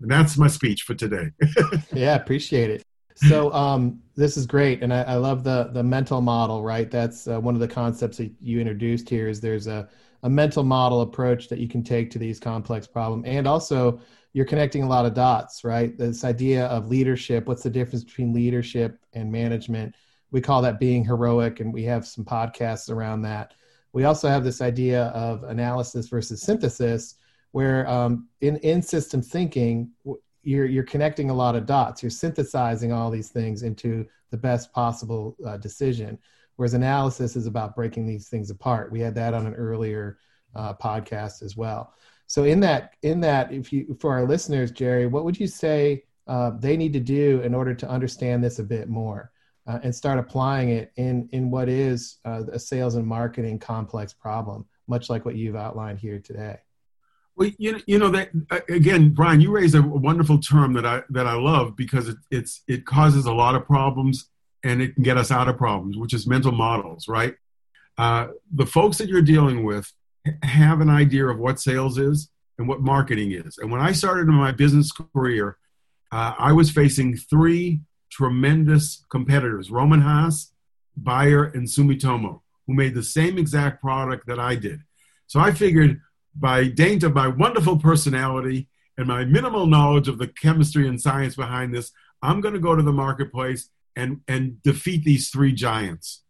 And 0.00 0.10
that's 0.10 0.38
my 0.38 0.48
speech 0.48 0.82
for 0.82 0.94
today. 0.94 1.30
Yeah 1.92 2.14
appreciate 2.14 2.70
it 2.70 2.84
so 3.16 3.52
um, 3.52 4.00
this 4.16 4.36
is 4.36 4.46
great, 4.46 4.82
and 4.82 4.92
I, 4.92 5.02
I, 5.02 5.14
love 5.16 5.44
the 5.44 5.70
the 5.72 5.82
mental 5.82 6.20
model. 6.20 6.62
Right, 6.62 6.90
that's 6.90 7.26
uh, 7.26 7.40
one 7.40 7.54
of 7.54 7.60
the 7.60 7.68
concepts 7.68 8.18
that 8.18 8.32
you 8.40 8.60
introduced 8.60 9.08
here. 9.08 9.28
Is 9.28 9.40
there's 9.40 9.66
a 9.66 9.88
a 10.22 10.30
mental 10.30 10.62
model 10.62 11.00
approach 11.02 11.48
that 11.48 11.58
you 11.58 11.68
can 11.68 11.82
take 11.82 12.10
to 12.12 12.18
these 12.18 12.38
complex 12.38 12.86
problems, 12.86 13.24
and 13.26 13.46
also 13.46 14.00
you're 14.32 14.46
connecting 14.46 14.82
a 14.82 14.88
lot 14.88 15.06
of 15.06 15.14
dots. 15.14 15.64
Right, 15.64 15.96
this 15.96 16.24
idea 16.24 16.66
of 16.66 16.88
leadership. 16.88 17.46
What's 17.46 17.62
the 17.62 17.70
difference 17.70 18.04
between 18.04 18.32
leadership 18.32 18.98
and 19.12 19.30
management? 19.30 19.94
We 20.30 20.40
call 20.40 20.62
that 20.62 20.78
being 20.78 21.04
heroic, 21.04 21.60
and 21.60 21.72
we 21.72 21.82
have 21.84 22.06
some 22.06 22.24
podcasts 22.24 22.90
around 22.90 23.22
that. 23.22 23.54
We 23.92 24.04
also 24.04 24.28
have 24.28 24.44
this 24.44 24.60
idea 24.60 25.06
of 25.06 25.42
analysis 25.44 26.08
versus 26.08 26.42
synthesis, 26.42 27.16
where 27.52 27.88
um, 27.88 28.28
in 28.40 28.56
in 28.58 28.82
system 28.82 29.20
thinking 29.20 29.90
you're 30.42 30.66
you're 30.66 30.84
connecting 30.84 31.30
a 31.30 31.34
lot 31.34 31.56
of 31.56 31.66
dots. 31.66 32.02
You're 32.02 32.10
synthesizing 32.10 32.92
all 32.92 33.10
these 33.10 33.28
things 33.28 33.62
into 33.62 34.06
the 34.30 34.36
best 34.36 34.72
possible 34.72 35.36
uh, 35.46 35.56
decision. 35.56 36.18
Whereas 36.56 36.74
analysis 36.74 37.36
is 37.36 37.46
about 37.46 37.74
breaking 37.74 38.06
these 38.06 38.28
things 38.28 38.50
apart. 38.50 38.92
We 38.92 39.00
had 39.00 39.14
that 39.14 39.32
on 39.34 39.46
an 39.46 39.54
earlier 39.54 40.18
uh, 40.54 40.74
podcast 40.74 41.42
as 41.42 41.56
well. 41.56 41.94
So 42.26 42.44
in 42.44 42.60
that 42.60 42.94
in 43.02 43.20
that, 43.20 43.52
if 43.52 43.72
you 43.72 43.96
for 44.00 44.12
our 44.12 44.26
listeners, 44.26 44.70
Jerry, 44.70 45.06
what 45.06 45.24
would 45.24 45.38
you 45.38 45.46
say 45.46 46.04
uh, 46.26 46.52
they 46.58 46.76
need 46.76 46.92
to 46.92 47.00
do 47.00 47.40
in 47.40 47.54
order 47.54 47.74
to 47.74 47.88
understand 47.88 48.44
this 48.44 48.58
a 48.58 48.64
bit 48.64 48.88
more 48.88 49.32
uh, 49.66 49.78
and 49.82 49.94
start 49.94 50.18
applying 50.18 50.70
it 50.70 50.92
in 50.96 51.28
in 51.32 51.50
what 51.50 51.68
is 51.68 52.18
uh, 52.24 52.42
a 52.52 52.58
sales 52.58 52.94
and 52.94 53.06
marketing 53.06 53.58
complex 53.58 54.12
problem, 54.12 54.66
much 54.86 55.10
like 55.10 55.24
what 55.24 55.36
you've 55.36 55.56
outlined 55.56 55.98
here 55.98 56.18
today? 56.18 56.58
Well, 57.40 57.50
you 57.56 57.72
know, 57.72 57.78
you 57.86 57.98
know 57.98 58.10
that 58.10 58.30
again, 58.68 59.14
Brian, 59.14 59.40
you 59.40 59.50
raise 59.50 59.74
a 59.74 59.80
wonderful 59.80 60.38
term 60.40 60.74
that 60.74 60.84
I 60.84 61.02
that 61.08 61.26
I 61.26 61.36
love 61.36 61.74
because 61.74 62.06
it, 62.10 62.18
it's 62.30 62.62
it 62.68 62.84
causes 62.84 63.24
a 63.24 63.32
lot 63.32 63.54
of 63.54 63.64
problems 63.64 64.28
and 64.62 64.82
it 64.82 64.94
can 64.94 65.02
get 65.02 65.16
us 65.16 65.30
out 65.30 65.48
of 65.48 65.56
problems, 65.56 65.96
which 65.96 66.12
is 66.12 66.26
mental 66.26 66.52
models, 66.52 67.08
right? 67.08 67.34
Uh, 67.96 68.26
the 68.54 68.66
folks 68.66 68.98
that 68.98 69.08
you're 69.08 69.22
dealing 69.22 69.64
with 69.64 69.90
have 70.42 70.82
an 70.82 70.90
idea 70.90 71.26
of 71.28 71.38
what 71.38 71.58
sales 71.58 71.96
is 71.96 72.28
and 72.58 72.68
what 72.68 72.82
marketing 72.82 73.32
is. 73.32 73.56
And 73.56 73.72
when 73.72 73.80
I 73.80 73.92
started 73.92 74.28
in 74.28 74.34
my 74.34 74.52
business 74.52 74.92
career, 74.92 75.56
uh, 76.12 76.34
I 76.38 76.52
was 76.52 76.70
facing 76.70 77.16
three 77.16 77.80
tremendous 78.10 79.02
competitors: 79.08 79.70
Rohm 79.70 79.94
and 79.94 80.02
Haas, 80.02 80.52
Bayer, 80.94 81.44
and 81.44 81.66
Sumitomo, 81.66 82.42
who 82.66 82.74
made 82.74 82.94
the 82.94 83.02
same 83.02 83.38
exact 83.38 83.80
product 83.80 84.26
that 84.26 84.38
I 84.38 84.56
did. 84.56 84.80
So 85.26 85.40
I 85.40 85.52
figured 85.52 86.02
by 86.34 86.68
dint 86.68 87.02
of 87.02 87.14
my 87.14 87.28
wonderful 87.28 87.78
personality 87.78 88.68
and 88.96 89.06
my 89.06 89.24
minimal 89.24 89.66
knowledge 89.66 90.08
of 90.08 90.18
the 90.18 90.28
chemistry 90.28 90.86
and 90.86 91.00
science 91.00 91.36
behind 91.36 91.74
this, 91.74 91.92
I'm 92.22 92.40
going 92.40 92.54
to 92.54 92.60
go 92.60 92.76
to 92.76 92.82
the 92.82 92.92
marketplace 92.92 93.70
and, 93.96 94.20
and 94.28 94.62
defeat 94.62 95.04
these 95.04 95.30
three 95.30 95.52
giants. 95.52 96.22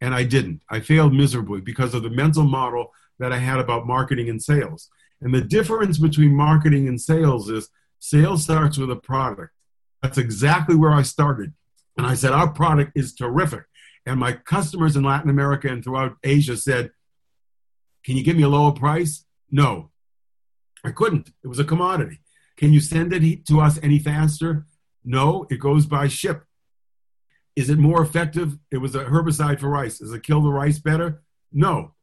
And 0.00 0.14
I 0.14 0.24
didn't. 0.24 0.62
I 0.70 0.80
failed 0.80 1.14
miserably 1.14 1.60
because 1.60 1.94
of 1.94 2.02
the 2.02 2.10
mental 2.10 2.44
model 2.44 2.92
that 3.18 3.32
I 3.32 3.38
had 3.38 3.58
about 3.58 3.86
marketing 3.86 4.28
and 4.28 4.42
sales. 4.42 4.88
And 5.20 5.34
the 5.34 5.42
difference 5.42 5.98
between 5.98 6.34
marketing 6.34 6.88
and 6.88 7.00
sales 7.00 7.50
is 7.50 7.68
sales 7.98 8.44
starts 8.44 8.78
with 8.78 8.90
a 8.90 8.96
product. 8.96 9.52
That's 10.02 10.18
exactly 10.18 10.74
where 10.74 10.92
I 10.92 11.02
started. 11.02 11.52
And 11.98 12.06
I 12.06 12.14
said, 12.14 12.32
Our 12.32 12.50
product 12.50 12.92
is 12.94 13.14
terrific. 13.14 13.64
And 14.06 14.18
my 14.18 14.32
customers 14.32 14.96
in 14.96 15.02
Latin 15.02 15.28
America 15.28 15.68
and 15.68 15.84
throughout 15.84 16.16
Asia 16.24 16.56
said, 16.56 16.90
Can 18.04 18.16
you 18.16 18.24
give 18.24 18.36
me 18.36 18.42
a 18.42 18.48
lower 18.48 18.72
price? 18.72 19.26
No, 19.50 19.90
I 20.84 20.90
couldn't. 20.90 21.30
It 21.42 21.48
was 21.48 21.58
a 21.58 21.64
commodity. 21.64 22.20
Can 22.56 22.72
you 22.72 22.80
send 22.80 23.12
it 23.12 23.46
to 23.46 23.60
us 23.60 23.78
any 23.82 23.98
faster? 23.98 24.66
No, 25.04 25.46
it 25.50 25.58
goes 25.58 25.86
by 25.86 26.08
ship. 26.08 26.44
Is 27.56 27.68
it 27.70 27.78
more 27.78 28.02
effective? 28.02 28.58
It 28.70 28.78
was 28.78 28.94
a 28.94 29.04
herbicide 29.06 29.60
for 29.60 29.68
rice. 29.68 29.98
Does 29.98 30.12
it 30.12 30.22
kill 30.22 30.42
the 30.42 30.50
rice 30.50 30.78
better? 30.78 31.22
No. 31.52 31.94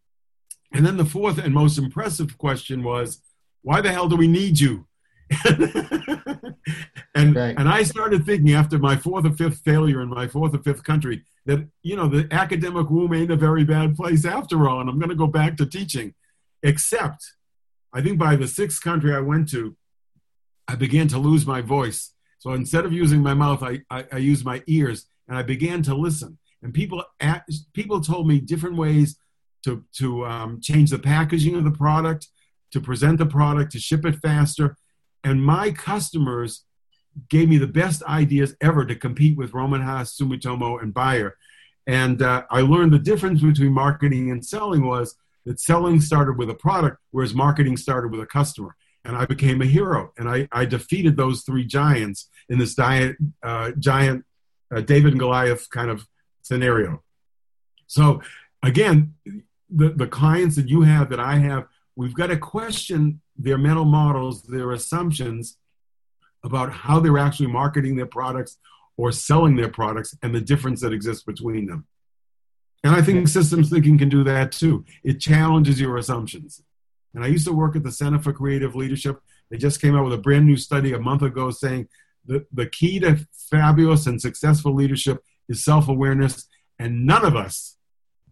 And 0.74 0.86
then 0.86 0.98
the 0.98 1.06
fourth 1.06 1.38
and 1.38 1.54
most 1.54 1.78
impressive 1.78 2.38
question 2.38 2.84
was, 2.84 3.22
why 3.62 3.82
the 3.82 3.92
hell 3.92 4.10
do 4.10 4.16
we 4.18 4.28
need 4.28 4.60
you? 4.60 4.86
And 7.16 7.36
Right. 7.36 7.58
and 7.58 7.68
I 7.68 7.82
started 7.84 8.26
thinking 8.26 8.54
after 8.54 8.78
my 8.78 8.96
fourth 8.96 9.26
or 9.26 9.32
fifth 9.32 9.60
failure 9.66 10.02
in 10.02 10.10
my 10.10 10.28
fourth 10.28 10.54
or 10.54 10.60
fifth 10.60 10.84
country 10.84 11.24
that 11.46 11.68
you 11.82 11.96
know 11.96 12.08
the 12.08 12.28
academic 12.32 12.90
womb 12.92 13.14
ain't 13.14 13.32
a 13.32 13.36
very 13.36 13.64
bad 13.64 13.96
place 13.96 14.24
after 14.24 14.70
all, 14.70 14.82
and 14.82 14.90
I'm 14.90 15.00
going 15.00 15.10
to 15.10 15.16
go 15.16 15.26
back 15.28 15.58
to 15.58 15.66
teaching. 15.66 16.14
Except, 16.62 17.24
I 17.94 18.02
think 18.02 18.18
by 18.18 18.36
the 18.36 18.48
sixth 18.48 18.82
country 18.82 19.14
I 19.14 19.20
went 19.20 19.50
to, 19.52 19.76
I 20.68 20.76
began 20.76 21.08
to 21.10 21.18
lose 21.18 21.46
my 21.46 21.62
voice. 21.62 22.14
So 22.40 22.54
instead 22.54 22.86
of 22.86 22.94
using 22.94 23.22
my 23.22 23.34
mouth, 23.34 23.64
I, 23.64 23.82
I, 23.90 24.06
I 24.12 24.18
used 24.18 24.46
my 24.46 24.62
ears, 24.68 25.08
and 25.28 25.38
I 25.38 25.44
began 25.44 25.82
to 25.84 25.96
listen. 25.96 26.38
And 26.62 26.74
people 26.74 27.04
people 27.74 28.02
told 28.02 28.28
me 28.28 28.40
different 28.40 28.78
ways 28.78 29.18
to 29.64 29.84
to 29.98 30.26
um, 30.26 30.62
change 30.62 30.90
the 30.92 31.00
packaging 31.00 31.56
of 31.56 31.64
the 31.64 31.72
product, 31.72 32.28
to 32.72 32.82
present 32.82 33.18
the 33.18 33.26
product, 33.26 33.72
to 33.72 33.80
ship 33.80 34.06
it 34.06 34.16
faster. 34.18 34.78
And 35.24 35.44
my 35.44 35.72
customers 35.72 36.66
gave 37.30 37.50
me 37.50 37.58
the 37.58 37.68
best 37.68 38.04
ideas 38.04 38.56
ever 38.62 38.86
to 38.86 38.96
compete 38.96 39.38
with 39.38 39.52
Rohm 39.52 39.74
and 39.74 39.84
Haas, 39.84 40.16
Sumitomo, 40.16 40.82
and 40.82 40.94
Bayer. 40.94 41.36
And 41.88 42.22
uh, 42.22 42.44
I 42.52 42.62
learned 42.62 42.94
the 42.94 43.00
difference 43.00 43.42
between 43.42 43.72
marketing 43.72 44.32
and 44.32 44.46
selling 44.46 44.86
was 44.86 45.16
that 45.48 45.60
selling 45.60 46.02
started 46.02 46.38
with 46.38 46.50
a 46.50 46.54
product, 46.54 46.98
whereas 47.12 47.34
marketing 47.34 47.78
started 47.78 48.12
with 48.12 48.22
a 48.22 48.26
customer. 48.26 48.76
And 49.06 49.16
I 49.16 49.26
became 49.26 49.62
a 49.62 49.66
hero, 49.66 50.12
and 50.18 50.28
I, 50.28 50.50
I 50.52 50.66
defeated 50.66 51.16
those 51.16 51.44
three 51.44 51.66
giants 51.66 52.30
in 52.50 52.60
this 52.60 52.78
uh, 52.78 53.72
giant 53.80 54.26
uh, 54.70 54.82
David 54.82 55.14
and 55.14 55.20
Goliath 55.20 55.70
kind 55.70 55.90
of 55.90 56.06
scenario. 56.42 57.02
So 57.88 58.22
again, 58.62 59.14
the, 59.70 59.90
the 59.90 60.08
clients 60.08 60.58
that 60.58 60.68
you 60.68 60.82
have, 60.82 61.10
that 61.10 61.22
I 61.22 61.38
have, 61.38 61.68
we've 61.96 62.14
got 62.14 62.28
to 62.28 62.38
question 62.38 63.22
their 63.38 63.58
mental 63.58 63.86
models, 63.86 64.44
their 64.44 64.72
assumptions 64.72 65.58
about 66.44 66.74
how 66.74 67.00
they're 67.00 67.18
actually 67.18 67.48
marketing 67.48 67.96
their 67.96 68.06
products 68.06 68.58
or 68.98 69.14
selling 69.14 69.56
their 69.56 69.70
products 69.70 70.16
and 70.22 70.36
the 70.36 70.42
difference 70.42 70.82
that 70.82 70.92
exists 70.92 71.24
between 71.24 71.66
them. 71.68 71.88
And 72.84 72.96
I 72.96 73.02
think 73.02 73.28
systems 73.28 73.70
thinking 73.70 73.98
can 73.98 74.10
do 74.10 74.24
that 74.24 74.52
too. 74.52 74.86
It 75.04 75.20
challenges 75.20 75.80
your 75.80 75.98
assumptions. 75.98 76.62
And 77.14 77.24
I 77.24 77.28
used 77.28 77.48
to 77.48 77.54
work 77.54 77.76
at 77.76 77.84
the 77.84 77.92
Center 77.92 78.20
for 78.20 78.34
Creative 78.34 78.76
Leadership. 78.76 79.20
They 79.50 79.58
just 79.58 79.82
came 79.82 79.96
out 79.96 80.04
with 80.04 80.14
a 80.14 80.20
brand 80.20 80.46
new 80.46 80.58
study 80.58 80.94
a 80.94 81.00
month 81.00 81.22
ago 81.22 81.52
saying 81.52 81.88
the, 82.26 82.46
the 82.52 82.68
key 82.68 83.00
to 83.00 83.26
fabulous 83.50 84.06
and 84.06 84.22
successful 84.22 84.74
leadership 84.74 85.24
is 85.50 85.64
self 85.64 85.88
awareness. 85.88 86.48
And 86.80 87.06
none 87.06 87.26
of 87.26 87.36
us, 87.36 87.78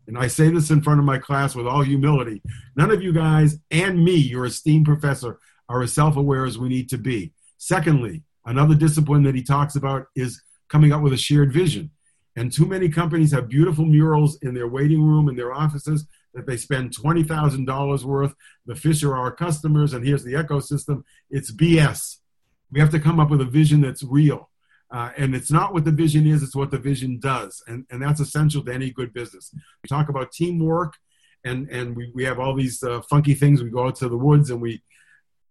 and 0.07 0.17
I 0.17 0.27
say 0.27 0.49
this 0.49 0.69
in 0.69 0.83
front 0.83 0.99
of 0.99 1.05
my 1.05 1.17
class 1.17 1.55
with 1.55 1.65
all 1.65 1.81
humility, 1.81 2.43
none 2.75 2.91
of 2.91 3.01
you 3.01 3.11
guys 3.11 3.57
and 3.71 4.03
me, 4.03 4.15
your 4.15 4.45
esteemed 4.45 4.85
professor, 4.85 5.39
are 5.67 5.81
as 5.81 5.93
self 5.93 6.15
aware 6.15 6.45
as 6.45 6.57
we 6.57 6.69
need 6.69 6.89
to 6.89 6.97
be. 6.97 7.33
Secondly, 7.57 8.23
another 8.45 8.75
discipline 8.75 9.23
that 9.23 9.35
he 9.35 9.41
talks 9.41 9.75
about 9.75 10.07
is 10.15 10.41
coming 10.69 10.91
up 10.91 11.01
with 11.01 11.13
a 11.13 11.17
shared 11.17 11.51
vision. 11.51 11.89
And 12.35 12.51
too 12.51 12.65
many 12.65 12.89
companies 12.89 13.31
have 13.31 13.47
beautiful 13.47 13.85
murals 13.85 14.37
in 14.41 14.53
their 14.53 14.67
waiting 14.67 15.01
room 15.01 15.29
in 15.29 15.35
their 15.35 15.53
offices 15.53 16.05
that 16.33 16.45
they 16.45 16.57
spend 16.57 16.95
$20,000 16.95 18.03
worth. 18.03 18.35
The 18.65 18.75
fish 18.75 19.03
are 19.03 19.15
our 19.15 19.31
customers, 19.31 19.93
and 19.93 20.05
here's 20.05 20.23
the 20.23 20.33
ecosystem. 20.33 21.03
It's 21.29 21.51
BS. 21.51 22.17
We 22.71 22.79
have 22.79 22.89
to 22.91 22.99
come 22.99 23.19
up 23.19 23.29
with 23.29 23.41
a 23.41 23.45
vision 23.45 23.81
that's 23.81 24.03
real. 24.03 24.49
Uh, 24.91 25.11
and 25.17 25.33
it's 25.33 25.51
not 25.51 25.73
what 25.73 25.85
the 25.85 25.91
vision 25.91 26.27
is, 26.27 26.43
it's 26.43 26.55
what 26.55 26.71
the 26.71 26.77
vision 26.77 27.19
does. 27.19 27.63
And, 27.67 27.85
and 27.89 28.01
that's 28.01 28.19
essential 28.19 28.63
to 28.65 28.73
any 28.73 28.91
good 28.91 29.13
business. 29.13 29.51
We 29.53 29.87
talk 29.87 30.09
about 30.09 30.31
teamwork, 30.31 30.93
and, 31.45 31.69
and 31.69 31.95
we, 31.95 32.11
we 32.13 32.23
have 32.25 32.39
all 32.39 32.55
these 32.55 32.83
uh, 32.83 33.01
funky 33.01 33.33
things. 33.33 33.63
We 33.63 33.69
go 33.69 33.87
out 33.87 33.95
to 33.97 34.09
the 34.09 34.17
woods 34.17 34.49
and 34.49 34.61
we, 34.61 34.81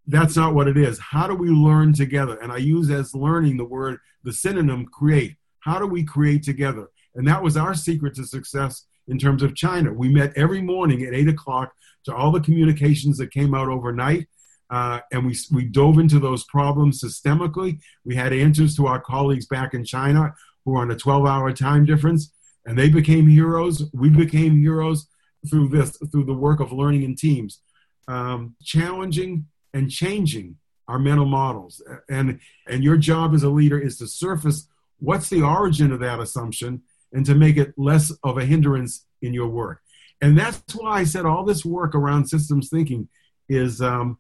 that's 0.06 0.36
not 0.36 0.54
what 0.54 0.68
it 0.68 0.76
is. 0.76 0.98
How 0.98 1.26
do 1.26 1.34
we 1.34 1.48
learn 1.48 1.92
together? 1.94 2.36
And 2.42 2.52
I 2.52 2.58
use 2.58 2.90
as 2.90 3.14
learning 3.14 3.56
the 3.56 3.64
word, 3.64 3.98
the 4.22 4.32
synonym 4.32 4.86
create. 4.86 5.36
How 5.64 5.78
do 5.78 5.86
we 5.86 6.04
create 6.04 6.42
together? 6.42 6.88
And 7.14 7.26
that 7.26 7.42
was 7.42 7.56
our 7.56 7.74
secret 7.74 8.14
to 8.16 8.24
success 8.26 8.86
in 9.08 9.18
terms 9.18 9.42
of 9.42 9.54
China. 9.54 9.92
We 9.92 10.08
met 10.08 10.32
every 10.36 10.60
morning 10.60 11.02
at 11.02 11.14
eight 11.14 11.28
o'clock 11.28 11.72
to 12.04 12.14
all 12.14 12.30
the 12.30 12.40
communications 12.40 13.18
that 13.18 13.32
came 13.32 13.54
out 13.54 13.68
overnight. 13.68 14.28
Uh, 14.70 15.00
and 15.12 15.26
we, 15.26 15.36
we 15.52 15.64
dove 15.64 15.98
into 15.98 16.18
those 16.18 16.44
problems 16.44 17.02
systemically. 17.02 17.78
We 18.04 18.14
had 18.14 18.32
answers 18.32 18.76
to 18.76 18.86
our 18.86 19.00
colleagues 19.00 19.46
back 19.46 19.72
in 19.72 19.84
China 19.84 20.34
who 20.64 20.72
were 20.72 20.80
on 20.80 20.90
a 20.90 20.96
12 20.96 21.26
hour 21.26 21.52
time 21.52 21.84
difference, 21.84 22.32
and 22.66 22.78
they 22.78 22.88
became 22.88 23.26
heroes. 23.26 23.84
We 23.92 24.10
became 24.10 24.58
heroes 24.58 25.06
through 25.48 25.68
this, 25.68 25.96
through 26.10 26.24
the 26.24 26.34
work 26.34 26.60
of 26.60 26.72
learning 26.72 27.02
in 27.02 27.14
teams. 27.14 27.60
Um, 28.08 28.56
challenging 28.62 29.46
and 29.72 29.90
changing 29.90 30.56
our 30.88 30.98
mental 30.98 31.26
models. 31.26 31.82
And, 32.08 32.40
and 32.68 32.84
your 32.84 32.96
job 32.98 33.34
as 33.34 33.42
a 33.42 33.48
leader 33.48 33.78
is 33.78 33.98
to 33.98 34.06
surface 34.06 34.68
what's 35.04 35.28
the 35.28 35.42
origin 35.42 35.92
of 35.92 36.00
that 36.00 36.20
assumption 36.20 36.82
and 37.12 37.24
to 37.26 37.34
make 37.34 37.56
it 37.56 37.72
less 37.76 38.12
of 38.22 38.38
a 38.38 38.44
hindrance 38.44 39.06
in 39.22 39.32
your 39.32 39.48
work. 39.48 39.80
And 40.20 40.38
that's 40.38 40.74
why 40.74 41.00
I 41.00 41.04
said 41.04 41.26
all 41.26 41.44
this 41.44 41.64
work 41.64 41.94
around 41.94 42.26
systems 42.26 42.68
thinking 42.68 43.08
is 43.48 43.80
um, 43.80 44.18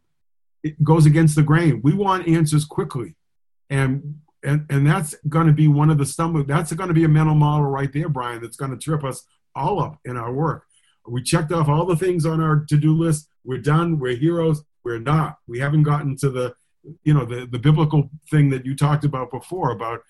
it 0.62 0.82
goes 0.82 1.06
against 1.06 1.36
the 1.36 1.42
grain. 1.42 1.80
We 1.82 1.92
want 1.94 2.28
answers 2.28 2.64
quickly, 2.64 3.16
and 3.70 4.20
and 4.42 4.66
and 4.68 4.86
that's 4.86 5.14
going 5.28 5.46
to 5.46 5.52
be 5.52 5.68
one 5.68 5.90
of 5.90 5.98
the 5.98 6.06
stumbling. 6.06 6.46
That's 6.46 6.72
going 6.72 6.88
to 6.88 6.94
be 6.94 7.04
a 7.04 7.08
mental 7.08 7.34
model 7.34 7.66
right 7.66 7.92
there, 7.92 8.08
Brian. 8.08 8.42
That's 8.42 8.56
going 8.56 8.72
to 8.72 8.76
trip 8.76 9.04
us 9.04 9.26
all 9.54 9.80
up 9.80 9.98
in 10.04 10.16
our 10.16 10.32
work. 10.32 10.64
We 11.06 11.22
checked 11.22 11.52
off 11.52 11.68
all 11.68 11.86
the 11.86 11.96
things 11.96 12.26
on 12.26 12.40
our 12.40 12.64
to-do 12.68 12.96
list. 12.96 13.28
We're 13.44 13.58
done. 13.58 13.98
We're 13.98 14.16
heroes. 14.16 14.62
We're 14.84 14.98
not. 14.98 15.38
We 15.46 15.58
haven't 15.58 15.82
gotten 15.84 16.16
to 16.18 16.30
the, 16.30 16.54
you 17.04 17.14
know, 17.14 17.24
the 17.24 17.46
the 17.46 17.58
biblical 17.58 18.10
thing 18.30 18.50
that 18.50 18.66
you 18.66 18.74
talked 18.74 19.04
about 19.04 19.30
before 19.30 19.70
about 19.70 20.00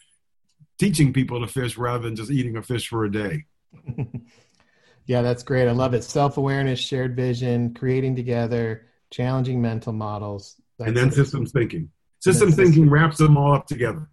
teaching 0.78 1.12
people 1.12 1.40
to 1.40 1.46
fish 1.46 1.76
rather 1.76 2.04
than 2.04 2.16
just 2.16 2.30
eating 2.30 2.56
a 2.56 2.62
fish 2.62 2.88
for 2.88 3.04
a 3.04 3.12
day. 3.12 3.44
yeah, 5.06 5.22
that's 5.22 5.42
great. 5.42 5.68
I 5.68 5.72
love 5.72 5.94
it. 5.94 6.04
Self 6.04 6.36
awareness, 6.36 6.78
shared 6.78 7.16
vision, 7.16 7.74
creating 7.74 8.16
together, 8.16 8.86
challenging 9.10 9.60
mental 9.60 9.92
models. 9.92 10.56
That's 10.78 10.88
and 10.88 10.96
then 10.96 11.10
systems 11.10 11.52
thinking. 11.52 11.90
Systems 12.20 12.56
thinking 12.56 12.88
wraps 12.88 13.18
them 13.18 13.36
all 13.36 13.54
up 13.54 13.66
together. 13.66 14.08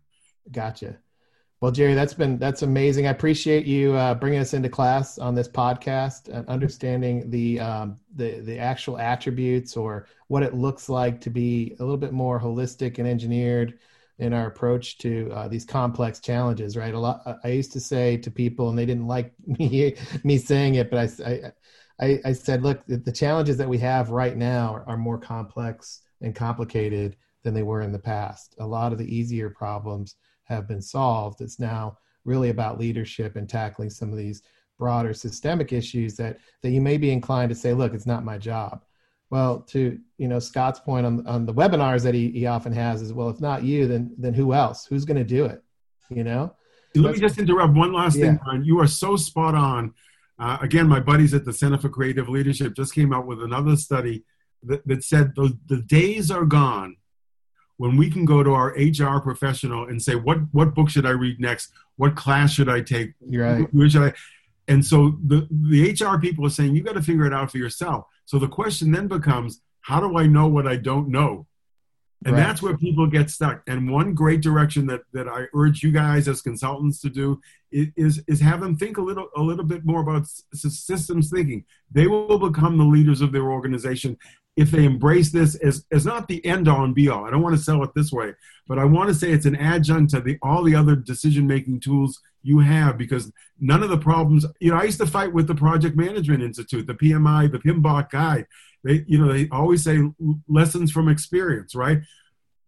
Gotcha. 0.51 0.97
Well, 1.61 1.71
Jerry, 1.71 1.93
that's 1.93 2.15
been 2.15 2.39
that's 2.39 2.63
amazing. 2.63 3.05
I 3.05 3.11
appreciate 3.11 3.67
you 3.67 3.93
uh, 3.93 4.15
bringing 4.15 4.39
us 4.39 4.55
into 4.55 4.67
class 4.67 5.19
on 5.19 5.35
this 5.35 5.47
podcast 5.47 6.27
and 6.27 6.47
understanding 6.49 7.29
the 7.29 7.59
um, 7.59 7.97
the 8.15 8.39
the 8.39 8.57
actual 8.57 8.97
attributes 8.97 9.77
or 9.77 10.07
what 10.27 10.41
it 10.41 10.55
looks 10.55 10.89
like 10.89 11.21
to 11.21 11.29
be 11.29 11.75
a 11.79 11.83
little 11.83 11.97
bit 11.97 12.13
more 12.13 12.39
holistic 12.39 12.97
and 12.97 13.07
engineered 13.07 13.77
in 14.21 14.33
our 14.33 14.47
approach 14.47 14.97
to 14.99 15.29
uh, 15.33 15.47
these 15.47 15.65
complex 15.65 16.19
challenges. 16.19 16.77
Right. 16.77 16.93
A 16.93 16.99
lot. 16.99 17.21
I 17.43 17.49
used 17.49 17.73
to 17.73 17.79
say 17.79 18.17
to 18.17 18.31
people, 18.31 18.69
and 18.69 18.77
they 18.77 18.85
didn't 18.85 19.07
like 19.07 19.33
me 19.45 19.95
me 20.23 20.37
saying 20.37 20.75
it, 20.75 20.89
but 20.89 20.99
I 21.25 21.51
I, 21.99 22.19
I 22.25 22.33
said, 22.33 22.63
look, 22.63 22.81
the 22.87 23.11
challenges 23.11 23.57
that 23.57 23.69
we 23.69 23.77
have 23.79 24.09
right 24.09 24.35
now 24.35 24.73
are, 24.73 24.89
are 24.89 24.97
more 24.97 25.19
complex 25.19 26.01
and 26.21 26.33
complicated 26.33 27.15
than 27.43 27.53
they 27.53 27.63
were 27.63 27.81
in 27.81 27.91
the 27.91 27.99
past. 27.99 28.55
A 28.59 28.65
lot 28.65 28.91
of 28.91 28.97
the 28.97 29.15
easier 29.15 29.49
problems 29.49 30.15
have 30.45 30.67
been 30.67 30.81
solved. 30.81 31.41
It's 31.41 31.59
now 31.59 31.97
really 32.25 32.49
about 32.49 32.79
leadership 32.79 33.35
and 33.35 33.47
tackling 33.47 33.89
some 33.89 34.11
of 34.11 34.17
these 34.17 34.41
broader 34.79 35.13
systemic 35.13 35.73
issues 35.73 36.15
that 36.15 36.39
that 36.63 36.71
you 36.71 36.81
may 36.81 36.97
be 36.97 37.11
inclined 37.11 37.49
to 37.49 37.55
say, 37.55 37.73
look, 37.73 37.93
it's 37.93 38.07
not 38.07 38.25
my 38.25 38.37
job. 38.37 38.83
Well, 39.31 39.61
to 39.69 39.97
you 40.17 40.27
know 40.27 40.37
Scott's 40.39 40.79
point 40.79 41.05
on 41.05 41.25
on 41.25 41.45
the 41.45 41.53
webinars 41.53 42.03
that 42.03 42.13
he, 42.13 42.29
he 42.31 42.45
often 42.45 42.73
has 42.73 43.01
is, 43.01 43.13
well, 43.13 43.29
if 43.29 43.39
not 43.39 43.63
you, 43.63 43.87
then 43.87 44.13
then 44.17 44.33
who 44.33 44.53
else? 44.53 44.85
Who's 44.85 45.05
going 45.05 45.17
to 45.17 45.23
do 45.23 45.45
it? 45.45 45.63
You 46.09 46.23
know. 46.23 46.53
Let 46.93 47.13
me 47.13 47.19
just 47.21 47.39
interrupt 47.39 47.73
one 47.73 47.93
last 47.93 48.17
Yeah. 48.17 48.25
thing, 48.25 48.39
Brian. 48.43 48.65
You 48.65 48.79
are 48.81 48.87
so 48.87 49.15
spot 49.15 49.55
on. 49.55 49.93
Uh, 50.37 50.57
again, 50.61 50.87
my 50.89 50.99
buddies 50.99 51.33
at 51.33 51.45
the 51.45 51.53
Center 51.53 51.77
for 51.77 51.87
Creative 51.87 52.27
Leadership 52.27 52.75
just 52.75 52.93
came 52.93 53.13
out 53.13 53.25
with 53.25 53.41
another 53.41 53.77
study 53.77 54.25
that, 54.63 54.85
that 54.85 55.03
said 55.05 55.31
the, 55.35 55.57
the 55.67 55.77
days 55.83 56.29
are 56.29 56.43
gone 56.43 56.97
when 57.77 57.95
we 57.95 58.09
can 58.09 58.25
go 58.25 58.43
to 58.43 58.51
our 58.51 58.75
HR 58.77 59.21
professional 59.21 59.85
and 59.87 60.01
say, 60.01 60.15
what, 60.15 60.39
what 60.51 60.75
book 60.75 60.89
should 60.89 61.05
I 61.05 61.11
read 61.11 61.39
next? 61.39 61.71
What 61.95 62.15
class 62.17 62.51
should 62.51 62.67
I 62.67 62.81
take? 62.81 63.13
Right. 63.21 63.73
Where 63.73 63.89
should 63.89 64.03
I? 64.03 64.13
And 64.71 64.85
so 64.85 65.17
the, 65.25 65.47
the 65.51 65.91
HR 65.91 66.17
people 66.17 66.45
are 66.45 66.49
saying, 66.49 66.75
you 66.75 66.81
got 66.81 66.93
to 66.93 67.01
figure 67.01 67.25
it 67.25 67.33
out 67.33 67.51
for 67.51 67.57
yourself. 67.57 68.05
So 68.25 68.39
the 68.39 68.47
question 68.47 68.91
then 68.91 69.07
becomes, 69.07 69.61
how 69.81 69.99
do 69.99 70.17
I 70.17 70.25
know 70.27 70.47
what 70.47 70.65
I 70.65 70.77
don't 70.77 71.09
know? 71.09 71.45
And 72.25 72.35
Right. 72.35 72.43
that's 72.43 72.61
where 72.61 72.77
people 72.77 73.05
get 73.07 73.29
stuck. 73.29 73.63
And 73.67 73.89
one 73.89 74.13
great 74.13 74.41
direction 74.41 74.85
that, 74.87 75.01
that 75.11 75.27
I 75.27 75.47
urge 75.53 75.83
you 75.83 75.91
guys 75.91 76.27
as 76.27 76.41
consultants 76.41 77.01
to 77.01 77.09
do 77.09 77.41
is, 77.71 78.21
is 78.27 78.41
have 78.41 78.61
them 78.61 78.75
think 78.75 78.97
a 78.97 79.01
little 79.01 79.29
a 79.35 79.41
little 79.41 79.63
bit 79.63 79.85
more 79.85 80.01
about 80.01 80.27
systems 80.53 81.29
thinking. 81.29 81.65
They 81.91 82.07
will 82.07 82.37
become 82.37 82.77
the 82.77 82.83
leaders 82.83 83.21
of 83.21 83.31
their 83.31 83.51
organization 83.51 84.17
if 84.57 84.69
they 84.69 84.83
embrace 84.83 85.31
this 85.31 85.55
as, 85.55 85.85
as 85.91 86.05
not 86.05 86.27
the 86.27 86.45
end 86.45 86.67
all 86.67 86.83
and 86.83 86.93
be 86.93 87.07
all. 87.07 87.25
I 87.25 87.31
don't 87.31 87.41
want 87.41 87.55
to 87.55 87.61
sell 87.61 87.83
it 87.83 87.91
this 87.95 88.11
way, 88.11 88.33
but 88.67 88.77
I 88.77 88.83
want 88.83 89.07
to 89.07 89.15
say 89.15 89.31
it's 89.31 89.45
an 89.45 89.55
adjunct 89.55 90.11
to 90.11 90.21
the 90.21 90.37
all 90.41 90.63
the 90.63 90.75
other 90.75 90.95
decision 90.95 91.47
making 91.47 91.79
tools 91.79 92.21
you 92.43 92.59
have 92.59 92.97
because 92.97 93.31
none 93.59 93.83
of 93.83 93.89
the 93.89 93.97
problems. 93.97 94.45
You 94.59 94.71
know, 94.71 94.77
I 94.77 94.83
used 94.83 94.99
to 94.99 95.07
fight 95.07 95.33
with 95.33 95.47
the 95.47 95.55
Project 95.55 95.95
Management 95.95 96.43
Institute, 96.43 96.87
the 96.87 96.93
PMI, 96.93 97.51
the 97.51 97.59
PMBOK 97.59 98.09
guy. 98.09 98.45
They, 98.83 99.05
you 99.07 99.23
know, 99.23 99.31
they 99.31 99.47
always 99.49 99.83
say 99.83 99.99
lessons 100.47 100.91
from 100.91 101.07
experience, 101.07 101.75
right? 101.75 102.01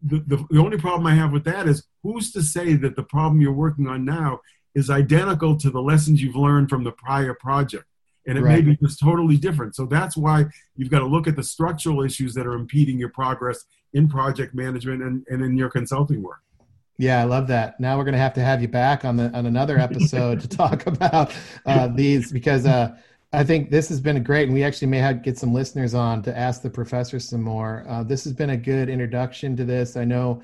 the, 0.03 0.19
the, 0.27 0.45
the 0.49 0.59
only 0.59 0.77
problem 0.77 1.07
I 1.07 1.15
have 1.15 1.31
with 1.31 1.45
that 1.45 1.67
is 1.67 1.87
who's 2.03 2.31
to 2.33 2.43
say 2.43 2.73
that 2.75 2.95
the 2.95 3.03
problem 3.03 3.41
you're 3.41 3.53
working 3.53 3.87
on 3.87 4.05
now 4.05 4.41
is 4.75 4.89
identical 4.89 5.57
to 5.57 5.69
the 5.69 5.81
lessons 5.81 6.21
you've 6.21 6.35
learned 6.35 6.69
from 6.69 6.83
the 6.83 6.91
prior 6.91 7.33
project? 7.33 7.85
And 8.25 8.37
it 8.37 8.41
right. 8.41 8.63
may 8.63 8.71
be 8.71 8.77
just 8.77 8.99
totally 8.99 9.37
different. 9.37 9.75
So 9.75 9.85
that's 9.85 10.15
why 10.15 10.45
you've 10.75 10.89
got 10.89 10.99
to 10.99 11.05
look 11.05 11.27
at 11.27 11.35
the 11.35 11.43
structural 11.43 12.03
issues 12.03 12.33
that 12.35 12.47
are 12.47 12.53
impeding 12.53 12.97
your 12.97 13.09
progress 13.09 13.65
in 13.93 14.07
project 14.07 14.55
management 14.55 15.03
and, 15.03 15.25
and 15.29 15.43
in 15.43 15.57
your 15.57 15.69
consulting 15.69 16.21
work. 16.21 16.39
Yeah, 16.97 17.21
I 17.21 17.23
love 17.23 17.47
that. 17.47 17.79
Now 17.79 17.97
we're 17.97 18.03
going 18.03 18.13
to 18.13 18.19
have 18.19 18.33
to 18.35 18.43
have 18.43 18.61
you 18.61 18.67
back 18.67 19.03
on 19.03 19.17
the 19.17 19.31
on 19.31 19.45
another 19.45 19.79
episode 19.79 20.39
to 20.41 20.47
talk 20.47 20.85
about 20.87 21.33
uh, 21.65 21.87
these 21.87 22.31
because 22.31 22.65
uh, 22.65 22.95
I 23.35 23.43
think 23.43 23.71
this 23.71 23.89
has 23.89 23.99
been 23.99 24.21
great, 24.21 24.43
and 24.43 24.53
we 24.53 24.63
actually 24.63 24.89
may 24.89 24.99
have 24.99 25.23
get 25.23 25.39
some 25.39 25.53
listeners 25.53 25.95
on 25.95 26.21
to 26.21 26.37
ask 26.37 26.61
the 26.61 26.69
professor 26.69 27.19
some 27.19 27.41
more. 27.41 27.83
Uh, 27.89 28.03
this 28.03 28.23
has 28.25 28.33
been 28.33 28.51
a 28.51 28.57
good 28.57 28.89
introduction 28.89 29.57
to 29.57 29.65
this. 29.65 29.97
I 29.97 30.05
know 30.05 30.43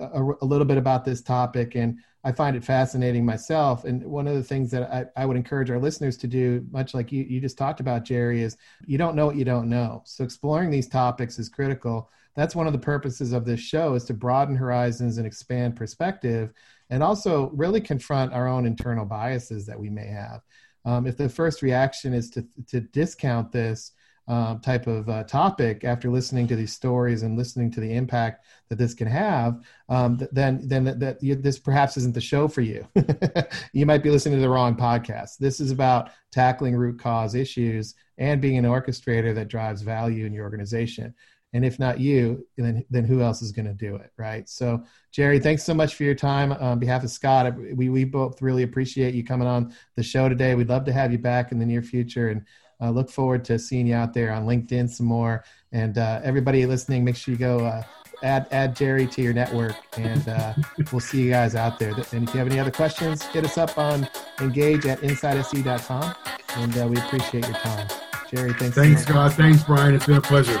a, 0.00 0.22
a, 0.40 0.44
little 0.44 0.64
bit 0.64 0.76
about 0.78 1.04
this 1.04 1.20
topic, 1.20 1.74
and 1.74 1.98
I 2.22 2.30
find 2.30 2.54
it 2.54 2.64
fascinating 2.64 3.26
myself. 3.26 3.84
And 3.84 4.04
one 4.04 4.28
of 4.28 4.34
the 4.36 4.42
things 4.44 4.70
that 4.70 4.84
I, 4.92 5.06
I 5.20 5.26
would 5.26 5.36
encourage 5.36 5.68
our 5.68 5.80
listeners 5.80 6.16
to 6.18 6.28
do, 6.28 6.64
much 6.70 6.94
like 6.94 7.10
you, 7.10 7.24
you 7.24 7.40
just 7.40 7.58
talked 7.58 7.80
about, 7.80 8.04
Jerry, 8.04 8.42
is 8.42 8.56
you 8.86 8.98
don't 8.98 9.16
know 9.16 9.26
what 9.26 9.36
you 9.36 9.44
don't 9.44 9.68
know. 9.68 10.02
So 10.04 10.22
exploring 10.22 10.70
these 10.70 10.88
topics 10.88 11.40
is 11.40 11.48
critical. 11.48 12.08
That's 12.36 12.54
one 12.54 12.68
of 12.68 12.72
the 12.72 12.78
purposes 12.78 13.32
of 13.32 13.46
this 13.46 13.58
show 13.58 13.94
is 13.94 14.04
to 14.04 14.14
broaden 14.14 14.54
horizons 14.54 15.18
and 15.18 15.26
expand 15.26 15.74
perspective, 15.74 16.52
and 16.88 17.02
also 17.02 17.50
really 17.50 17.80
confront 17.80 18.32
our 18.32 18.46
own 18.46 18.64
internal 18.64 19.04
biases 19.04 19.66
that 19.66 19.80
we 19.80 19.90
may 19.90 20.06
have 20.06 20.42
um, 20.84 21.06
if 21.06 21.16
the 21.16 21.28
first 21.28 21.62
reaction 21.62 22.14
is 22.14 22.30
to 22.30 22.46
to 22.68 22.80
discount 22.80 23.52
this 23.52 23.92
um, 24.28 24.60
type 24.60 24.86
of 24.86 25.08
uh, 25.08 25.24
topic 25.24 25.84
after 25.84 26.10
listening 26.10 26.46
to 26.48 26.54
these 26.54 26.72
stories 26.72 27.22
and 27.22 27.38
listening 27.38 27.70
to 27.70 27.80
the 27.80 27.94
impact 27.94 28.44
that 28.68 28.76
this 28.76 28.92
can 28.92 29.06
have, 29.06 29.62
um, 29.88 30.20
then 30.32 30.60
then 30.68 30.84
that, 30.84 31.00
that 31.00 31.22
you, 31.22 31.34
this 31.34 31.58
perhaps 31.58 31.96
isn't 31.96 32.14
the 32.14 32.20
show 32.20 32.46
for 32.46 32.60
you. 32.60 32.86
you 33.72 33.86
might 33.86 34.02
be 34.02 34.10
listening 34.10 34.34
to 34.36 34.42
the 34.42 34.48
wrong 34.48 34.76
podcast. 34.76 35.38
This 35.38 35.60
is 35.60 35.70
about 35.70 36.10
tackling 36.30 36.76
root 36.76 37.00
cause 37.00 37.34
issues 37.34 37.94
and 38.18 38.42
being 38.42 38.58
an 38.58 38.66
orchestrator 38.66 39.34
that 39.34 39.48
drives 39.48 39.80
value 39.80 40.26
in 40.26 40.34
your 40.34 40.44
organization 40.44 41.14
and 41.52 41.64
if 41.64 41.78
not 41.78 41.98
you 41.98 42.46
then 42.56 42.84
then 42.90 43.04
who 43.04 43.22
else 43.22 43.42
is 43.42 43.52
going 43.52 43.66
to 43.66 43.72
do 43.72 43.96
it 43.96 44.12
right? 44.16 44.48
So 44.48 44.82
jerry 45.12 45.38
thanks 45.38 45.64
so 45.64 45.74
much 45.74 45.94
for 45.94 46.04
your 46.04 46.14
time 46.14 46.52
on 46.52 46.78
behalf 46.78 47.04
of 47.04 47.10
scott. 47.10 47.54
We, 47.74 47.88
we 47.88 48.04
both 48.04 48.42
really 48.42 48.62
appreciate 48.62 49.14
you 49.14 49.24
coming 49.24 49.48
on 49.48 49.74
the 49.96 50.02
show 50.02 50.28
today. 50.28 50.54
We'd 50.54 50.68
love 50.68 50.84
to 50.86 50.92
have 50.92 51.12
you 51.12 51.18
back 51.18 51.52
in 51.52 51.58
the 51.58 51.66
near 51.66 51.82
future 51.82 52.28
and 52.28 52.44
uh, 52.80 52.90
look 52.90 53.10
forward 53.10 53.44
to 53.46 53.58
seeing 53.58 53.86
you 53.86 53.94
out 53.94 54.14
there 54.14 54.32
on 54.32 54.46
linkedin 54.46 54.88
some 54.88 55.06
more. 55.06 55.44
And 55.72 55.98
uh, 55.98 56.20
everybody 56.22 56.64
listening 56.66 57.04
make 57.04 57.16
sure 57.16 57.32
you 57.32 57.38
go 57.38 57.60
uh, 57.60 57.82
add 58.22 58.46
add 58.50 58.76
jerry 58.76 59.06
to 59.06 59.22
your 59.22 59.32
network 59.32 59.76
and 59.96 60.28
uh, 60.28 60.54
we'll 60.92 61.00
see 61.00 61.22
you 61.22 61.30
guys 61.30 61.54
out 61.54 61.78
there. 61.78 61.90
And 62.12 62.28
if 62.28 62.34
you 62.34 62.38
have 62.38 62.48
any 62.48 62.60
other 62.60 62.70
questions 62.70 63.22
hit 63.22 63.44
us 63.44 63.58
up 63.58 63.78
on 63.78 64.08
engage 64.40 64.86
at 64.86 65.00
insidese.com 65.00 66.14
and 66.56 66.78
uh, 66.78 66.86
we 66.86 66.96
appreciate 66.98 67.46
your 67.46 67.56
time. 67.56 67.88
Jerry 68.30 68.52
thanks 68.54 68.76
thanks 68.76 69.02
scott. 69.02 69.32
Thanks 69.32 69.62
brian. 69.64 69.94
It's 69.94 70.06
been 70.06 70.16
a 70.16 70.20
pleasure 70.20 70.60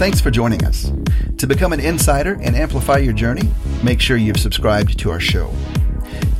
Thanks 0.00 0.18
for 0.18 0.30
joining 0.30 0.64
us. 0.64 0.90
To 1.36 1.46
become 1.46 1.74
an 1.74 1.80
insider 1.80 2.38
and 2.40 2.56
amplify 2.56 2.96
your 2.96 3.12
journey, 3.12 3.50
make 3.84 4.00
sure 4.00 4.16
you've 4.16 4.40
subscribed 4.40 4.98
to 5.00 5.10
our 5.10 5.20
show. 5.20 5.52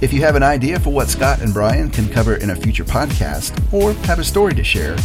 If 0.00 0.14
you 0.14 0.22
have 0.22 0.34
an 0.34 0.42
idea 0.42 0.80
for 0.80 0.88
what 0.88 1.10
Scott 1.10 1.42
and 1.42 1.52
Brian 1.52 1.90
can 1.90 2.08
cover 2.08 2.36
in 2.36 2.48
a 2.48 2.56
future 2.56 2.84
podcast 2.84 3.52
or 3.70 3.92
have 4.06 4.18
a 4.18 4.24
story 4.24 4.54
to 4.54 4.64
share, 4.64 4.96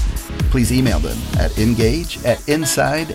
please 0.52 0.72
email 0.72 1.00
them 1.00 1.18
at 1.38 1.60
engage 1.60 2.24
at 2.24 2.38
insidese.com. 2.48 3.12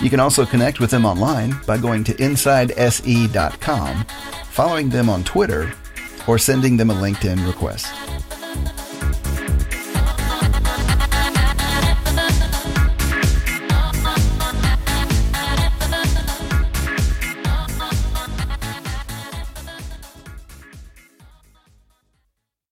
You 0.00 0.08
can 0.08 0.20
also 0.20 0.46
connect 0.46 0.78
with 0.78 0.92
them 0.92 1.04
online 1.04 1.56
by 1.66 1.78
going 1.78 2.04
to 2.04 2.16
insidese.com, 2.22 4.04
following 4.52 4.88
them 4.88 5.10
on 5.10 5.24
Twitter, 5.24 5.72
or 6.28 6.38
sending 6.38 6.76
them 6.76 6.90
a 6.90 6.94
LinkedIn 6.94 7.44
request. 7.44 7.92